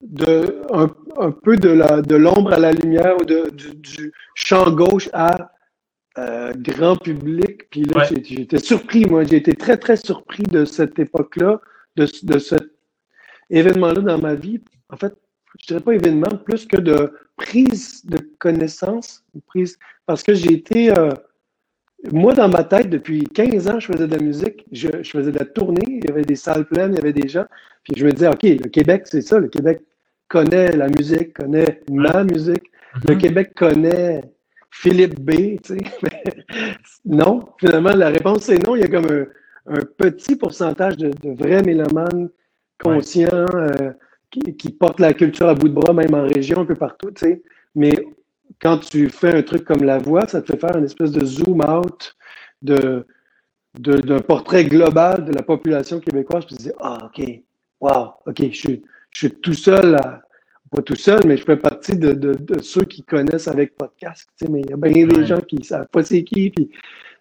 [0.02, 4.14] de, un, un peu de la- de l'ombre à la lumière ou de, du, du
[4.36, 5.52] champ gauche à
[6.20, 7.70] euh, grand public.
[7.72, 8.08] Puis là, Ouais.
[8.10, 11.60] j'ai- j'étais surpris, moi, j'ai été très, très surpris de cette époque-là,
[11.96, 12.64] de, de cet
[13.50, 14.62] événement-là dans ma vie.
[14.90, 15.16] En fait,
[15.60, 20.96] je dirais pas événement, plus que de prise de connaissance, prise, parce que j'ai été,
[20.96, 21.10] euh,
[22.12, 25.32] moi, dans ma tête, depuis 15 ans, je faisais de la musique, je, je faisais
[25.32, 27.46] de la tournée, il y avait des salles pleines, il y avait des gens,
[27.84, 29.82] puis je me disais, OK, le Québec, c'est ça, le Québec
[30.28, 32.64] connaît la musique, connaît ma musique,
[33.08, 33.22] le Mhm.
[33.22, 34.22] Québec connaît
[34.72, 35.32] Philippe B,
[35.64, 35.78] tu sais.
[37.06, 38.76] Non, finalement, la réponse c'est non.
[38.76, 39.26] Il y a comme un,
[39.68, 42.30] un petit pourcentage de, de vrais mélomanes
[42.84, 43.92] conscients euh,
[44.32, 47.12] qui, qui portent la culture à bout de bras, même en région, un peu partout,
[47.12, 47.42] tu sais.
[47.76, 47.94] Mais
[48.64, 51.26] quand tu fais un truc comme la voix, ça te fait faire une espèce de
[51.26, 52.16] zoom out
[52.62, 53.06] de
[53.76, 57.28] d'un portrait global de la population québécoise, puis tu te dis, ah, OK,
[57.82, 60.22] wow, OK, je suis, je suis tout seul à,
[60.74, 64.28] pas tout seul, mais je fais partie de, de, de ceux qui connaissent avec podcast.
[64.38, 66.50] tu sais, Mais il y a bien des gens qui ne savent pas c'est qui.
[66.50, 66.70] Puis,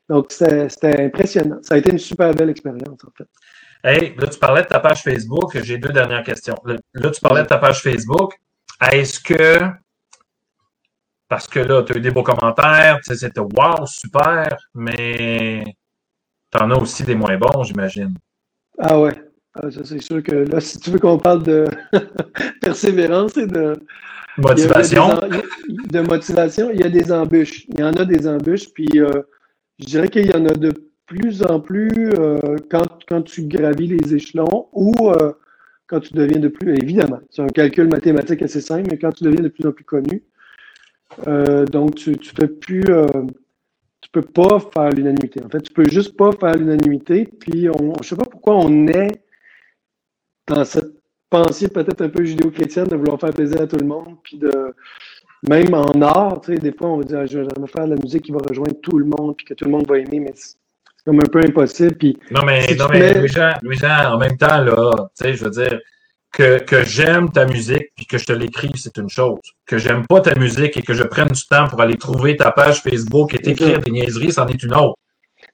[0.09, 1.59] donc, c'était c'était impressionnant.
[1.62, 3.28] Ça a été une super belle expérience, en fait.
[3.84, 5.59] Hey, là, tu parlais de ta page Facebook.
[5.62, 6.55] J'ai deux dernières questions.
[6.64, 8.34] Là, tu parlais de ta page Facebook.
[8.93, 9.59] Est-ce que,
[11.33, 15.64] parce que là, tu as eu des beaux commentaires, tu sais, c'était wow, super, mais
[16.55, 18.14] tu en as aussi des moins bons, j'imagine.
[18.78, 19.14] Ah ouais.
[19.55, 21.64] Ah, ça, c'est sûr que là, si tu veux qu'on parle de
[22.61, 23.72] persévérance et de,
[24.37, 25.09] Motivation.
[25.09, 27.64] il y a des en- de motivation, il y a des embûches.
[27.68, 29.22] Il y en a des embûches, puis euh,
[29.78, 30.70] je dirais qu'il y en a de
[31.07, 35.33] plus en plus euh, quand, quand tu gravis les échelons ou euh,
[35.87, 39.24] quand tu deviens de plus, évidemment, c'est un calcul mathématique assez simple, mais quand tu
[39.24, 40.22] deviens de plus en plus connu,
[41.26, 43.06] euh, donc tu, tu fais plus, euh,
[44.00, 45.40] tu peux pas faire l'unanimité.
[45.44, 48.86] En fait, tu peux juste pas faire l'unanimité, puis on, je sais pas pourquoi on
[48.88, 49.22] est
[50.48, 50.92] dans cette
[51.30, 54.74] pensée peut-être un peu judéo-chrétienne de vouloir faire plaisir à tout le monde, puis de
[55.48, 57.94] même en art, tu sais, des fois on va dire ah, je vais faire de
[57.94, 60.20] la musique qui va rejoindre tout le monde, puis que tout le monde va aimer,
[60.20, 60.56] mais c'est
[61.04, 61.94] comme un peu impossible.
[61.96, 65.34] Puis Non, mais, Si non, mais mets- Louis-Jean, Louis-Jean, en même temps, là, tu sais,
[65.34, 65.80] je veux dire,
[66.33, 69.39] que, que j'aime ta musique puis que je te l'écrive, c'est une chose.
[69.66, 72.51] Que j'aime pas ta musique et que je prenne du temps pour aller trouver ta
[72.51, 74.97] page Facebook et t'écrire des niaiseries, c'en est une autre.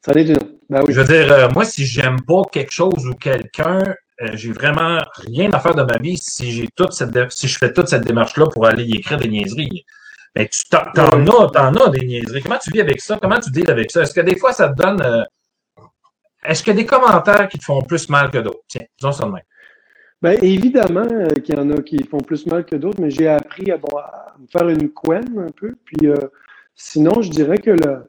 [0.00, 0.46] ça en est une autre.
[0.70, 0.92] Ben oui.
[0.92, 3.82] Je veux dire, euh, moi, si j'aime pas quelque chose ou quelqu'un,
[4.20, 7.58] euh, j'ai vraiment rien à faire de ma vie si j'ai toute cette si je
[7.58, 9.84] fais toute cette démarche-là pour aller y écrire des niaiseries.
[10.36, 12.42] Mais tu t'en, t'en as, t'en as des niaiseries.
[12.42, 13.18] Comment tu vis avec ça?
[13.20, 14.02] Comment tu deals avec ça?
[14.02, 15.24] Est-ce que des fois ça te donne euh,
[16.44, 18.62] est-ce qu'il y a des commentaires qui te font plus mal que d'autres?
[18.68, 19.42] Tiens, disons ça de même.
[20.20, 23.28] Ben, évidemment euh, qu'il y en a qui font plus mal que d'autres, mais j'ai
[23.28, 25.74] appris à, me faire une couenne un peu.
[25.84, 26.16] Puis euh,
[26.74, 28.02] sinon, je dirais que le,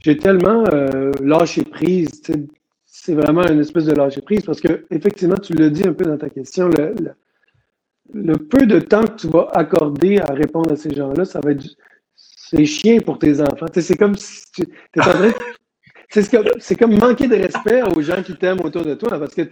[0.00, 2.22] j'ai tellement euh, lâché prise.
[2.86, 6.04] C'est vraiment une espèce de lâcher prise parce que, effectivement, tu le dis un peu
[6.04, 6.94] dans ta question, le,
[8.14, 11.52] le, peu de temps que tu vas accorder à répondre à ces gens-là, ça va
[11.52, 11.64] être
[12.14, 13.66] c'est chiant pour tes enfants.
[13.74, 14.64] C'est comme si tu
[14.98, 15.34] en train de-
[16.10, 16.46] c'est comme,
[16.78, 19.42] comme manquer de respect aux gens qui t'aiment autour de toi parce que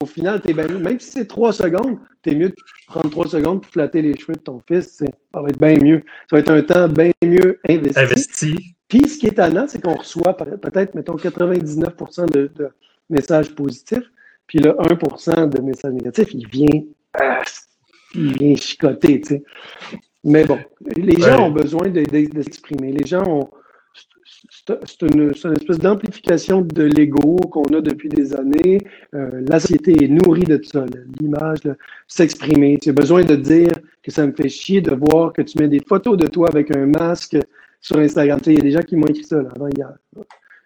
[0.00, 2.54] au final, t'es même si c'est trois secondes, t'es mieux de
[2.86, 4.98] prendre trois secondes pour flatter les cheveux de ton fils.
[4.98, 6.02] Ça va être bien mieux.
[6.30, 7.98] Ça va être un temps bien mieux investi.
[8.00, 8.74] Investi.
[8.88, 12.68] Puis, ce qui est étonnant, c'est qu'on reçoit peut- peut-être, mettons, 99% de, de
[13.10, 14.04] messages positifs,
[14.46, 16.82] puis le 1% de messages négatifs, il vient,
[17.18, 17.42] ah,
[18.14, 19.42] il vient chicoter, tu sais.
[20.22, 20.58] Mais bon,
[20.96, 21.44] les gens Ouais.
[21.44, 22.82] ont besoin de, de- de.
[22.82, 23.50] Les gens ont.
[24.50, 28.78] C'est une, espèce d'amplification de l'ego qu'on a depuis des années.
[29.14, 30.84] Euh, est nourrie de ça,
[31.20, 31.60] l'image,
[32.06, 32.78] s'exprimer.
[32.80, 33.72] Tu as besoin de dire
[34.02, 36.74] que ça me fait chier de voir que tu mets des photos de toi avec
[36.76, 37.36] un masque
[37.80, 38.40] sur Instagram.
[38.40, 39.92] Tu sais, Il y a des gens qui m'ont écrit ça avant hier.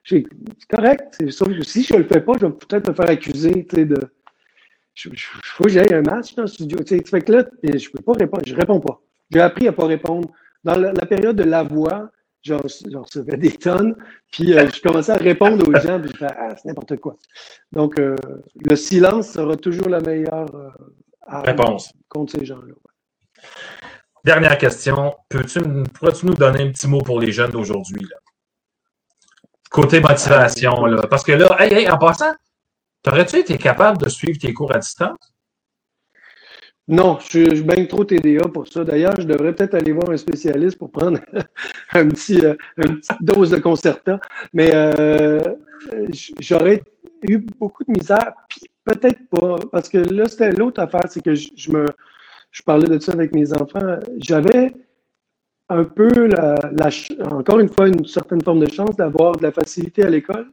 [0.05, 0.25] C'est
[0.69, 1.17] correct.
[1.63, 3.99] si je ne le fais pas, je vais peut-être me faire accuser tu sais, de.
[5.05, 6.79] Il faut que j'aille un masque dans le studio.
[6.79, 8.43] Tu sais, fait que là, je peux pas répondre.
[8.47, 9.01] Je réponds pas.
[9.31, 10.29] J'ai appris à pas répondre.
[10.65, 12.11] Dans la, la période de la voix,
[12.49, 13.95] j'en recevais des tonnes.
[14.33, 16.01] Puis euh, je commençais à répondre aux gens.
[16.01, 17.17] Puis je fais Ah, c'est n'importe quoi.
[17.73, 18.17] Donc, euh,
[18.55, 20.71] le silence sera toujours la meilleure euh,
[21.45, 21.93] Réponse.
[22.09, 22.75] contre ces gens-là.
[24.25, 25.15] Dernière question.
[25.29, 25.61] Peux-tu,
[25.95, 28.01] pourrais-tu nous donner un petit mot pour les jeunes d'aujourd'hui?
[28.03, 28.17] là?
[29.71, 31.03] Côté motivation, là.
[31.09, 32.33] Parce que là, hey, hey, en passant,
[33.03, 35.17] t'aurais-tu été capable de suivre tes cours à distance?
[36.89, 38.83] Non, je, je baigne trop TDA pour ça.
[38.83, 41.19] D'ailleurs, je devrais peut-être aller voir un spécialiste pour prendre
[41.93, 44.19] un petit, euh, une petite dose de concerta.
[44.55, 45.39] Mais euh,
[46.41, 46.83] j'aurais
[47.29, 51.35] eu beaucoup de misère, puis peut-être pas, parce que là, c'était l'autre affaire, c'est que
[51.35, 51.85] je, je me,
[52.53, 53.99] je parlais de ça avec mes enfants.
[54.17, 54.73] J'avais
[55.69, 56.89] un peu, la, la
[57.31, 60.51] encore une fois, une certaine forme de chance d'avoir de la facilité à l'école.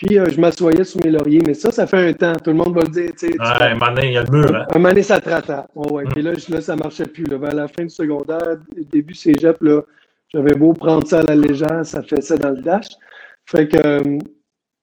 [0.00, 2.32] Puis euh, je m'assoyais sur mes lauriers, mais ça, ça fait un temps.
[2.42, 3.10] Tout le monde va le dire.
[3.18, 4.64] tu sais, Ouais, un moment donné, il y a le mur, hein?
[4.70, 5.68] un moment donné, ça te rattrape.
[5.74, 6.04] Ouais, ouais.
[6.04, 6.08] Mm.
[6.08, 7.24] Puis là, là, ça marchait plus.
[7.24, 7.36] Là.
[7.36, 8.56] Vers la fin du secondaire,
[8.90, 9.82] début cégep, là,
[10.30, 12.86] j'avais beau prendre ça à la légère, ça fait ça dans le dash.
[13.44, 14.18] Fait que, euh,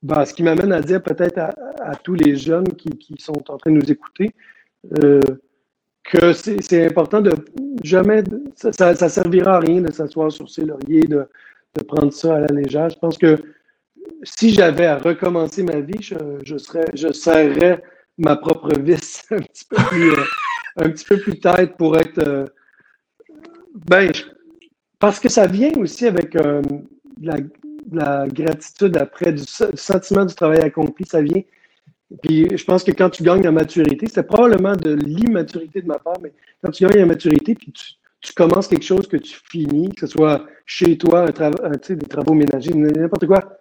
[0.03, 3.43] ben, ce qui m'amène à dire peut-être à, à tous les jeunes qui, qui sont
[3.49, 4.29] en train de nous écouter,
[5.03, 5.21] euh,
[6.03, 7.33] que c'est important de
[7.83, 11.25] jamais, ça, ça servira à rien de s'asseoir sur ses lauriers, de,
[11.75, 12.89] de prendre ça à la légère.
[12.91, 13.37] Je pense que
[14.23, 17.83] si j'avais à recommencer ma vie, je, serais, je serrerais
[18.17, 20.23] ma propre vis un petit peu plus, euh,
[20.77, 22.45] un petit peu plus tête pour être, euh,
[23.89, 24.11] ben,
[24.99, 26.61] parce que ça vient aussi avec euh,
[27.21, 27.49] la, de
[27.91, 31.41] la gratitude après, du, se- du sentiment du travail accompli, ça vient.
[32.23, 35.99] Puis je pense que quand tu gagnes en maturité, c'est probablement de l'immaturité de ma
[35.99, 36.31] part, mais
[36.63, 40.07] quand tu gagnes en maturité, puis tu, commences quelque chose que tu finis, que ce
[40.07, 43.59] soit chez toi, un des travaux ménagers, n'importe quoi.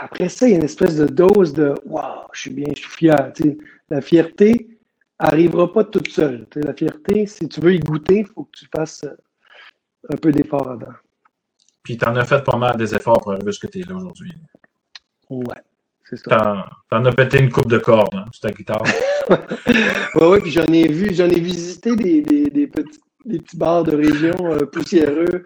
[0.00, 2.80] Après ça, il y a une espèce de dose de Waouh, je suis bien, je
[2.82, 3.32] suis fier.
[3.34, 3.58] tu sais.
[3.90, 4.68] La fierté
[5.20, 6.46] n'arrivera pas toute seule.
[6.50, 6.66] tu sais.
[6.66, 9.16] La fierté, si tu veux y goûter, il faut que tu fasses euh,
[10.12, 10.92] un peu d'effort avant.
[11.82, 14.32] Puis t'en as fait pas mal des efforts pour arriver jusqu'à t'es là aujourd'hui.
[15.30, 15.54] Ouais,
[16.04, 16.30] c'est ça.
[16.36, 16.64] T'en,
[16.98, 18.82] t'en as pété une coupe de cordes, hein, sur ta guitare.
[20.14, 23.58] Ouais, ouais, puis j'en ai vu, j'en ai visité des, des, des petits, des petits
[23.58, 25.44] bars de région euh, poussiéreux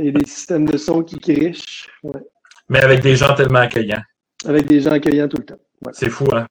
[0.00, 2.20] et des systèmes de son qui crichent, ouais,
[2.68, 4.02] Mais avec des gens tellement accueillants.
[4.46, 5.60] avec des gens accueillants tout le temps.
[5.92, 6.46] C'est fou, hein?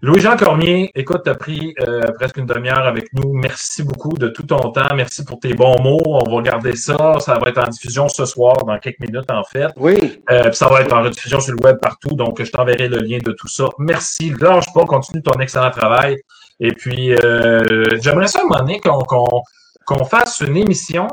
[0.00, 3.32] Louis-Jean Cormier, écoute, tu as pris euh, presque une demi-heure avec nous.
[3.32, 4.94] Merci beaucoup de tout ton temps.
[4.94, 6.00] Merci pour tes bons mots.
[6.06, 7.18] On va regarder ça.
[7.18, 9.66] Ça va être en diffusion ce soir, dans quelques minutes, en fait.
[9.76, 12.10] Oui, Euh, ça va être en rediffusion sur le web partout.
[12.10, 13.64] Donc, je t'enverrai le lien de tout ça.
[13.78, 14.32] Merci.
[14.40, 14.84] Lâche pas.
[14.84, 16.16] Continue ton excellent travail.
[16.60, 19.42] Et puis, euh, j'aimerais ça, à un moment donné, qu'on qu'on
[19.84, 21.08] qu'on fasse une émission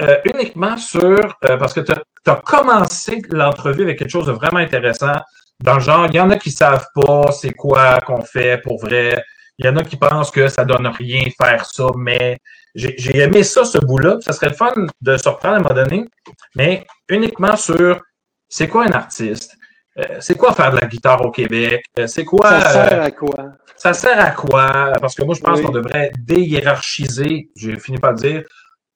[0.00, 4.58] euh, uniquement sur, euh, parce que tu as, commencé l'entrevue avec quelque chose de vraiment
[4.58, 5.14] intéressant,
[5.62, 8.80] dans le genre, il y en a qui savent pas c'est quoi qu'on fait pour
[8.80, 9.22] vrai,
[9.58, 12.38] il y en a qui pensent que ça donne rien faire ça, mais
[12.74, 15.74] j'ai aimé ça, ce bout-là, ça serait le fun de se reprendre à un moment
[15.74, 16.08] donné,
[16.54, 18.00] mais uniquement sur
[18.48, 19.56] c'est quoi un artiste,
[19.98, 22.48] Euh, c'est quoi faire de la guitare au Québec, c'est quoi...
[22.48, 23.44] ça sert à quoi?
[23.76, 24.92] ça sert à quoi?
[25.00, 25.64] Parce que moi, je pense Oui.
[25.64, 28.44] qu'on devrait déhiérarchiser, j'ai fini par dire,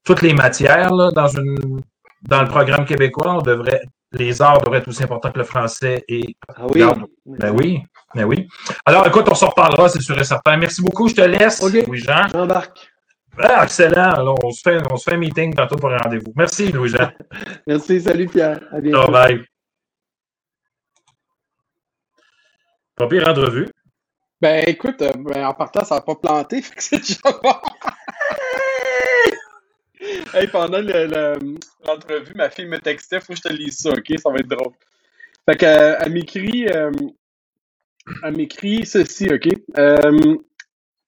[0.04, 1.80] toutes les matières là, dans, une,
[2.22, 3.36] dans le programme québécois.
[3.36, 3.82] On devrait,
[4.12, 6.04] les arts devraient être aussi importants que le français.
[6.08, 6.82] Et, Ah oui.
[7.26, 7.82] Ben oui,
[8.14, 8.48] ben oui.
[8.84, 10.56] Alors, écoute, on s'en reparlera, c'est sûr et certain.
[10.56, 11.62] Merci beaucoup, je te laisse.
[11.62, 11.86] OK.
[11.86, 12.28] Louis-Jean.
[12.32, 12.90] J'embarque.
[13.38, 14.12] Ah, excellent.
[14.12, 16.32] Alors, on, se fait, on se fait un meeting tantôt pour un rendez-vous.
[16.36, 17.10] Merci, Louis-Jean.
[17.66, 18.60] Merci, salut Pierre.
[18.70, 19.02] À bientôt.
[19.02, 19.44] Ciao, bye.
[22.96, 23.68] Pas pire entrevue.
[24.40, 27.54] Ben écoute, euh, ben, en partant, ça n'a pas planté, fait que c'est déjà bon.
[30.34, 31.54] hey, pendant le- le-
[31.86, 34.12] l'entrevue, ma fille me textait, faut que je te lise ça, ok?
[34.18, 34.72] Ça va être drôle.
[35.48, 36.90] Fait que, euh, elle m'écrit, euh,
[38.22, 39.48] elle m'écrit ceci, ok?
[39.78, 40.36] Euh,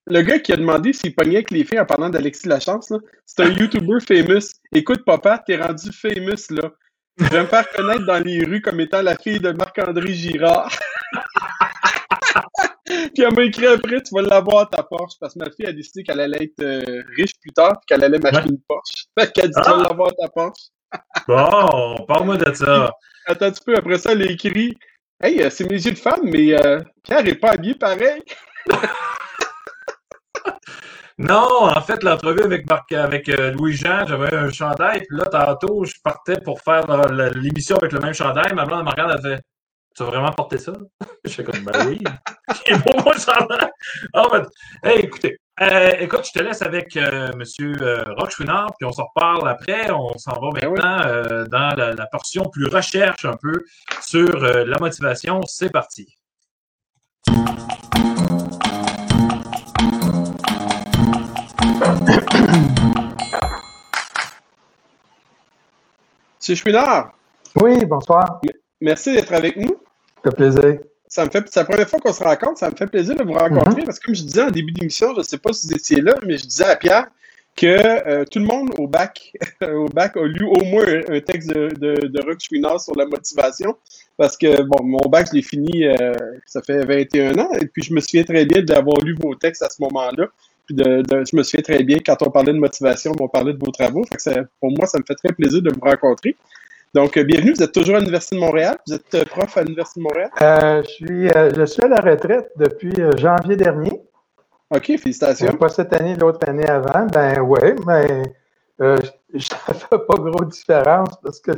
[0.07, 2.93] le gars qui a demandé s'il pognait avec les filles en parlant d'Alexis Lachance,
[3.25, 4.51] c'est un YouTuber famous.
[4.73, 6.73] Écoute, papa, t'es rendu famous, là.
[7.19, 10.71] Je vais me faire connaître dans les rues comme étant la fille de Marc-André Girard.
[13.17, 15.73] Puis elle m'a écrit après, tu vas l'avoir ta Porsche, parce que ma fille a
[15.73, 18.51] décidé qu'elle allait être euh, riche plus tard, puis qu'elle allait m'acheter Ouais.
[18.51, 19.07] une Porsche.
[19.19, 19.87] Fait qu'elle dit, tu vas Ah!
[19.89, 20.65] l'avoir ta Porsche.
[21.29, 22.91] Bon, parle-moi de ça.
[23.27, 24.75] Attends un petit peu, après ça, elle a écrit,
[25.23, 28.23] hey, euh, c'est mes yeux de femme, mais euh, Pierre est pas habillé pareil.
[31.19, 35.85] Non, en fait, l'entrevue avec Marc, avec euh, Louis-Jean, j'avais un chandail, puis là, tantôt,
[35.87, 36.85] je partais pour faire
[37.35, 38.53] l'émission avec le même chandail.
[38.53, 39.43] Ma blonde me regarde, elle fait
[39.97, 40.73] Tu vas vraiment porter ça?
[41.25, 41.99] Je fais comme Ben oui.
[42.67, 43.71] C'est beau, mon chandail.
[44.13, 44.43] Ah,
[44.85, 48.05] hey, écoutez, euh, écoute, je te laisse avec euh, M.
[48.19, 49.91] Rock Chouinard, puis on s'en reparle après.
[49.91, 50.79] On s'en va Ben oui.
[50.81, 53.65] maintenant euh, dans la, la portion plus recherche un peu
[54.03, 55.41] sur euh, la motivation.
[55.47, 56.07] C'est parti.
[66.41, 67.13] Monsieur Chouinard,
[67.57, 68.41] Oui, bonsoir.
[68.81, 69.77] merci d'être avec nous.
[70.27, 70.79] Ça fait plaisir.
[71.09, 73.23] Ça me fait, c'est la première fois qu'on se rencontre, ça me fait plaisir de
[73.23, 75.69] vous rencontrer, parce que comme je disais en début d'émission, je ne sais pas si
[75.69, 77.07] vous étiez là, mais je disais à Pierre
[77.55, 81.49] que euh, tout le monde au bac, au bac a lu au moins un, texte
[81.49, 83.77] de, de, de Chouinard sur la motivation.
[84.17, 86.13] Parce que, bon, mon bac, je l'ai fini, euh,
[86.45, 89.63] ça fait 21 ans, et puis je me souviens très bien d'avoir lu vos textes
[89.63, 90.27] à ce moment-là.
[90.67, 93.53] Puis de, de, je me souviens très bien, quand on parlait de motivation, on parlait
[93.53, 94.03] de vos travaux.
[94.05, 96.35] Fait que ça, pour moi, ça me fait très plaisir de vous rencontrer.
[96.97, 98.79] Donc, euh, bienvenue, vous êtes toujours à l'Université de Montréal?
[98.87, 100.31] Vous êtes euh, prof à l'Université de Montréal?
[100.41, 104.01] Euh, je, suis, euh, je suis à la retraite depuis janvier dernier.
[104.71, 105.53] OK, félicitations.
[105.59, 107.05] pas cette année, l'autre année avant.
[107.13, 108.23] Ben oui, mais
[108.79, 111.53] ça ne fait pas grosse différence parce que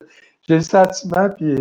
[0.48, 1.54] j'ai le sentiment, puis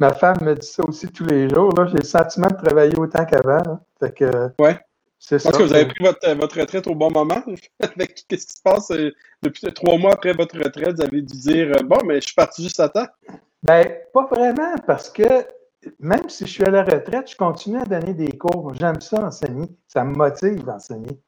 [0.00, 3.24] ma femme me dit ça aussi tous les jours, j'ai le sentiment de travailler autant
[3.24, 3.78] qu'avant.
[4.00, 4.80] Fait que ouais.
[5.24, 5.50] C'est ça.
[5.50, 7.40] Est-ce que vous avez pris votre, votre, retraite au bon moment?
[7.80, 8.92] Qu'est-ce qui se passe
[9.40, 10.96] depuis trois mois après votre retraite?
[10.96, 13.06] Vous avez dû dire Bon, mais je suis parti juste à temps.
[13.62, 15.46] Ben, pas vraiment, parce que
[16.00, 18.74] même si je suis à la retraite, je continue à donner des cours.
[18.74, 19.68] J'aime ça enseigner.
[19.86, 21.20] Ça me motive d'enseigner.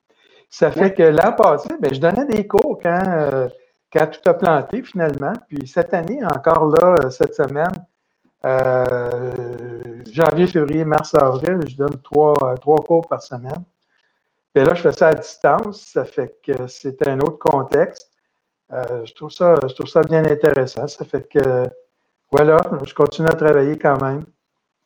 [0.50, 0.94] Ça fait ouais.
[0.94, 3.48] que l'an passé, ben, je donnais des cours quand, euh,
[3.92, 5.34] quand tout a planté finalement.
[5.48, 7.86] Puis cette année, encore là, cette semaine,
[8.44, 13.62] euh, janvier, février, mars, avril, je donne trois, trois cours par semaine.
[14.54, 15.82] Puis là, je fais ça à distance.
[15.92, 18.10] Ça fait que c'est un autre contexte.
[18.72, 20.86] Euh, je, trouve ça, je trouve ça bien intéressant.
[20.86, 21.64] Ça fait que,
[22.30, 24.24] voilà, je continue à travailler quand même.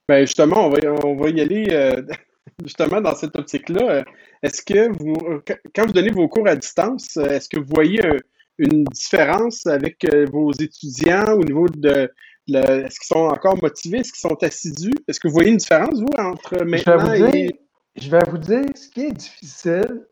[0.09, 2.03] Ben justement, on va, on va y aller euh,
[2.65, 4.05] justement dans cette optique-là.
[4.43, 5.41] Est-ce que vous,
[5.75, 8.17] quand vous donnez vos cours à distance, est-ce que vous voyez un,
[8.59, 12.11] une différence avec euh, vos étudiants au niveau de,
[12.49, 14.95] est-ce qu'ils sont encore motivés, est-ce qu'ils sont assidus?
[15.07, 17.61] Est-ce que vous voyez une différence, vous, entre maintenant je vais vous et...
[18.01, 20.07] Je vais vous dire, ce qui est difficile,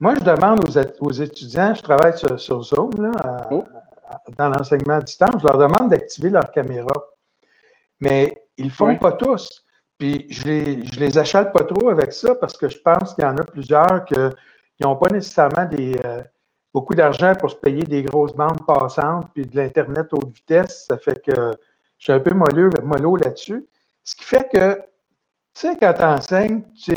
[0.00, 3.64] moi, je demande aux, aux étudiants, je travaille sur, sur Zoom, là, à, oh.
[4.36, 6.92] dans l'enseignement à distance, je leur demande d'activer leur caméra.
[8.00, 8.98] Mais ils ne font oui.
[8.98, 9.64] pas tous.
[9.98, 13.24] Puis je les, je les achale pas trop avec ça parce que je pense qu'il
[13.24, 14.14] y en a plusieurs qui
[14.82, 16.22] n'ont pas nécessairement des, euh,
[16.74, 20.84] beaucoup d'argent pour se payer des grosses bandes passantes puis de l'Internet haute vitesse.
[20.88, 21.52] Ça fait que
[21.96, 23.66] je suis un peu mollo, mollo là-dessus.
[24.04, 24.82] Ce qui fait que, tu
[25.54, 26.92] sais, quand tu enseignes, ce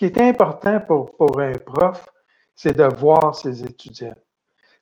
[0.00, 2.08] qui est important pour, un prof,
[2.54, 4.14] c'est de voir ses étudiants.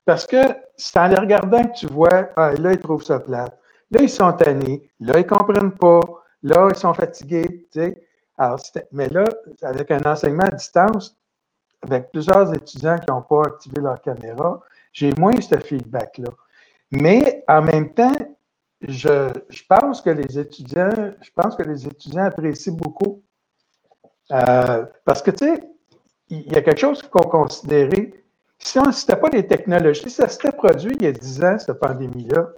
[0.04, 0.36] Parce que
[0.76, 3.58] c'est en les regardant que tu vois, ah, là, ils trouvent ça plate.
[3.90, 4.88] Là, ils sont tannés.
[5.00, 5.98] Là, ils ne comprennent pas.
[6.44, 7.66] Là, ils sont fatigués.
[8.36, 8.60] Alors,
[8.92, 9.24] mais là,
[9.62, 11.16] avec un enseignement à distance,
[11.82, 14.60] avec plusieurs étudiants qui n'ont pas activé leur caméra,
[14.92, 16.30] j'ai moins ce feedback-là.
[16.92, 18.14] Mais en même temps,
[18.82, 19.32] je,
[19.68, 23.24] pense que les étudiants, je pense que les étudiants apprécient beaucoup.
[24.32, 25.62] Euh, parce que, tu sais,
[26.28, 28.14] il y a quelque chose qu'il faut considérer.
[28.58, 31.58] Si ce n'était pas des technologies, si ça s'était produit il y a 10 ans,
[31.58, 32.48] cette pandémie-là,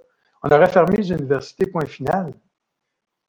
[0.42, 2.32] on aurait fermé les universités, point final.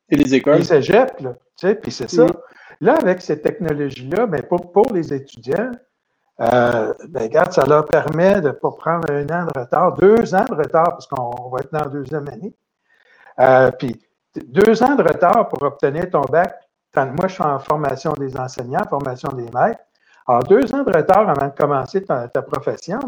[0.10, 0.58] Et les écoles.
[0.58, 1.34] Les cégeps, là.
[1.58, 2.26] Tu sais, puis c'est ça.
[2.26, 2.34] Mmh.
[2.82, 5.72] Là, avec ces technologies-là, ben pour, pour, les étudiants,
[6.42, 10.34] euh, ben, regarde, ça leur permet de ne pas prendre un an de retard, deux
[10.34, 12.56] ans de retard, parce qu'on va être dans la deuxième année.
[13.39, 14.02] Euh, puis,
[14.36, 16.56] deux ans de retard pour obtenir ton bac.
[16.96, 19.82] Moi, je suis en formation des enseignants, formation des maîtres.
[20.28, 23.00] Alors, deux ans de retard avant de commencer ta, profession,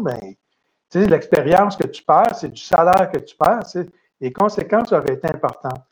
[0.90, 3.62] sais, l'expérience que tu perds, c'est du salaire que tu perds,
[4.20, 5.82] les conséquences auraient été importantes.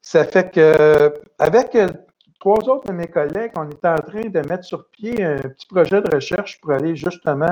[0.00, 1.76] Ça fait que, avec
[2.38, 5.66] trois autres de mes collègues, on est en train de mettre sur pied un petit
[5.66, 7.50] projet de recherche pour aller justement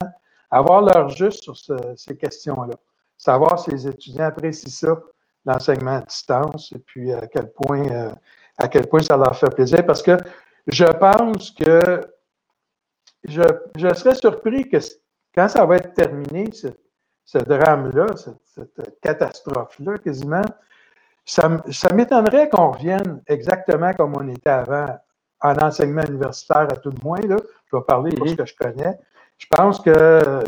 [0.51, 2.75] avoir leur juste sur ce, ces questions-là.
[3.19, 4.99] Savoir si les étudiants apprécient ça,
[5.45, 8.11] l'enseignement à distance, et puis à quel point, euh,
[8.59, 9.86] à quel point ça leur fait plaisir.
[9.86, 10.16] Parce que
[10.66, 12.00] je pense que
[13.24, 13.42] je,
[13.76, 14.78] je serais surpris que
[15.34, 16.68] quand ça va être terminé, ce,
[17.24, 20.42] ce drame-là, cette, cette catastrophe-là, quasiment,
[21.24, 24.98] ça, ça m'étonnerait qu'on revienne exactement comme on était avant
[25.40, 27.20] en enseignement universitaire à tout le moins.
[27.20, 27.36] Là.
[27.70, 28.98] Je vais parler de ce que je connais.
[29.36, 29.92] Je pense que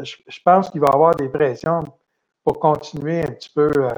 [0.02, 1.84] je, je pense qu'il va y avoir des pressions
[2.42, 3.90] pour continuer un petit peu euh,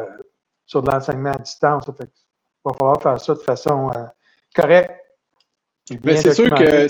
[0.66, 1.84] sur de l'enseignement à distance.
[1.86, 2.10] Fait
[2.64, 4.04] va falloir faire ça de façon euh,
[4.54, 4.90] correcte.
[6.04, 6.88] Mais c'est sûr que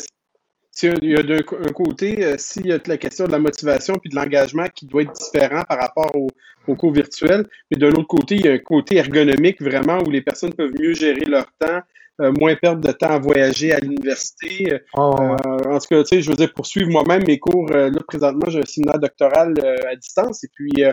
[0.82, 1.42] il y a d'un
[1.72, 5.02] côté, euh, s'il y a la question de la motivation puis de l'engagement qui doit
[5.02, 6.28] être différent par rapport au,
[6.66, 10.10] au cours virtuel, mais de l'autre côté, il y a un côté ergonomique vraiment où
[10.10, 11.80] les personnes peuvent mieux gérer leur temps,
[12.20, 14.80] euh, moins perdre de temps à voyager à l'université.
[14.94, 15.36] Oh, ouais.
[15.46, 18.48] euh, en tout cas, tu sais, je veux dire, poursuivre moi-même mes cours, là, présentement,
[18.48, 19.54] j'ai un séminaire doctoral
[19.86, 20.84] à distance et puis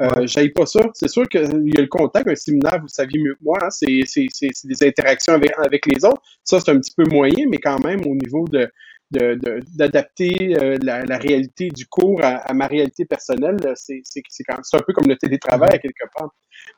[0.00, 0.80] euh, j'aille pas ça.
[0.94, 3.70] C'est sûr qu'il y a le contact, un séminaire, vous saviez mieux que moi, hein,
[3.70, 6.22] c'est des interactions avec, avec les autres.
[6.44, 8.70] Ça, c'est un petit peu moyen, mais quand même, au niveau de
[9.10, 14.02] d'adapter euh, la, la, réalité du cours à, à ma réalité personnelle, c'est
[14.50, 16.28] un peu comme le télétravail à quelque part.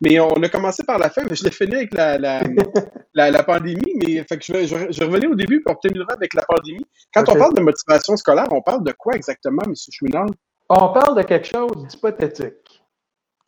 [0.00, 2.40] Mais on a commencé par la fin, mais je l'ai fini avec la, la,
[3.14, 6.34] la, la, pandémie, mais fait que je, je, je revenais au début pour terminer avec
[6.34, 6.86] la pandémie.
[7.12, 7.32] Quand okay.
[7.32, 9.74] on parle de motivation scolaire, on parle de quoi exactement, M.
[9.90, 10.30] Chouinard?
[10.68, 12.69] On parle de quelque chose d'hypothétique.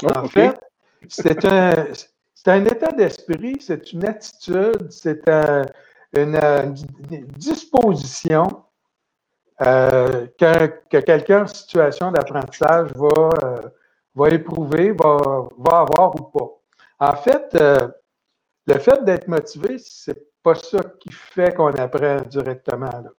[0.02, 0.58] Oh, en fait,
[1.08, 1.86] c'est un,
[2.46, 5.64] un état d'esprit, c'est une attitude, c'est un-
[6.14, 6.36] une,
[7.10, 8.64] une disposition
[9.62, 13.62] euh, que, que quelqu'un en situation d'apprentissage va, euh,
[14.14, 16.50] va éprouver, va, va avoir ou pas.
[16.98, 17.88] En fait, euh,
[18.66, 22.90] le fait d'être motivé, c'est pas ça qui fait qu'on apprend directement.
[22.90, 23.10] là.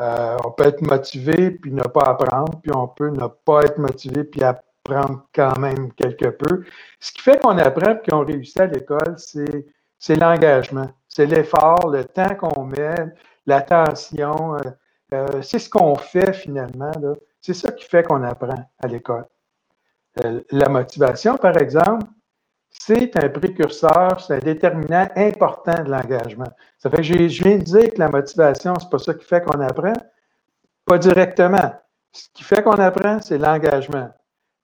[0.00, 3.78] Euh, on peut être motivé puis ne pas apprendre, puis on peut ne pas être
[3.78, 4.42] motivé puis
[4.86, 6.64] apprendre quand même quelque peu.
[7.00, 9.66] Ce qui fait qu'on apprend et qu'on réussit à l'école, c'est,
[9.98, 12.94] c'est l'engagement, c'est l'effort, le temps qu'on met,
[13.46, 14.56] l'attention.
[14.56, 14.60] euh,
[15.14, 16.90] euh, c'est ce qu'on fait finalement.
[17.40, 19.26] C'est ça qui fait qu'on apprend à l'école.
[20.24, 22.06] Euh, la motivation, par exemple,
[22.70, 26.50] c'est un précurseur, c'est un déterminant important de l'engagement.
[26.78, 29.24] Ça fait que j'ai- je viens de dire que la motivation, c'est pas ça qui
[29.24, 29.92] fait qu'on apprend.
[30.86, 31.74] Pas directement.
[32.12, 34.10] Ce qui fait qu'on apprend, c'est l'engagement.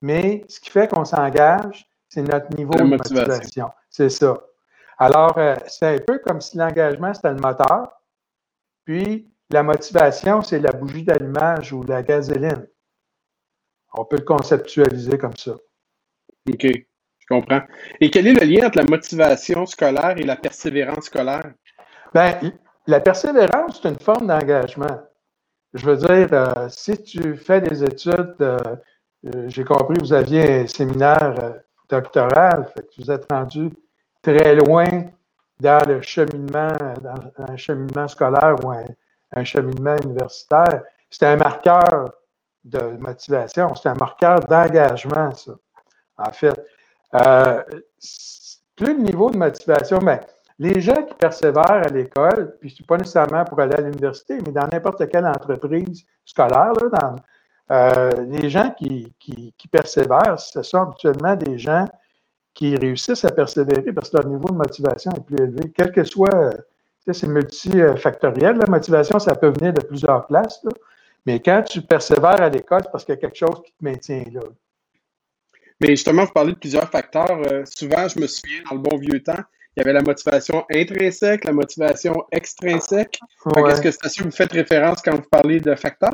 [0.01, 3.35] Mais ce qui fait qu'on s'engage, c'est notre niveau de motivation.
[3.35, 3.71] motivation.
[3.91, 4.39] C'est ça.
[4.99, 8.03] Alors, euh, c'est un peu comme si l'engagement, c'était le moteur,
[8.85, 12.67] puis la motivation, c'est la bougie d'allumage ou la gasoline.
[13.95, 15.53] On peut le conceptualiser comme ça.
[16.49, 17.63] OK, je comprends.
[18.01, 21.53] Et quel est le lien entre la motivation scolaire et la persévérance scolaire?
[22.13, 22.53] Ben,
[22.87, 25.01] la persévérance, c'est une forme d'engagement.
[25.75, 28.59] Je veux dire, euh, si tu fais des études, euh,
[29.23, 31.53] j'ai compris, vous aviez un séminaire euh,
[31.89, 33.71] doctoral, fait que vous êtes rendu
[34.23, 34.87] très loin
[35.61, 40.83] dans le cheminement, dans un cheminement scolaire ou un, cheminement universitaire.
[41.11, 42.13] C'est un marqueur
[42.65, 45.53] de motivation, c'est un marqueur d'engagement, ça,
[46.17, 46.59] en fait.
[47.15, 47.63] Euh,
[48.77, 50.21] plus le niveau de motivation, mais
[50.59, 54.53] les gens qui persévèrent à l'école, puis c'est pas nécessairement pour aller à l'université, mais
[54.53, 57.17] dans n'importe quelle entreprise scolaire, là, dans,
[57.71, 61.87] euh, les gens qui, qui, qui persévèrent, ce sont habituellement des gens
[62.55, 66.03] qui réussissent à persévérer parce que leur niveau de motivation est plus élevé, quel que
[66.03, 66.51] soit, euh,
[67.13, 70.71] c'est multifactoriel, la motivation, ça peut venir de plusieurs places, là.
[71.25, 73.85] mais quand tu persévères à l'école, c'est parce qu'il y a quelque chose qui te
[73.85, 74.41] maintient là.
[75.81, 77.41] Mais justement, vous parlez de plusieurs facteurs.
[77.53, 79.39] Euh, souvent, je me souviens, dans le bon vieux temps,
[79.77, 83.21] il y avait la motivation intrinsèque, la motivation extrinsèque.
[83.47, 83.71] Ouais.
[83.71, 86.11] Est-ce que c'est à ça que vous faites référence quand vous parlez de facteurs?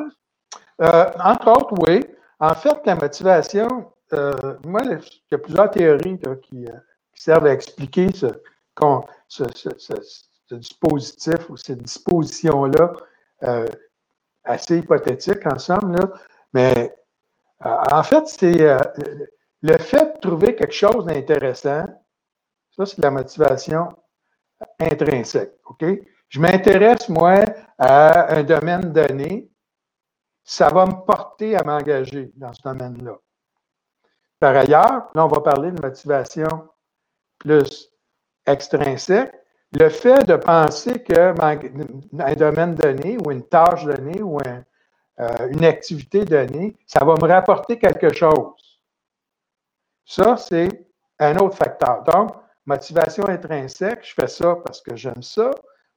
[0.81, 2.01] Euh, entre autres, oui.
[2.39, 3.67] En fait, la motivation,
[4.13, 4.99] euh, moi, il
[5.31, 6.65] y a plusieurs théories euh, qui
[7.13, 8.27] servent à expliquer ce,
[9.27, 12.93] ce- dispositif ou cette disposition-là,
[14.43, 15.95] assez hypothétique en somme.
[15.95, 16.09] Là.
[16.53, 16.95] Mais
[17.63, 18.77] en fait, c'est
[19.61, 21.85] le fait de trouver quelque chose d'intéressant,
[22.75, 23.89] ça, c'est la motivation
[24.79, 25.53] intrinsèque.
[25.65, 25.83] OK?
[26.29, 27.43] Je m'intéresse, moi,
[27.79, 29.49] à un domaine donné,
[30.45, 33.17] ça va me porter à m'engager dans ce domaine-là.
[34.39, 36.69] Par ailleurs, là, on va parler de motivation
[37.39, 37.89] plus
[38.45, 39.33] extrinsèque.
[39.71, 44.37] Le fait de penser que un domaine donné ou une tâche donnée ou
[45.19, 48.53] euh, une activité donnée, ça va me rapporter quelque chose.
[50.05, 50.69] Ça, c'est
[51.19, 52.03] un autre facteur.
[52.03, 52.35] Donc,
[52.67, 55.49] motivation intrinsèque, je fais ça parce que j'aime ça.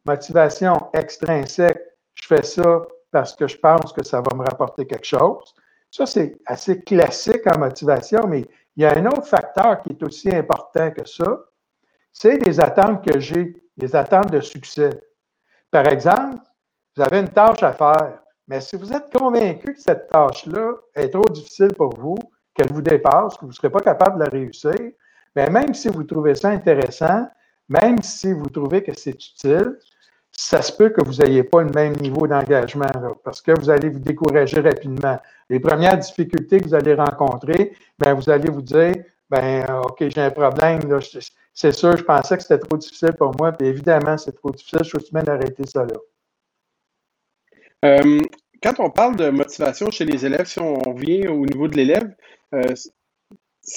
[0.06, 1.82] Motivation extrinsèque,
[2.14, 2.80] je fais ça
[3.10, 5.54] parce que je pense que ça va me rapporter quelque chose.
[5.90, 8.44] Ça, c'est assez classique en motivation, mais
[8.76, 11.40] il y a un autre facteur qui est aussi important que ça,
[12.12, 14.90] c'est les attentes que j'ai, les attentes de succès.
[15.70, 16.38] Par exemple,
[16.96, 21.10] vous avez une tâche à faire, mais si vous êtes convaincu que cette tâche-là est
[21.10, 22.16] trop difficile pour vous,
[22.54, 24.74] qu'elle vous dépasse, que vous ne serez pas capable de la réussir,
[25.36, 27.28] mais même si vous trouvez ça intéressant,
[27.68, 29.78] même si vous trouvez que c'est utile,
[30.40, 32.86] ça se peut que vous n'ayez pas le même niveau d'engagement,
[33.24, 35.18] parce que vous allez vous décourager rapidement.
[35.50, 38.94] Les premières difficultés que vous allez rencontrer, ben, vous allez vous dire,
[39.28, 40.78] ben, OK, j'ai un problème,
[41.52, 44.84] c'est sûr, je pensais que c'était trop difficile pour moi, puis évidemment, c'est trop difficile,
[44.84, 45.96] je suis même d'arrêter ça là.
[47.84, 48.20] Euh,
[48.62, 52.14] quand on parle de motivation chez les élèves, si on revient au niveau de l'élève,
[52.54, 52.74] euh,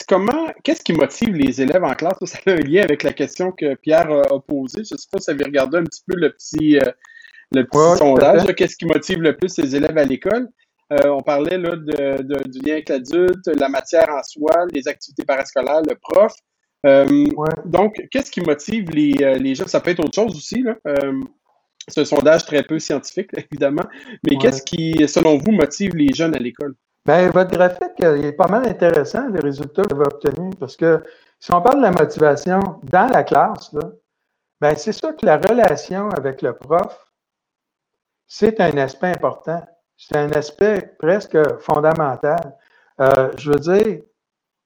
[0.07, 2.17] comment, qu'est-ce qui motive les élèves en classe?
[2.25, 4.83] Ça a un lien avec la question que Pierre a posée.
[4.83, 6.81] Je ne sais pas si vous avez regardé un petit peu le petit, euh,
[7.53, 8.55] le petit Ouais, sondage.
[8.55, 10.47] Qu'est-ce qui motive le plus les élèves à l'école?
[10.93, 14.87] Euh, on parlait là, de, de- du lien avec l'adulte, la matière en soi, les
[14.87, 16.33] activités parascolaires, le prof.
[16.85, 17.49] Euh, Ouais.
[17.65, 19.67] donc, qu'est-ce qui motive les, les gens?
[19.67, 20.63] Ça peut être autre chose aussi.
[20.63, 20.75] Là.
[20.87, 21.13] Euh,
[21.87, 23.83] c'est un sondage très peu scientifique, là, évidemment.
[24.25, 24.37] Mais Ouais.
[24.41, 26.75] qu'est-ce qui, selon vous, motive les jeunes à l'école?
[27.05, 30.75] Bien, votre graphique il est pas mal intéressant, les résultats que vous avez obtenus, parce
[30.77, 31.03] que
[31.39, 33.81] si on parle de la motivation dans la classe, là,
[34.61, 37.11] ben, c'est sûr que la relation avec le prof,
[38.27, 39.65] c'est un aspect important.
[39.97, 42.55] C'est un aspect presque fondamental.
[42.99, 44.03] Euh, je veux dire,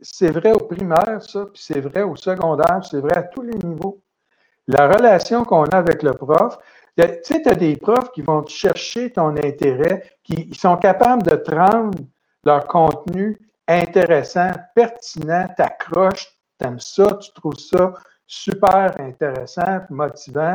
[0.02, 3.58] c'est vrai au primaire, ça, puis c'est vrai au secondaire, c'est vrai à tous les
[3.58, 4.04] niveaux.
[4.68, 6.58] La relation qu'on a avec le prof,
[6.98, 11.36] tu sais, tu as des profs qui vont chercher ton intérêt, qui sont capables de
[11.38, 11.98] te rendre
[12.46, 13.38] leur contenu
[13.68, 16.28] intéressant, pertinent, t'accroches,
[16.58, 17.94] t'aimes ça, tu trouves ça
[18.28, 20.54] super intéressant, motivant.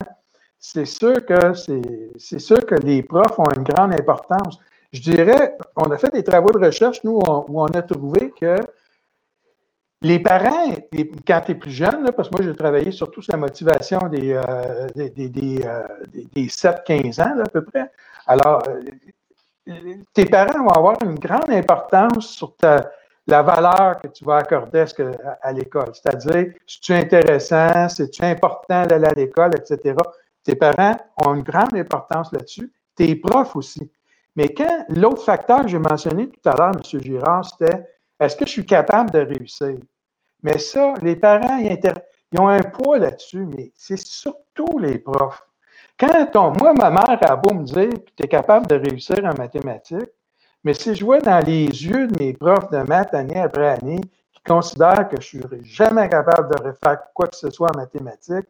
[0.58, 4.58] C'est sûr que c'est sûr que les profs ont une grande importance.
[4.92, 8.56] Je dirais, on a fait des travaux de recherche, nous, où on a trouvé que
[10.02, 10.74] les parents,
[11.26, 14.32] quand tu es plus jeune, parce que moi, j'ai travaillé surtout sur la motivation des,
[14.32, 15.60] euh, des, des,
[16.46, 17.90] 7-15 euh, ans, à peu près.
[18.26, 18.80] Alors, euh,
[20.12, 22.54] tes parents vont avoir une grande importance sur
[23.26, 24.84] la valeur que tu vas accorder
[25.42, 25.92] à, l'école.
[25.94, 29.94] C'est-à-dire, si tu es intéressant, si tu es important d'aller à l'école, etc.
[30.42, 32.72] Tes parents ont une grande importance là-dessus.
[32.94, 33.90] Tes profs aussi.
[34.36, 37.00] Mais quand l'autre facteur que j'ai mentionné tout à l'heure, M.
[37.00, 37.86] Girard, c'était
[38.18, 39.76] est-ce que je suis capable de réussir?
[40.42, 41.78] Mais ça, les parents, ils,
[42.38, 45.42] ont un poids là-dessus, mais c'est surtout les profs.
[46.00, 49.18] Quand on, moi, ma mère a beau me dire que tu es capable de réussir
[49.22, 50.10] en mathématiques,
[50.64, 54.00] mais si je vois dans les yeux de mes profs de maths année après année
[54.32, 57.76] qui considèrent que je ne serai jamais capable de refaire quoi que ce soit en
[57.76, 58.48] mathématiques,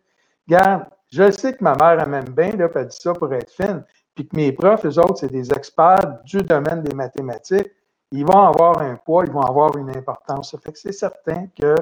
[0.48, 3.50] regarde, je sais que ma mère, elle m'aime bien, là, elle dit ça pour être
[3.50, 3.82] fine,
[4.14, 7.72] puis que mes profs, eux autres, c'est des experts du domaine des mathématiques
[8.12, 10.50] ils vont avoir un poids, ils vont avoir une importance.
[10.50, 11.74] Ça fait que c'est certain que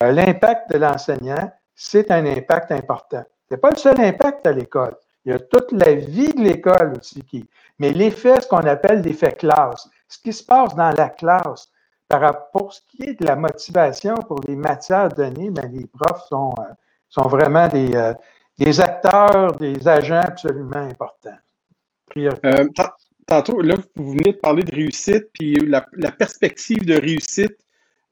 [0.00, 3.24] euh, l'impact de l'enseignant, c'est un impact important.
[3.50, 4.96] N'est pas le seul impact à l'école.
[5.24, 7.48] Il y a toute la vie de l'école aussi qui.
[7.78, 11.70] Mais l'effet, ce qu'on appelle l'effet classe, ce qui se passe dans la classe,
[12.08, 15.86] par rapport pour ce qui est de la motivation pour les matières données, bien, les
[15.86, 16.64] profs sont, euh,
[17.08, 18.12] sont vraiment des, euh,
[18.58, 21.38] des acteurs, des agents absolument importants.
[22.16, 22.66] Euh,
[23.26, 27.56] tantôt, là, vous venez de parler de réussite, puis la, perspective de réussite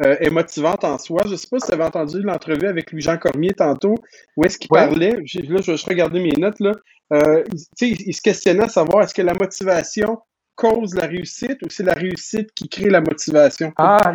[0.02, 1.22] euh, est motivante en soi.
[1.24, 3.94] Je ne sais pas si vous avez entendu l'entrevue avec Louis-Jean Cormier tantôt,
[4.36, 6.72] où est-ce qu'il parlait, là, je vais regarder mes notes, là,
[7.12, 7.42] euh,
[7.80, 10.20] il, il, se questionnait à savoir est-ce que la motivation
[10.54, 13.72] cause la réussite ou c'est la réussite qui crée la motivation?
[13.78, 14.14] Ah,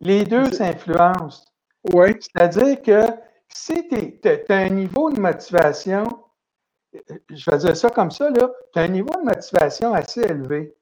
[0.00, 1.44] les deux s'influencent.
[1.92, 2.14] Oui.
[2.20, 3.06] C'est-à-dire que
[3.52, 6.04] si tu as un niveau de motivation
[7.30, 10.74] je vais dire ça comme ça, tu as un niveau de motivation assez élevé.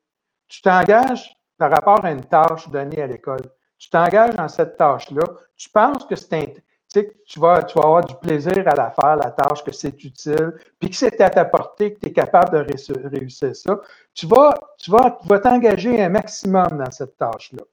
[0.49, 3.43] Tu t'engages par rapport à une tâche donnée à l'école.
[3.79, 5.25] Tu t'engages dans cette tâche-là.
[5.57, 6.63] Tu penses que c'est
[7.27, 10.55] tu vas, tu vas avoir du plaisir à la faire, la tâche, que c'est utile,
[10.79, 13.81] puis que c'est à ta portée, que tu es capable de réussir ça.
[14.15, 17.65] Tu vas, tu vas, vas t'engager un maximum dans cette tâche-là.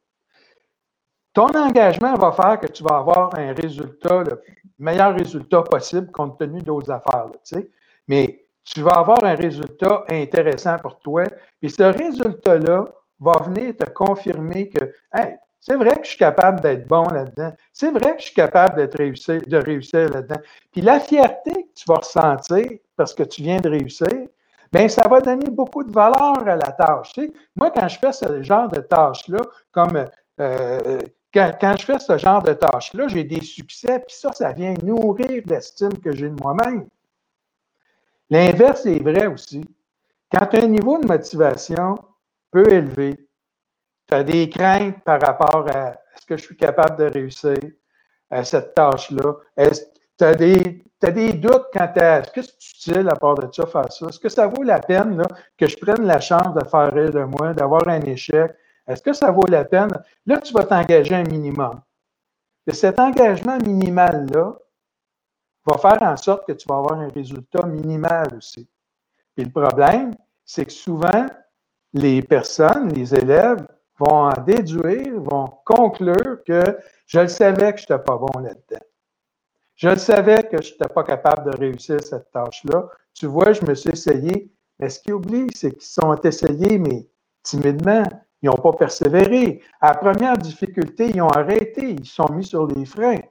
[1.34, 4.42] Ton engagement va faire que tu vas avoir un résultat, le
[4.80, 7.28] meilleur résultat possible compte tenu d'autres affaires.
[7.44, 7.70] sais
[8.08, 11.24] mais tu vas avoir un résultat intéressant pour toi.
[11.62, 12.86] Et ce résultat-là
[13.20, 15.38] va venir te confirmer que hey,
[15.68, 17.52] c'est vrai que je suis capable d'être bon là-dedans.
[17.74, 20.40] C'est vrai que je suis capable d'être réussir, de réussir là-dedans.
[20.72, 24.28] Puis la fierté que tu vas ressentir parce que tu viens de réussir,
[24.72, 27.14] bien, ça va donner beaucoup de valeur à la tâche.
[27.56, 29.40] moi, quand je fais ce genre de tâche-là,
[29.72, 30.06] comme
[30.40, 31.00] euh,
[31.34, 35.42] quand, je fais ce genre de tâche-là, j'ai des succès, puis ça, ça vient nourrir
[35.48, 36.86] l'estime que j'ai de moi-même.
[38.30, 39.66] L'inverse est vrai aussi.
[40.32, 41.98] Quand tu un niveau de motivation
[42.52, 43.25] peu élevé,
[44.08, 47.58] tu as des craintes par rapport à est-ce que je suis capable de réussir
[48.30, 49.36] à cette tâche-là?
[50.18, 53.92] Tu as, des doutes quant à est-ce que c'est utile à part de ça faire
[53.92, 54.08] ça?
[54.08, 55.26] Est-ce que ça vaut la peine là,
[55.58, 58.56] que je prenne la chance de faire rire de moi, d'avoir un échec?
[58.88, 59.92] Est-ce que ça vaut la peine?
[60.26, 61.82] Là, tu vas t'engager un minimum.
[62.68, 64.56] Et cet engagement minimal-là,
[65.66, 68.68] va faire en sorte que tu vas avoir un résultat minimal aussi.
[69.38, 70.14] Et le problème,
[70.46, 71.26] c'est que souvent,
[71.94, 73.66] les personnes, les élèves,
[73.98, 76.62] vont en déduire, vont conclure que
[77.06, 78.86] je le savais que je n'étais pas bon là-dedans.
[79.76, 82.88] Je le savais que je n'étais pas capable de réussir cette tâche-là.
[83.14, 84.52] Tu vois, je me suis essayé.
[84.80, 87.08] Mais ce qu'ils oublient, c'est qu'ils sont essayés, mais
[87.44, 88.04] timidement.
[88.42, 89.62] Ils n'ont pas persévéré.
[89.82, 91.92] À la première difficulté, ils ont arrêté.
[91.92, 93.22] Ils sont mis sur les freins.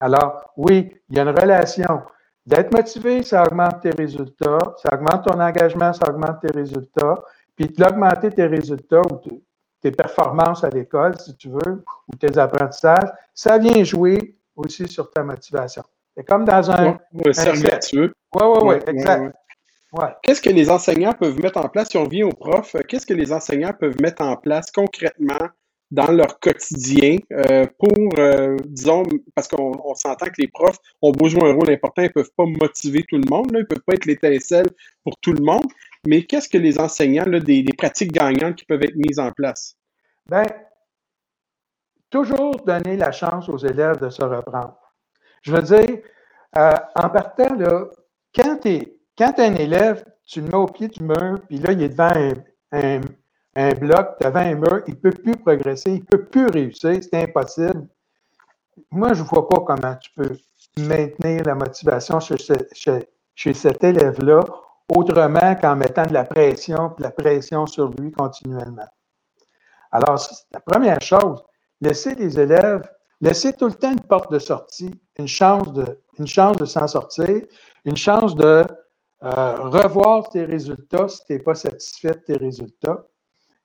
[0.00, 2.02] Alors, oui, il y a une relation.
[2.46, 7.22] D'être motivé, ça augmente tes résultats, ça augmente ton engagement, ça augmente tes résultats.
[7.54, 9.42] Puis d'augmenter tes résultats ou
[9.80, 15.10] tes performances à l'école, si tu veux, ou tes apprentissages, ça vient jouer aussi sur
[15.10, 15.82] ta motivation.
[16.16, 16.98] C'est comme dans un.
[17.12, 17.32] Oui,
[18.34, 19.34] Oui, oui, oui, exact.
[20.22, 23.14] Qu'est-ce que les enseignants peuvent mettre en place, si on vient aux profs, qu'est-ce que
[23.14, 25.48] les enseignants peuvent mettre en place concrètement
[25.90, 29.04] dans leur quotidien euh, pour, euh, disons,
[29.34, 32.30] parce qu'on s'entend que les profs ont beau jouer un rôle important, ils ne peuvent
[32.36, 34.66] pas motiver tout le monde, ils ne peuvent pas être l'étincelle
[35.04, 35.64] pour tout le monde,
[36.06, 39.76] mais qu'est-ce que les enseignants, là, des, pratiques gagnantes qui peuvent être mises en place?
[40.28, 40.44] Bien,
[42.10, 44.78] toujours donner la chance aux élèves de se reprendre.
[45.42, 45.98] Je veux dire,
[46.56, 47.86] euh, en partant, là,
[48.34, 51.82] quand tu es, un élève, tu le mets au pied du mur, puis là, il
[51.82, 52.12] est devant
[52.72, 53.00] un,
[53.56, 56.98] un, bloc, devant un mur, il ne peut plus progresser, il ne peut plus réussir,
[57.02, 57.88] c'est impossible.
[58.90, 60.36] Moi, je ne vois pas comment tu peux
[60.78, 62.36] maintenir la motivation chez,
[62.72, 64.40] chez, chez cet élève-là
[64.94, 68.88] autrement qu'en mettant de la pression, de la pression sur lui continuellement.
[69.90, 70.20] Alors,
[70.52, 71.42] la première chose,
[71.80, 72.88] laisser les élèves,
[73.20, 76.86] laisser tout le temps une porte de sortie, une chance de, une chance de s'en
[76.86, 77.42] sortir,
[77.84, 78.64] une chance de
[79.24, 83.04] euh, revoir tes résultats si tu n'es pas satisfait de tes résultats.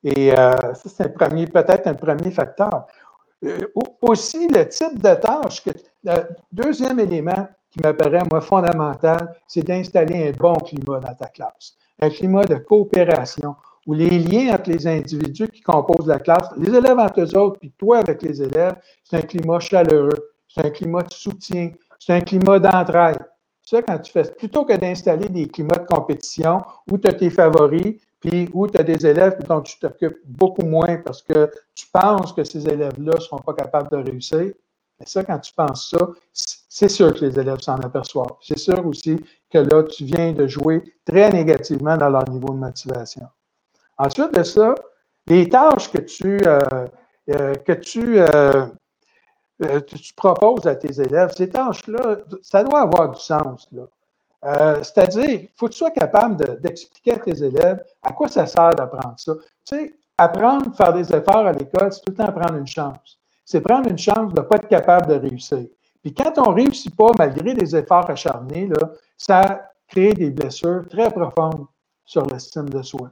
[0.04, 2.88] Et euh, ça, c'est peut-être un premier facteur.
[3.44, 3.60] Euh,
[4.02, 5.72] aussi, le type de tâche, que,
[6.04, 11.76] le deuxième élément qui m'apparaît, moi, fondamental, c'est d'installer un bon climat dans ta classe.
[12.00, 16.74] Un climat de coopération où les liens entre les individus qui composent la classe, les
[16.74, 20.70] élèves entre eux autres, puis toi avec les élèves, c'est un climat chaleureux, c'est un
[20.70, 23.20] climat de soutien, c'est un climat d'entraide.
[23.62, 27.30] Ça, quand tu fais, plutôt que d'installer des climats de compétition où tu as tes
[27.30, 31.88] favoris, puis où tu as des élèves dont tu t'occupes beaucoup moins parce que tu
[31.92, 34.54] penses que ces élèves-là ne seront pas capables de réussir.
[35.00, 38.38] Mais ça, quand tu penses ça, c'est sûr que les élèves s'en aperçoivent.
[38.42, 39.20] C'est sûr aussi
[39.50, 43.28] que là, tu viens de jouer très négativement dans leur niveau de motivation.
[43.98, 44.74] Ensuite de ça,
[45.28, 46.60] les tâches que tu, euh,
[47.30, 47.74] euh, que
[49.64, 53.68] euh, tu proposes à tes élèves, ces tâches-là, ça doit avoir du sens.
[54.82, 58.72] C'est-à-dire, il faut que tu sois capable d'expliquer à tes élèves à quoi ça sert
[58.72, 59.34] d'apprendre ça.
[59.66, 63.20] Tu sais, apprendre, faire des efforts à l'école, c'est tout le temps prendre une chance.
[63.46, 65.66] C'est prendre une chance de ne pas être capable de réussir.
[66.02, 70.84] Puis quand on ne réussit pas, malgré des efforts acharnés, là, ça crée des blessures
[70.90, 71.66] très profondes
[72.06, 73.12] sur l'estime de soi.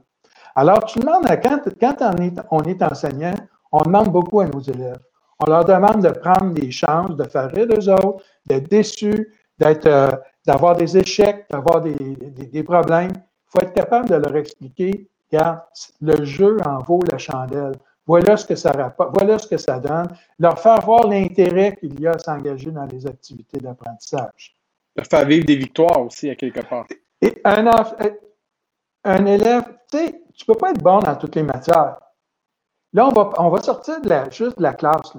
[0.54, 3.34] Alors, tu demandes à quand, quand on, est, on est enseignant,
[3.70, 5.00] on demande beaucoup à nos élèves.
[5.38, 9.32] On leur demande de prendre des chances, de faire rire d'eux autres, d'être déçus,
[9.62, 10.10] d'être, euh,
[10.46, 13.12] d'avoir des échecs, d'avoir des, des, problèmes.
[13.14, 15.60] Il faut être capable de leur expliquer, regarde,
[16.00, 17.74] le jeu en vaut la chandelle.
[18.06, 20.08] Voilà ce que ça rapporte, voilà ce que ça donne.
[20.38, 24.56] Leur faire voir l'intérêt qu'il y a à s'engager dans les activités d'apprentissage.
[24.96, 26.86] Leur faire vivre des victoires aussi, à quelque part.
[27.20, 27.70] Et un,
[29.04, 31.98] un élève, tu sais, tu ne peux pas être bon dans toutes les matières.
[32.92, 35.12] Là, on va, on va sortir de la, juste de la classe.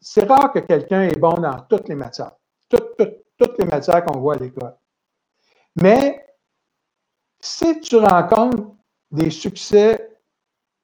[0.00, 2.32] C'est rare que quelqu'un est bon dans toutes les matières.
[2.68, 4.74] Toutes, les matières qu'on voit à l'école.
[5.80, 6.26] Mais
[7.40, 8.72] si tu rencontres
[9.10, 10.18] des succès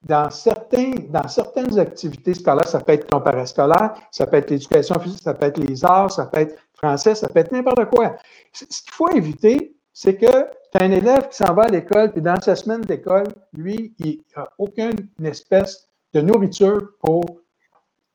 [0.02, 5.34] dans certaines activités scolaires, ça peut être ton parascolaire, ça peut être l'éducation physique, ça
[5.34, 8.16] peut être les arts, ça peut être français, ça peut être n'importe quoi.
[8.52, 12.12] Ce qu'il faut éviter, c'est que tu as un élève qui s'en va à l'école,
[12.12, 17.24] puis dans sa semaine d'école, lui, il n'a aucune espèce de nourriture pour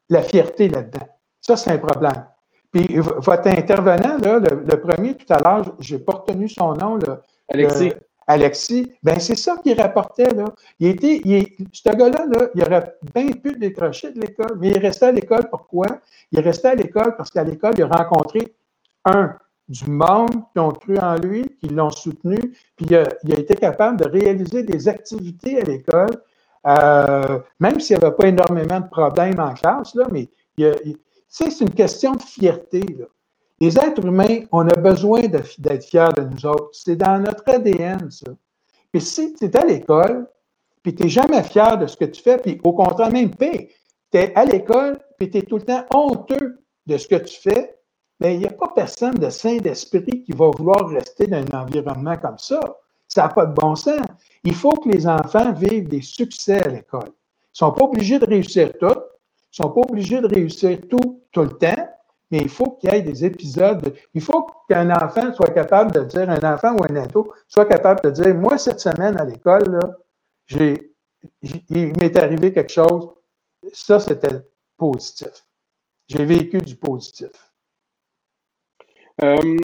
[0.10, 1.08] la fierté là-dedans.
[1.42, 2.26] Ça, c'est un problème.
[2.72, 6.98] Puis votre intervenant, là, le, premier tout à l'heure, je n'ai pas retenu son nom.
[6.98, 7.22] Là,
[7.52, 7.92] Alexis.
[8.28, 10.32] Alexis, ben c'est ça qu'il rapportait.
[10.36, 10.46] Là.
[10.80, 14.78] Il était, il, ce gars-là, là, il aurait bien pu décrocher de l'école, mais il
[14.78, 15.88] restait à l'école pourquoi?
[16.32, 18.54] Il restait à l'école parce qu'à l'école, il a rencontré
[19.06, 19.36] un,
[19.70, 22.38] du monde qui ont cru en lui, qui l'ont soutenu,
[22.76, 26.22] puis il a, été capable de réaliser des activités à l'école,
[26.68, 30.28] euh, même s'il n'y avait pas énormément de problèmes en classe, là, mais
[31.30, 32.84] c'est une question de fierté.
[33.60, 36.70] Les êtres humains, on a besoin d'être fiers de nous autres.
[36.74, 38.32] C'est dans notre ADN, ça.
[38.92, 40.28] Puis si tu es à l'école,
[40.82, 43.46] puis tu n'es jamais fier de ce que tu fais, puis au contraire, même tu
[44.14, 47.76] es à l'école, puis tu es tout le temps honteux de ce que tu fais,
[48.20, 51.62] mais il n'y a pas personne de saint d'esprit qui va vouloir rester dans un
[51.62, 52.60] environnement comme ça.
[53.08, 54.02] Ça n'a pas de bon sens.
[54.44, 57.10] Il faut que les enfants vivent des succès à l'école.
[57.10, 59.00] Ils ne sont pas obligés de réussir tout.
[59.52, 61.90] Ne sont pas obligés de réussir tout, tout le temps,
[62.32, 63.94] mais il faut qu'il y ait des épisodes.
[64.14, 68.02] il faut qu'un enfant soit capable de dire, un enfant ou un ado soit capable
[68.02, 69.80] de dire, moi, cette semaine à l'école,
[70.52, 73.10] il m'est arrivé quelque chose.
[73.74, 74.42] Ça, c'était
[74.78, 75.46] positif.
[76.08, 77.30] J'ai vécu du positif.
[79.24, 79.58] Euh,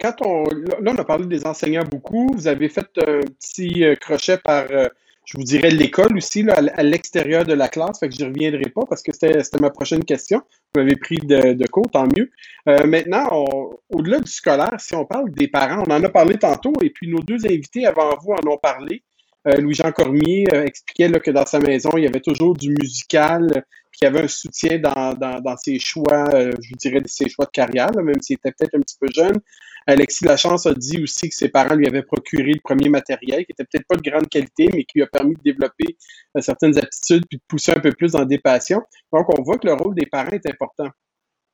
[0.00, 2.28] quand on, là, on a parlé des enseignants beaucoup.
[2.34, 4.88] Vous avez fait un petit euh, crochet par, euh,
[5.26, 7.98] je vous dirais, l'école aussi, à l'extérieur de la classe.
[7.98, 10.40] Fait que je n'y reviendrai pas parce que c'était ma prochaine question.
[10.72, 12.30] Vous m'avez pris de, de tant mieux.
[12.64, 13.44] maintenant,
[13.90, 17.08] au-delà du scolaire, si on parle des parents, on en a parlé tantôt et puis
[17.08, 19.02] nos deux invités avant vous en ont parlé.
[19.44, 23.64] Louis-Jean Cormier expliquait là, que dans sa maison, il y avait toujours du musical,
[24.04, 27.90] y avait un soutien dans, dans, ses choix, euh, je dirais ses choix de carrière,
[27.96, 29.40] même s'il était peut-être un petit peu jeune.
[29.86, 33.52] Alexis Lachance a dit aussi que ses parents lui avaient procuré le premier matériel, qui
[33.52, 35.96] était peut-être pas de grande qualité, mais qui lui a permis de développer
[36.36, 38.82] euh, certaines aptitudes puis de pousser un peu plus dans des passions.
[39.12, 40.88] Donc, on voit que le rôle des parents est important.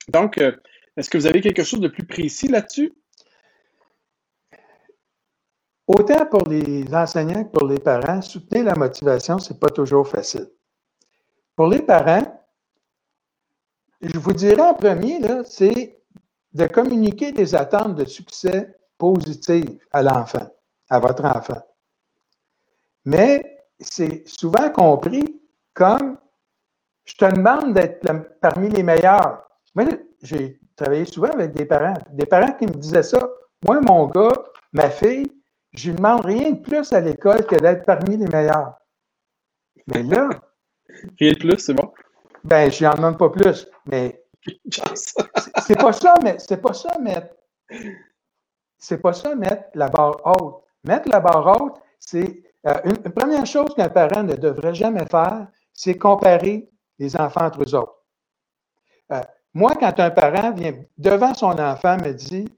[0.09, 0.53] Donc, euh,
[0.97, 2.93] est-ce que vous avez quelque chose de plus précis là-dessus?
[5.87, 10.09] Autant pour les enseignants que pour les parents, soutenir la motivation, ce n'est pas toujours
[10.09, 10.49] facile.
[11.57, 12.43] Pour les parents,
[14.01, 16.03] je vous dirais en premier, c'est
[16.53, 20.51] de communiquer des attentes de succès positives à l'enfant,
[20.89, 21.63] à votre enfant.
[23.05, 25.41] Mais c'est souvent compris
[25.75, 26.19] comme
[27.05, 28.07] je te demande d'être
[28.41, 29.47] parmi les meilleurs.
[29.75, 29.87] Moi,
[30.23, 33.29] j'ai travaillé souvent avec des parents, des parents qui me disaient ça.
[33.65, 34.33] Moi, mon gars,
[34.73, 35.31] ma fille,
[35.73, 38.75] je ne demande rien de plus à l'école que d'être parmi les meilleurs.
[39.89, 40.31] Mais là.
[41.19, 41.93] Rien de plus, c'est bon?
[42.45, 43.67] Ben, je n'en demande pas plus.
[43.87, 44.23] Mais
[45.61, 47.35] c'est pas ça, mais c'est pas ça mettre.
[48.77, 50.65] C'est pas ça mettre la barre haute.
[50.85, 55.47] Mettre la barre haute, c'est euh, une, première chose qu'un parent ne devrait jamais faire,
[55.73, 56.69] c'est comparer
[56.99, 57.97] les enfants entre eux autres.
[59.13, 59.21] Euh,
[59.55, 62.49] moi, quand un parent vient devant son enfant me dit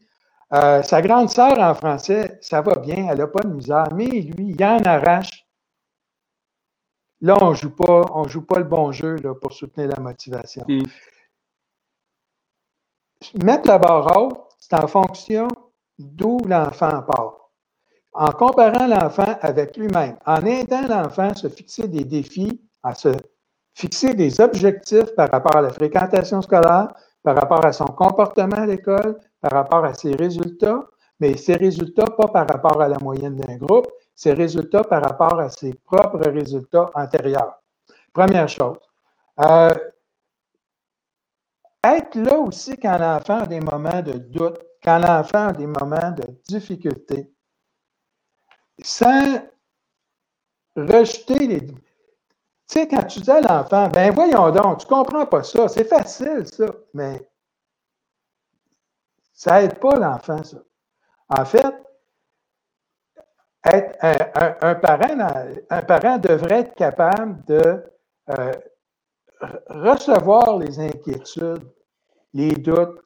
[0.52, 4.06] euh, sa grande sœur en français, ça va bien, elle n'a pas de misère, mais
[4.06, 5.43] lui, il en arrache.
[7.24, 9.98] Là, on ne joue pas, on joue pas le bon jeu là, pour soutenir la
[9.98, 10.66] motivation.
[13.42, 15.48] Mettre la barre haute, c'est en fonction
[15.98, 17.50] d'où l'enfant part.
[18.12, 23.08] En comparant l'enfant avec lui-même, en aidant l'enfant à se fixer des défis, à se
[23.72, 26.92] fixer des objectifs par rapport à la fréquentation scolaire,
[27.22, 30.84] par rapport à son comportement à l'école, par rapport à ses résultats,
[31.20, 35.38] mais ses résultats pas par rapport à la moyenne d'un groupe, ses résultats par rapport
[35.40, 37.60] à ses propres résultats antérieurs.
[38.12, 38.78] Première chose.
[39.40, 39.74] Euh,
[41.82, 46.12] être là aussi quand l'enfant a des moments de doute, quand l'enfant a des moments
[46.12, 47.30] de difficulté,
[48.82, 49.42] sans
[50.76, 51.66] rejeter les.
[51.66, 51.74] Tu
[52.66, 56.46] sais, quand tu dis à l'enfant, ben voyons donc, tu comprends pas ça, c'est facile
[56.46, 57.28] ça, mais
[59.34, 60.58] ça n'aide pas l'enfant, ça.
[61.28, 61.74] En fait,
[63.64, 67.82] un, parent, devrait être capable de
[68.30, 68.52] euh,
[69.68, 71.66] recevoir les inquiétudes,
[72.32, 73.00] les doutes,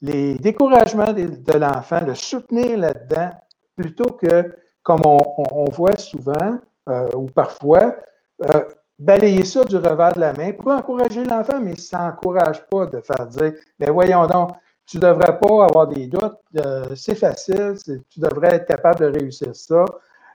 [0.00, 3.30] les découragements de, l'enfant, le soutenir là-dedans,
[3.76, 6.58] plutôt que, comme on, voit souvent
[6.88, 7.96] euh, ou parfois,
[8.44, 8.64] euh,
[8.98, 13.00] balayer ça du revers de la main pour encourager l'enfant, mais ça n'encourage pas de
[13.00, 14.50] faire dire, mais voyons donc,
[14.86, 17.74] tu ne devrais pas avoir des doutes, euh, c'est facile,
[18.08, 19.84] tu devrais être capable de réussir ça.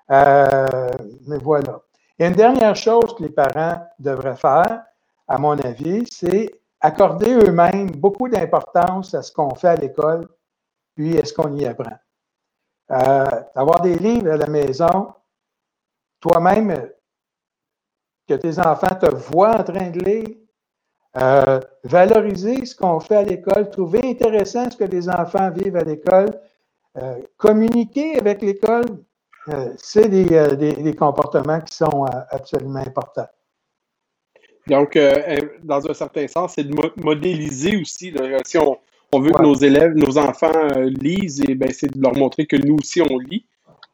[0.10, 1.82] mais voilà.
[2.19, 4.84] Et une dernière chose que les parents devraient faire,
[5.28, 10.28] à mon avis, c'est accorder eux-mêmes beaucoup d'importance à ce qu'on fait à l'école,
[10.95, 11.98] puis est-ce qu'on y apprend.
[12.91, 15.14] Euh, avoir des livres à la maison,
[16.19, 16.90] toi-même,
[18.28, 20.36] que tes enfants te voient en train de lire,
[21.18, 25.84] euh, valoriser ce qu'on fait à l'école, trouver intéressant ce que les enfants vivent à
[25.84, 26.30] l'école,
[26.98, 28.86] euh, communiquer avec l'école,
[29.78, 33.28] c'est des, comportements qui sont absolument importants.
[34.68, 38.14] Donc, euh, dans un certain sens, c'est de modéliser aussi.
[38.46, 42.16] si on, veut que nos élèves, nos enfants euh, lisent, et ben, c'est de leur
[42.16, 43.46] montrer que nous aussi, on lit.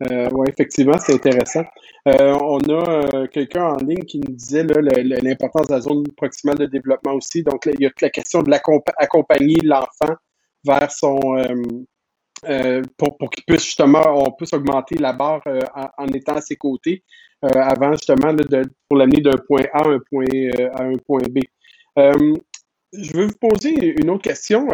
[0.04, 1.64] Euh, oui, effectivement, c'est intéressant.
[2.06, 7.14] on a quelqu'un en ligne qui nous disait l'importance de la zone proximale de développement
[7.14, 7.44] aussi.
[7.44, 10.16] Donc, il y a la question de l'accompagner l'enfant
[10.64, 11.20] vers son,
[12.46, 15.60] euh, pour, qu'il puisse justement, on puisse augmenter la barre euh,
[15.98, 17.04] en, étant à ses côtés
[17.44, 20.26] euh, avant justement de, pour l'amener d'un point A à un point,
[20.76, 21.40] à un point B.
[21.98, 24.68] je veux vous poser une autre question.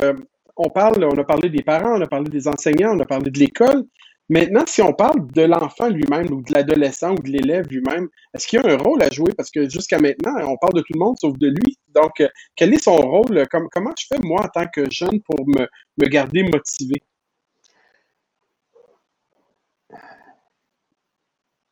[0.58, 3.32] on parle, on a parlé des parents, on a parlé des enseignants, on a parlé
[3.32, 3.86] de l'école.
[4.34, 8.48] Maintenant, si on parle de l'enfant lui-même ou de l'adolescent ou de l'élève lui-même, est-ce
[8.48, 9.32] qu'il y a un rôle à jouer?
[9.38, 11.78] Parce que jusqu'à maintenant, on parle de tout le monde sauf de lui.
[11.90, 12.14] Donc,
[12.56, 13.46] quel est son rôle?
[13.52, 15.68] comment je fais, moi, en tant que jeune, pour me,
[16.00, 16.96] me garder motivé?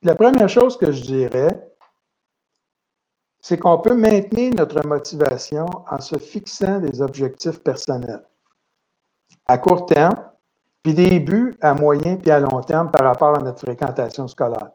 [0.04, 1.68] La première chose que je dirais,
[3.40, 8.24] c'est qu'on peut maintenir notre motivation en se fixant des objectifs personnels
[9.48, 10.31] à court terme,
[10.84, 14.72] puis des buts à moyen puis à long terme par rapport à notre fréquentation scolaire.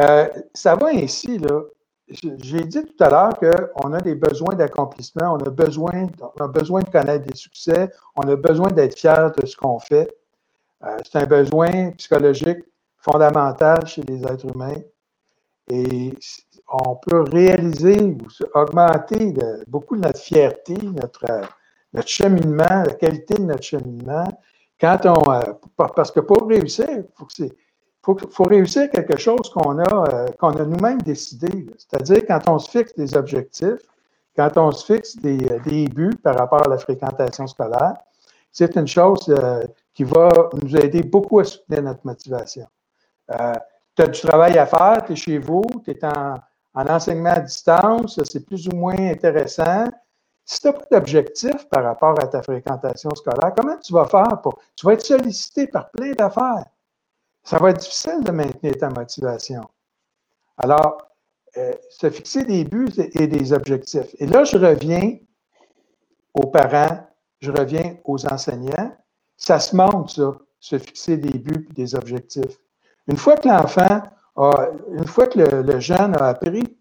[0.00, 1.62] Euh, ça va ainsi, là.
[2.08, 6.48] J'ai dit tout à l'heure qu'on a des besoins d'accomplissement, on a besoin, on a
[6.48, 10.14] besoin de connaître des succès, on a besoin d'être fier de ce qu'on fait.
[10.84, 12.58] Euh, c'est un besoin psychologique
[12.98, 14.82] fondamentale chez les êtres humains.
[15.70, 16.12] Et
[16.68, 18.18] on peut réaliser ou
[18.54, 19.32] augmenter
[19.66, 21.24] beaucoup de notre fierté, notre,
[21.92, 24.26] notre cheminement, la qualité de notre cheminement.
[24.82, 25.40] Quand on, euh,
[25.94, 27.50] parce que pour réussir, il
[28.02, 31.66] faut, faut, réussir quelque chose qu'on a, euh, a nous-mêmes décidé.
[31.78, 33.86] C'est-à-dire quand on se fixe des objectifs,
[34.34, 37.94] quand on se fixe des, des buts par rapport à la fréquentation scolaire,
[38.50, 39.32] c'est une chose
[39.94, 40.28] qui va
[40.62, 42.66] nous aider beaucoup à soutenir notre motivation.
[43.30, 43.52] Euh,
[43.94, 46.36] tu as du travail à faire, tu es chez vous, tu es en,
[46.74, 49.84] enseignement à distance, c'est plus ou moins intéressant.
[50.44, 54.40] Si tu n'as pas d'objectif par rapport à ta fréquentation scolaire, comment tu vas faire
[54.42, 54.58] pour.
[54.76, 56.66] Tu vas être sollicité par plein d'affaires.
[57.44, 59.62] Ça va être difficile de maintenir ta motivation.
[60.58, 60.98] Alors,
[61.56, 64.14] euh, se fixer des buts et des objectifs.
[64.18, 65.18] Et là, je reviens
[66.34, 67.06] aux parents,
[67.40, 68.96] je reviens aux enseignants.
[69.36, 72.58] Ça se montre, ça, se fixer des buts et des objectifs.
[73.08, 74.02] Une fois que l'enfant
[74.36, 76.78] a, une fois que le, jeune a appris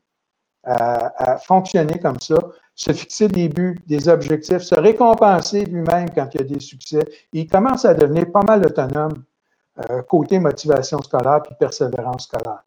[0.64, 2.36] à, fonctionner comme ça,
[2.76, 7.04] se fixer des buts, des objectifs, se récompenser lui-même quand il y a des succès,
[7.34, 9.24] il commence à devenir pas mal autonome
[9.90, 12.64] euh, côté motivation scolaire puis persévérance scolaire.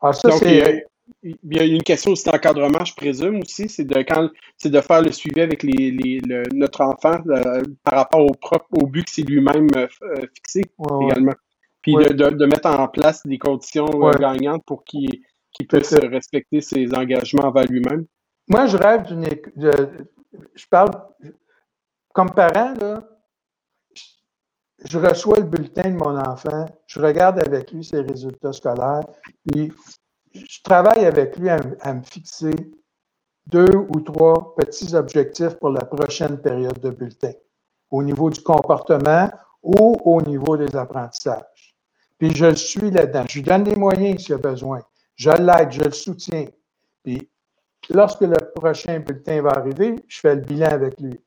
[0.00, 0.86] Alors ça, c'est
[1.22, 4.80] il y a une question aussi d'encadrement, je présume aussi, c'est de quand c'est de
[4.80, 6.20] faire le suivi avec les,
[6.52, 9.86] notre enfant euh, par rapport au propre au but que c'est lui-même euh,
[10.34, 10.62] fixé
[11.02, 11.34] également.
[11.82, 13.86] Puis de, mettre en place des conditions
[14.18, 15.20] gagnantes pour qu'il
[15.62, 18.06] puisse respecter ses engagements envers lui-même?
[18.48, 19.26] Moi, je rêve d'une
[20.54, 20.90] je parle
[22.12, 23.02] comme parent, là,
[24.84, 29.06] je reçois le bulletin de mon enfant, je regarde avec lui ses résultats scolaires,
[29.46, 29.72] puis
[30.32, 31.58] je travaille avec lui à,
[31.94, 32.54] me fixer
[33.46, 37.32] deux ou trois petits objectifs pour la prochaine période de bulletin,
[37.90, 39.30] au niveau du comportement
[39.62, 41.76] ou au niveau des apprentissages.
[42.18, 43.24] Puis je suis là-dedans.
[43.28, 44.82] Je lui donne les moyens s'il y a besoin.
[45.16, 46.46] Je l'aide, je le soutiens.
[47.02, 47.28] Puis
[47.90, 51.18] lorsque le prochain bulletin va arriver, je fais le bilan avec lui.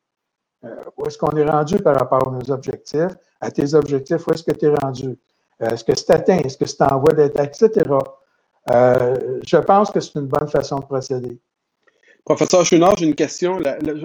[0.64, 3.16] Euh, où est-ce qu'on est rendu par rapport à nos objectifs?
[3.40, 5.18] À tes objectifs, où est-ce que tu es rendu?
[5.62, 6.40] Euh, est-ce que c'est atteint?
[6.40, 7.84] Est-ce que c'est en voie d'être, etc.
[8.72, 11.40] Euh, je pense que c'est une bonne façon de procéder.
[12.26, 13.60] Professeur Chouinard, j'ai une question.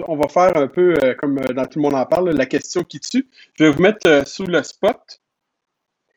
[0.07, 3.01] on va faire un peu comme dans Tout le monde en parle, la question qui
[3.01, 3.27] tue.
[3.55, 5.19] Je vais vous mettre sous le spot.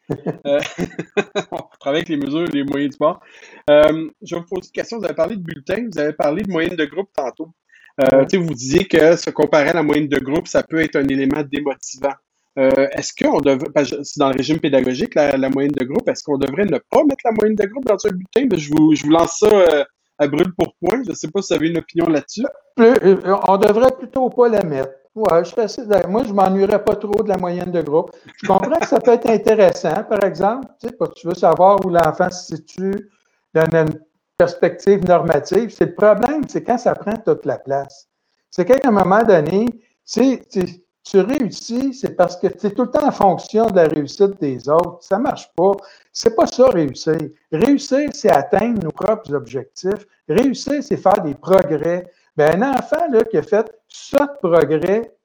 [0.08, 3.20] On travaille avec les mesures, les moyens du bord.
[3.68, 4.98] je vais vous poser une question.
[4.98, 7.50] Vous avez parlé de bulletin, vous avez parlé de moyenne de groupe tantôt.
[7.98, 11.42] Vous disiez que se comparer à la moyenne de groupe, ça peut être un élément
[11.42, 12.14] démotivant.
[12.58, 13.68] Euh, est-ce qu'on devrait,
[14.02, 17.22] c'est dans le régime pédagogique, la, moyenne de groupe, est-ce qu'on devrait ne pas mettre
[17.24, 18.46] la moyenne de groupe dans un bulletin?
[18.46, 19.84] Ben, je, vous, je vous lance ça euh,
[20.18, 21.02] à brûle pour point.
[21.04, 22.44] Je ne sais pas si vous avez une opinion là-dessus.
[22.80, 24.92] Euh, on devrait plutôt pas la mettre.
[25.16, 28.10] Ouais, je moi, je m'ennuierais pas trop de la moyenne de groupe.
[28.36, 32.30] Je comprends que ça peut être intéressant, par exemple, tu, tu veux savoir où l'enfant
[32.30, 33.10] se situe
[33.54, 33.98] dans une
[34.36, 35.70] perspective normative.
[35.70, 38.08] C'est le problème, c'est quand ça prend toute la place.
[38.50, 39.64] C'est qu'à un moment donné,
[40.04, 40.38] tu
[41.08, 44.40] tu réussis, c'est parce que tu es tout le temps en fonction de la réussite
[44.40, 44.98] des autres.
[45.02, 45.72] Ça ne marche pas.
[46.12, 47.16] C'est pas ça réussir.
[47.52, 50.04] Réussir, c'est atteindre nos propres objectifs.
[50.28, 52.10] Réussir, c'est faire des progrès.
[52.36, 55.16] Ben, un enfant là, qui a fait ça de progrès,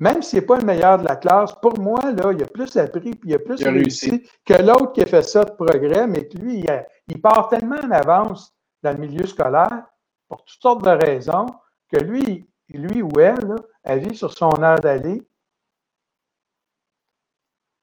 [0.00, 2.76] même s'il n'est pas le meilleur de la classe, pour moi, là, il a plus
[2.76, 4.28] appris puis il a plus réussi.
[4.44, 7.76] que l'autre qui a fait ça de progrès, mais que lui, il, il part tellement
[7.76, 9.86] en avance dans le milieu scolaire
[10.28, 11.46] pour toutes sortes de raisons
[11.90, 13.54] que lui, lui ou elle,
[13.84, 15.22] elle vit sur son air d'aller.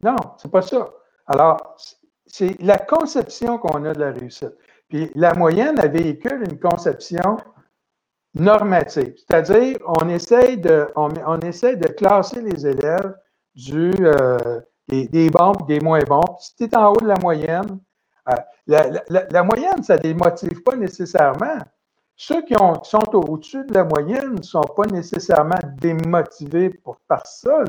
[0.04, 0.90] Non, c'est pas ça.
[1.28, 1.78] Alors,
[2.26, 4.56] c'est la conception qu'on a de la réussite.
[4.90, 7.38] Puis la moyenne, elle véhicule une conception
[8.34, 9.14] normative.
[9.18, 13.16] C'est-à-dire, on essaye de, on, de classer les élèves
[13.56, 16.38] du, euh, des, bons et des moins bons.
[16.40, 17.80] si tu es en haut de la moyenne,
[18.30, 18.36] euh,
[18.68, 21.58] la, la, moyenne, ça ne démotive pas nécessairement.
[22.16, 22.54] Ceux qui,
[22.84, 27.64] sont au-dessus de la moyenne ne sont pas nécessairement démotivés pour, par ça.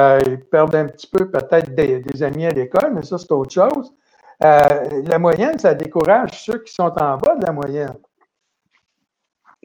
[0.00, 3.52] Euh, ils perdent un petit peu peut-être des, amis à l'école, mais ça, c'est autre
[3.52, 3.92] chose.
[4.42, 7.98] Euh, la moyenne, ça décourage ceux qui sont en bas de la moyenne.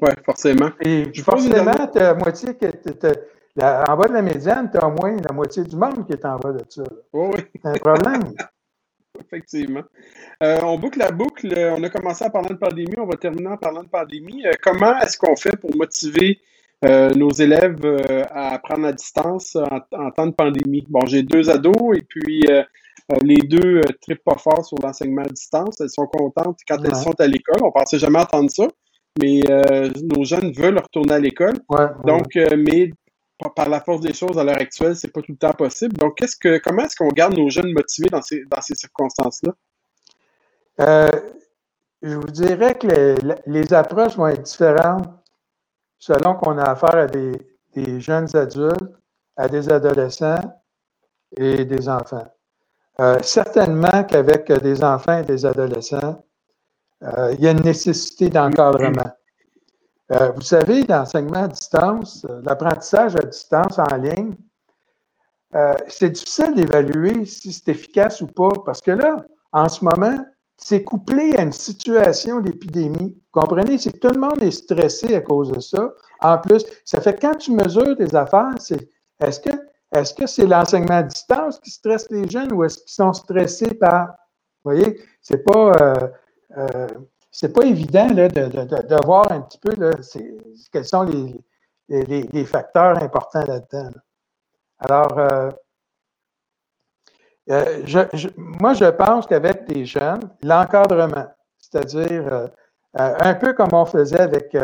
[0.01, 0.71] Oui, forcément.
[0.81, 2.67] Et forcément, tu as moitié que
[3.61, 6.25] en bas de la médiane, tu as au moins la moitié du monde qui est
[6.25, 6.83] en bas de ça.
[7.13, 7.39] oui.
[7.55, 8.33] C'est un problème.
[9.19, 9.83] Effectivement.
[10.43, 11.53] Euh, on boucle la boucle.
[11.77, 14.45] On a commencé en parlant de pandémie, on va terminer en parlant de pandémie.
[14.45, 16.39] Euh, comment est-ce qu'on fait pour motiver
[16.83, 17.79] euh, nos élèves
[18.31, 20.85] à apprendre à distance en, temps de pandémie?
[20.89, 22.45] Bon, j'ai deux ados et puis
[23.21, 25.79] les deux ne trippent pas fort sur l'enseignement à distance.
[25.79, 27.61] Elles sont contentes quand elles sont à l'école.
[27.61, 28.67] On ne pensait jamais entendre ça,
[29.19, 29.41] mais
[30.13, 31.55] nos jeunes veulent retourner à l'école.
[32.03, 32.91] Donc, mais
[33.55, 35.95] par la force des choses à l'heure actuelle, c'est pas tout le temps possible.
[35.97, 39.53] Donc, qu'est-ce que, comment est-ce qu'on garde nos jeunes motivés dans ces, dans ces circonstances-là?
[40.81, 41.09] Euh,
[42.01, 45.07] je vous dirais que les, les, approches vont être différentes
[45.97, 47.31] selon qu'on a affaire à des,
[47.73, 48.91] des, jeunes adultes,
[49.37, 50.61] à des adolescents
[51.37, 52.27] et des enfants.
[52.99, 56.23] Euh, certainement qu'avec des enfants et des adolescents,
[57.05, 59.11] euh, il y a une nécessité d'encadrement.
[60.11, 64.35] Euh, vous savez, l'enseignement à distance, l'apprentissage à distance en ligne,
[65.87, 70.17] c'est difficile d'évaluer si c'est efficace ou pas, parce que là, en ce moment,
[70.57, 73.15] c'est couplé à une situation d'épidémie.
[73.33, 73.77] Vous comprenez?
[73.77, 75.93] C'est que tout le monde est stressé à cause de ça.
[76.21, 79.51] En plus, ça fait quand tu mesures des affaires, c'est est-ce que
[79.91, 83.73] est-ce que c'est l'enseignement à distance qui stresse les jeunes ou est-ce qu'ils sont stressés
[83.75, 84.07] par.
[84.63, 85.71] Vous voyez, c'est pas.
[85.81, 86.07] Euh,
[86.57, 86.87] euh,
[87.31, 89.71] c'est pas évident de, voir un petit peu
[90.71, 91.35] quels sont les,
[91.89, 93.91] les, les, facteurs importants là-dedans.
[94.79, 95.51] Alors, euh,
[97.49, 97.83] euh,
[98.37, 101.27] moi, je pense qu'avec des jeunes, l'encadrement,
[101.57, 102.47] c'est-à-dire euh,
[102.93, 104.55] un peu comme on faisait avec,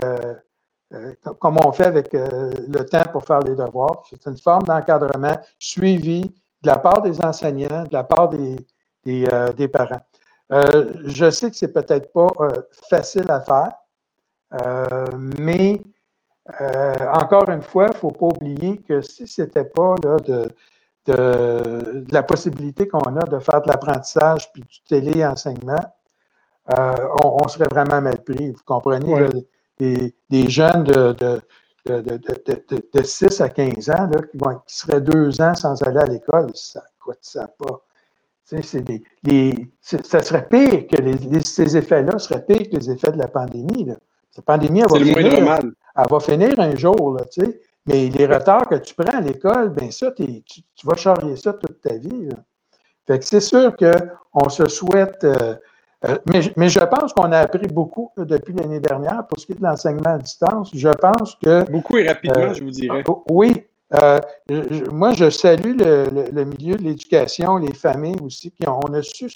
[1.39, 6.21] comme on fait avec le temps pour faire les devoirs, c'est une forme d'encadrement suivi
[6.61, 10.01] de la part des enseignants, de la part des parents.
[10.51, 13.71] Euh, je sais que c'est peut-être pas euh, facile à faire,
[14.65, 15.81] euh, mais
[17.13, 20.49] encore une fois, il ne faut pas oublier que si ce n'était pas là, de,
[21.05, 25.79] de, la possibilité qu'on a de faire de l'apprentissage puis du téléenseignement,
[27.23, 28.51] on, serait vraiment mal pris.
[28.51, 29.29] Vous comprenez?
[29.79, 31.41] des, jeunes de, de,
[31.87, 36.05] de, 6 à 15 ans là, qui, vont, qui, seraient deux ans sans aller à
[36.05, 37.81] l'école, ça coûte ça pas
[38.51, 43.85] ça serait pire que ces effets-là seraient pires que les effets de la pandémie.
[43.85, 43.95] Là.
[44.31, 45.59] Cette pandémie, elle va, finir,
[45.95, 47.23] elle va finir un jour, là,
[47.85, 50.25] mais les retards que tu prends à l'école, ben ça, tu,
[50.83, 52.29] vas charrier ça toute ta vie.
[53.07, 55.23] Fait que c'est sûr qu'on se souhaite.
[55.23, 55.55] Euh,
[56.05, 59.51] euh, mais, mais, je pense qu'on a appris beaucoup depuis l'année dernière pour ce qui
[59.51, 60.71] est de l'enseignement à distance.
[60.73, 61.69] Je pense que.
[61.69, 63.03] Beaucoup et rapidement, euh, je vous dirais.
[63.29, 64.19] Oui, euh,
[64.91, 69.27] moi, je salue le, milieu de l'éducation, les familles aussi, qui ont, on a su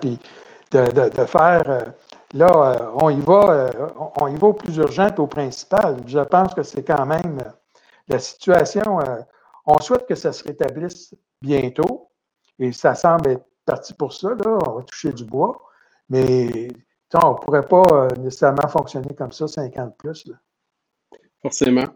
[0.00, 0.18] puis
[0.72, 1.80] de, faire euh,
[2.32, 3.70] là, euh, on y va,
[4.20, 5.96] on y va au plus urgent et au principal.
[6.06, 7.38] Je pense que c'est quand même
[8.08, 8.98] la situation.
[9.66, 12.10] on souhaite que ça se rétablisse bientôt,
[12.58, 14.30] et ça semble être parti pour ça.
[14.30, 15.60] Là, on va toucher du bois,
[16.08, 16.68] mais
[17.22, 20.28] on ne pourrait pas nécessairement fonctionner comme ça 50 plus.
[21.42, 21.86] Forcément.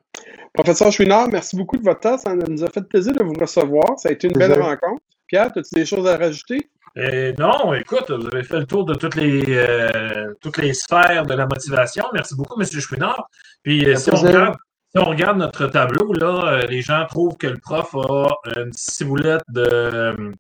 [0.53, 2.17] Professeur Chouinard, merci beaucoup de votre temps.
[2.17, 3.99] Ça nous a fait plaisir de vous recevoir.
[3.99, 5.03] Ça a été une belle rencontre.
[5.27, 6.71] Pierre, as-tu des choses à rajouter?
[6.97, 11.27] Euh, non, écoute, vous avez fait le tour de toutes les, euh, toutes les sphères
[11.27, 12.05] de la motivation.
[12.13, 12.67] Merci beaucoup, M.
[12.67, 13.29] Chouinard.
[13.65, 14.57] Puis euh, si on, regarde,
[14.95, 19.43] si on, regarde, notre tableau, là, les gens trouvent que le prof a une ciboulette
[19.49, 20.33] de,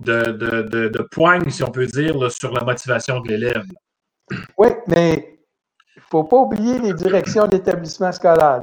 [0.00, 3.64] de, de, de, poigne, si on peut dire, sur la motivation de l'élève.
[4.56, 5.35] Oui, mais
[6.10, 8.60] faut pas oublier les directions d'établissement scolaire,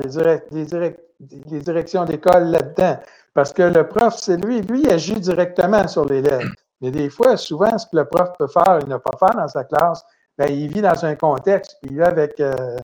[0.52, 3.00] les, directions d'école là-dedans.
[3.34, 6.48] Parce que le prof, c'est lui, lui, il agit directement sur l'élève.
[6.82, 9.36] Mais des fois, souvent, ce que le prof peut faire, il ne peut pas faire
[9.36, 10.04] dans sa classe,
[10.38, 12.78] bien, il vit dans un contexte, il vit avec, euh,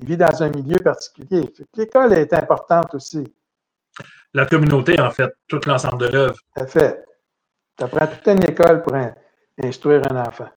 [0.00, 1.52] il vit dans un milieu particulier.
[1.74, 3.24] L'école est importante aussi.
[4.34, 6.36] La communauté, en fait, tout l'ensemble de l'œuvre.
[6.54, 7.04] Tout à fait.
[7.76, 8.94] Tu apprends toute une école pour
[9.62, 10.48] instruire un enfant.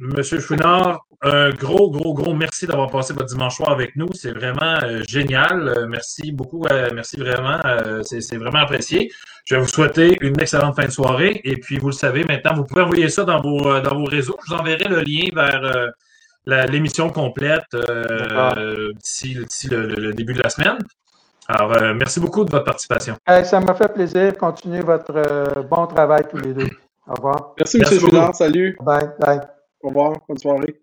[0.00, 4.08] Monsieur Chouinard, un gros, gros, gros merci d'avoir passé votre dimanche soir avec nous.
[4.14, 5.68] C'est vraiment euh, génial.
[5.68, 6.64] Euh, merci beaucoup.
[6.70, 7.60] Euh, merci vraiment.
[8.02, 9.12] C'est vraiment apprécié.
[9.44, 11.42] Je vais vous souhaiter une excellente fin de soirée.
[11.44, 14.38] Et puis, vous le savez, maintenant, vous pouvez envoyer ça dans vos, dans vos réseaux.
[14.46, 17.76] Je vous enverrai le lien vers l'émission complète
[19.02, 19.34] d'ici
[19.70, 20.78] le, début de la semaine.
[21.46, 23.16] Alors, merci beaucoup de votre participation.
[23.26, 24.38] ça m'a fait plaisir.
[24.38, 26.70] Continuez votre bon travail tous les deux.
[27.06, 27.54] Au revoir.
[27.58, 27.98] Merci, M.
[27.98, 28.34] Chouinard.
[28.34, 28.78] Salut.
[28.80, 29.10] Bye.
[29.18, 29.40] Bye.
[29.82, 30.20] Au revoir.
[30.28, 30.80] Bonne soirée.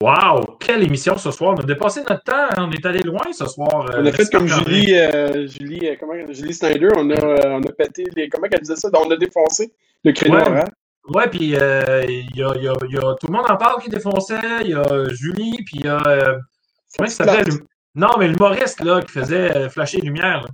[0.00, 0.56] Wow!
[0.58, 1.54] Quelle émission ce soir!
[1.56, 2.48] On a dépassé notre temps.
[2.56, 2.68] Hein.
[2.68, 3.90] On est allé loin ce soir.
[3.90, 6.88] Euh, on a fait comme Julie, euh, Julie, euh, comment, Julie Snyder.
[6.96, 8.28] On a, on a pété les.
[8.28, 8.88] Comment elle disait ça?
[8.92, 9.72] On a défoncé
[10.02, 10.64] le créneau ouais.
[11.14, 13.90] Ouais, puis il y, a, y, a, y, a, tout le monde en parle qui
[13.90, 14.62] défonçait.
[14.62, 16.00] Il y a Julie, puis il y a.
[16.96, 17.52] comment ça s'appelle?
[17.94, 20.46] Non, mais l'humoriste là, qui faisait flasher les lumières.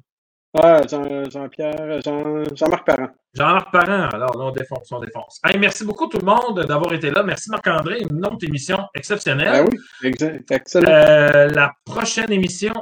[0.52, 3.08] Ah, Jean-Pierre, Jean, Jean-Marc Parent.
[3.32, 5.40] Jean-Marc Parent, alors on défonce, on défonce.
[5.44, 7.22] Hey, merci beaucoup tout le monde d'avoir été là.
[7.22, 9.52] Merci Marc-André, une autre émission exceptionnelle.
[9.52, 9.78] Ah oui,
[10.08, 10.90] exact, excellent.
[10.90, 12.72] Euh, la prochaine émission,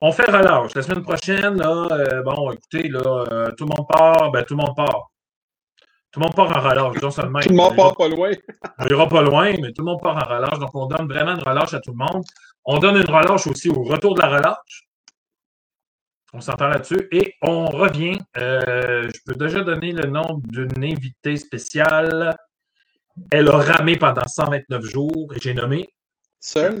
[0.00, 0.74] on fait relâche.
[0.74, 4.56] La semaine prochaine, là, euh, bon, écoutez, là, euh, tout le monde part, ben tout
[4.56, 5.10] le monde part.
[6.10, 7.00] Tout le monde part en relâche.
[7.00, 8.30] tout le monde part pas loin.
[8.78, 10.58] on ira pas loin, mais tout le monde part en relâche.
[10.58, 12.24] Donc, on donne vraiment une relâche à tout le monde.
[12.64, 14.83] On donne une relâche aussi au retour de la relâche.
[16.34, 17.08] On s'entend là-dessus.
[17.12, 18.18] Et on revient.
[18.36, 22.36] Euh, je peux déjà donner le nom d'une invitée spéciale.
[23.30, 25.88] Elle a ramé pendant 129 jours et j'ai nommé.
[26.40, 26.78] Seul.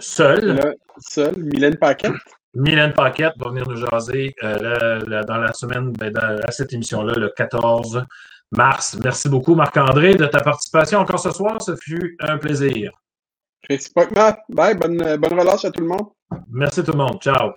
[0.00, 0.74] Seul.
[0.98, 1.34] seul.
[1.36, 2.12] Mylène Paquette?
[2.54, 7.30] Mylène Paquette va venir nous jaser euh, dans la semaine, ben, à cette émission-là, le
[7.36, 8.02] 14
[8.50, 8.96] mars.
[9.04, 11.60] Merci beaucoup, Marc-André, de ta participation encore ce soir.
[11.60, 12.92] Ce fut un plaisir.
[13.68, 14.32] Réciproquement.
[14.48, 14.74] Bye.
[14.74, 16.08] Bonne, bonne relâche à tout le monde.
[16.50, 17.20] Merci tout le monde.
[17.20, 17.52] Ciao.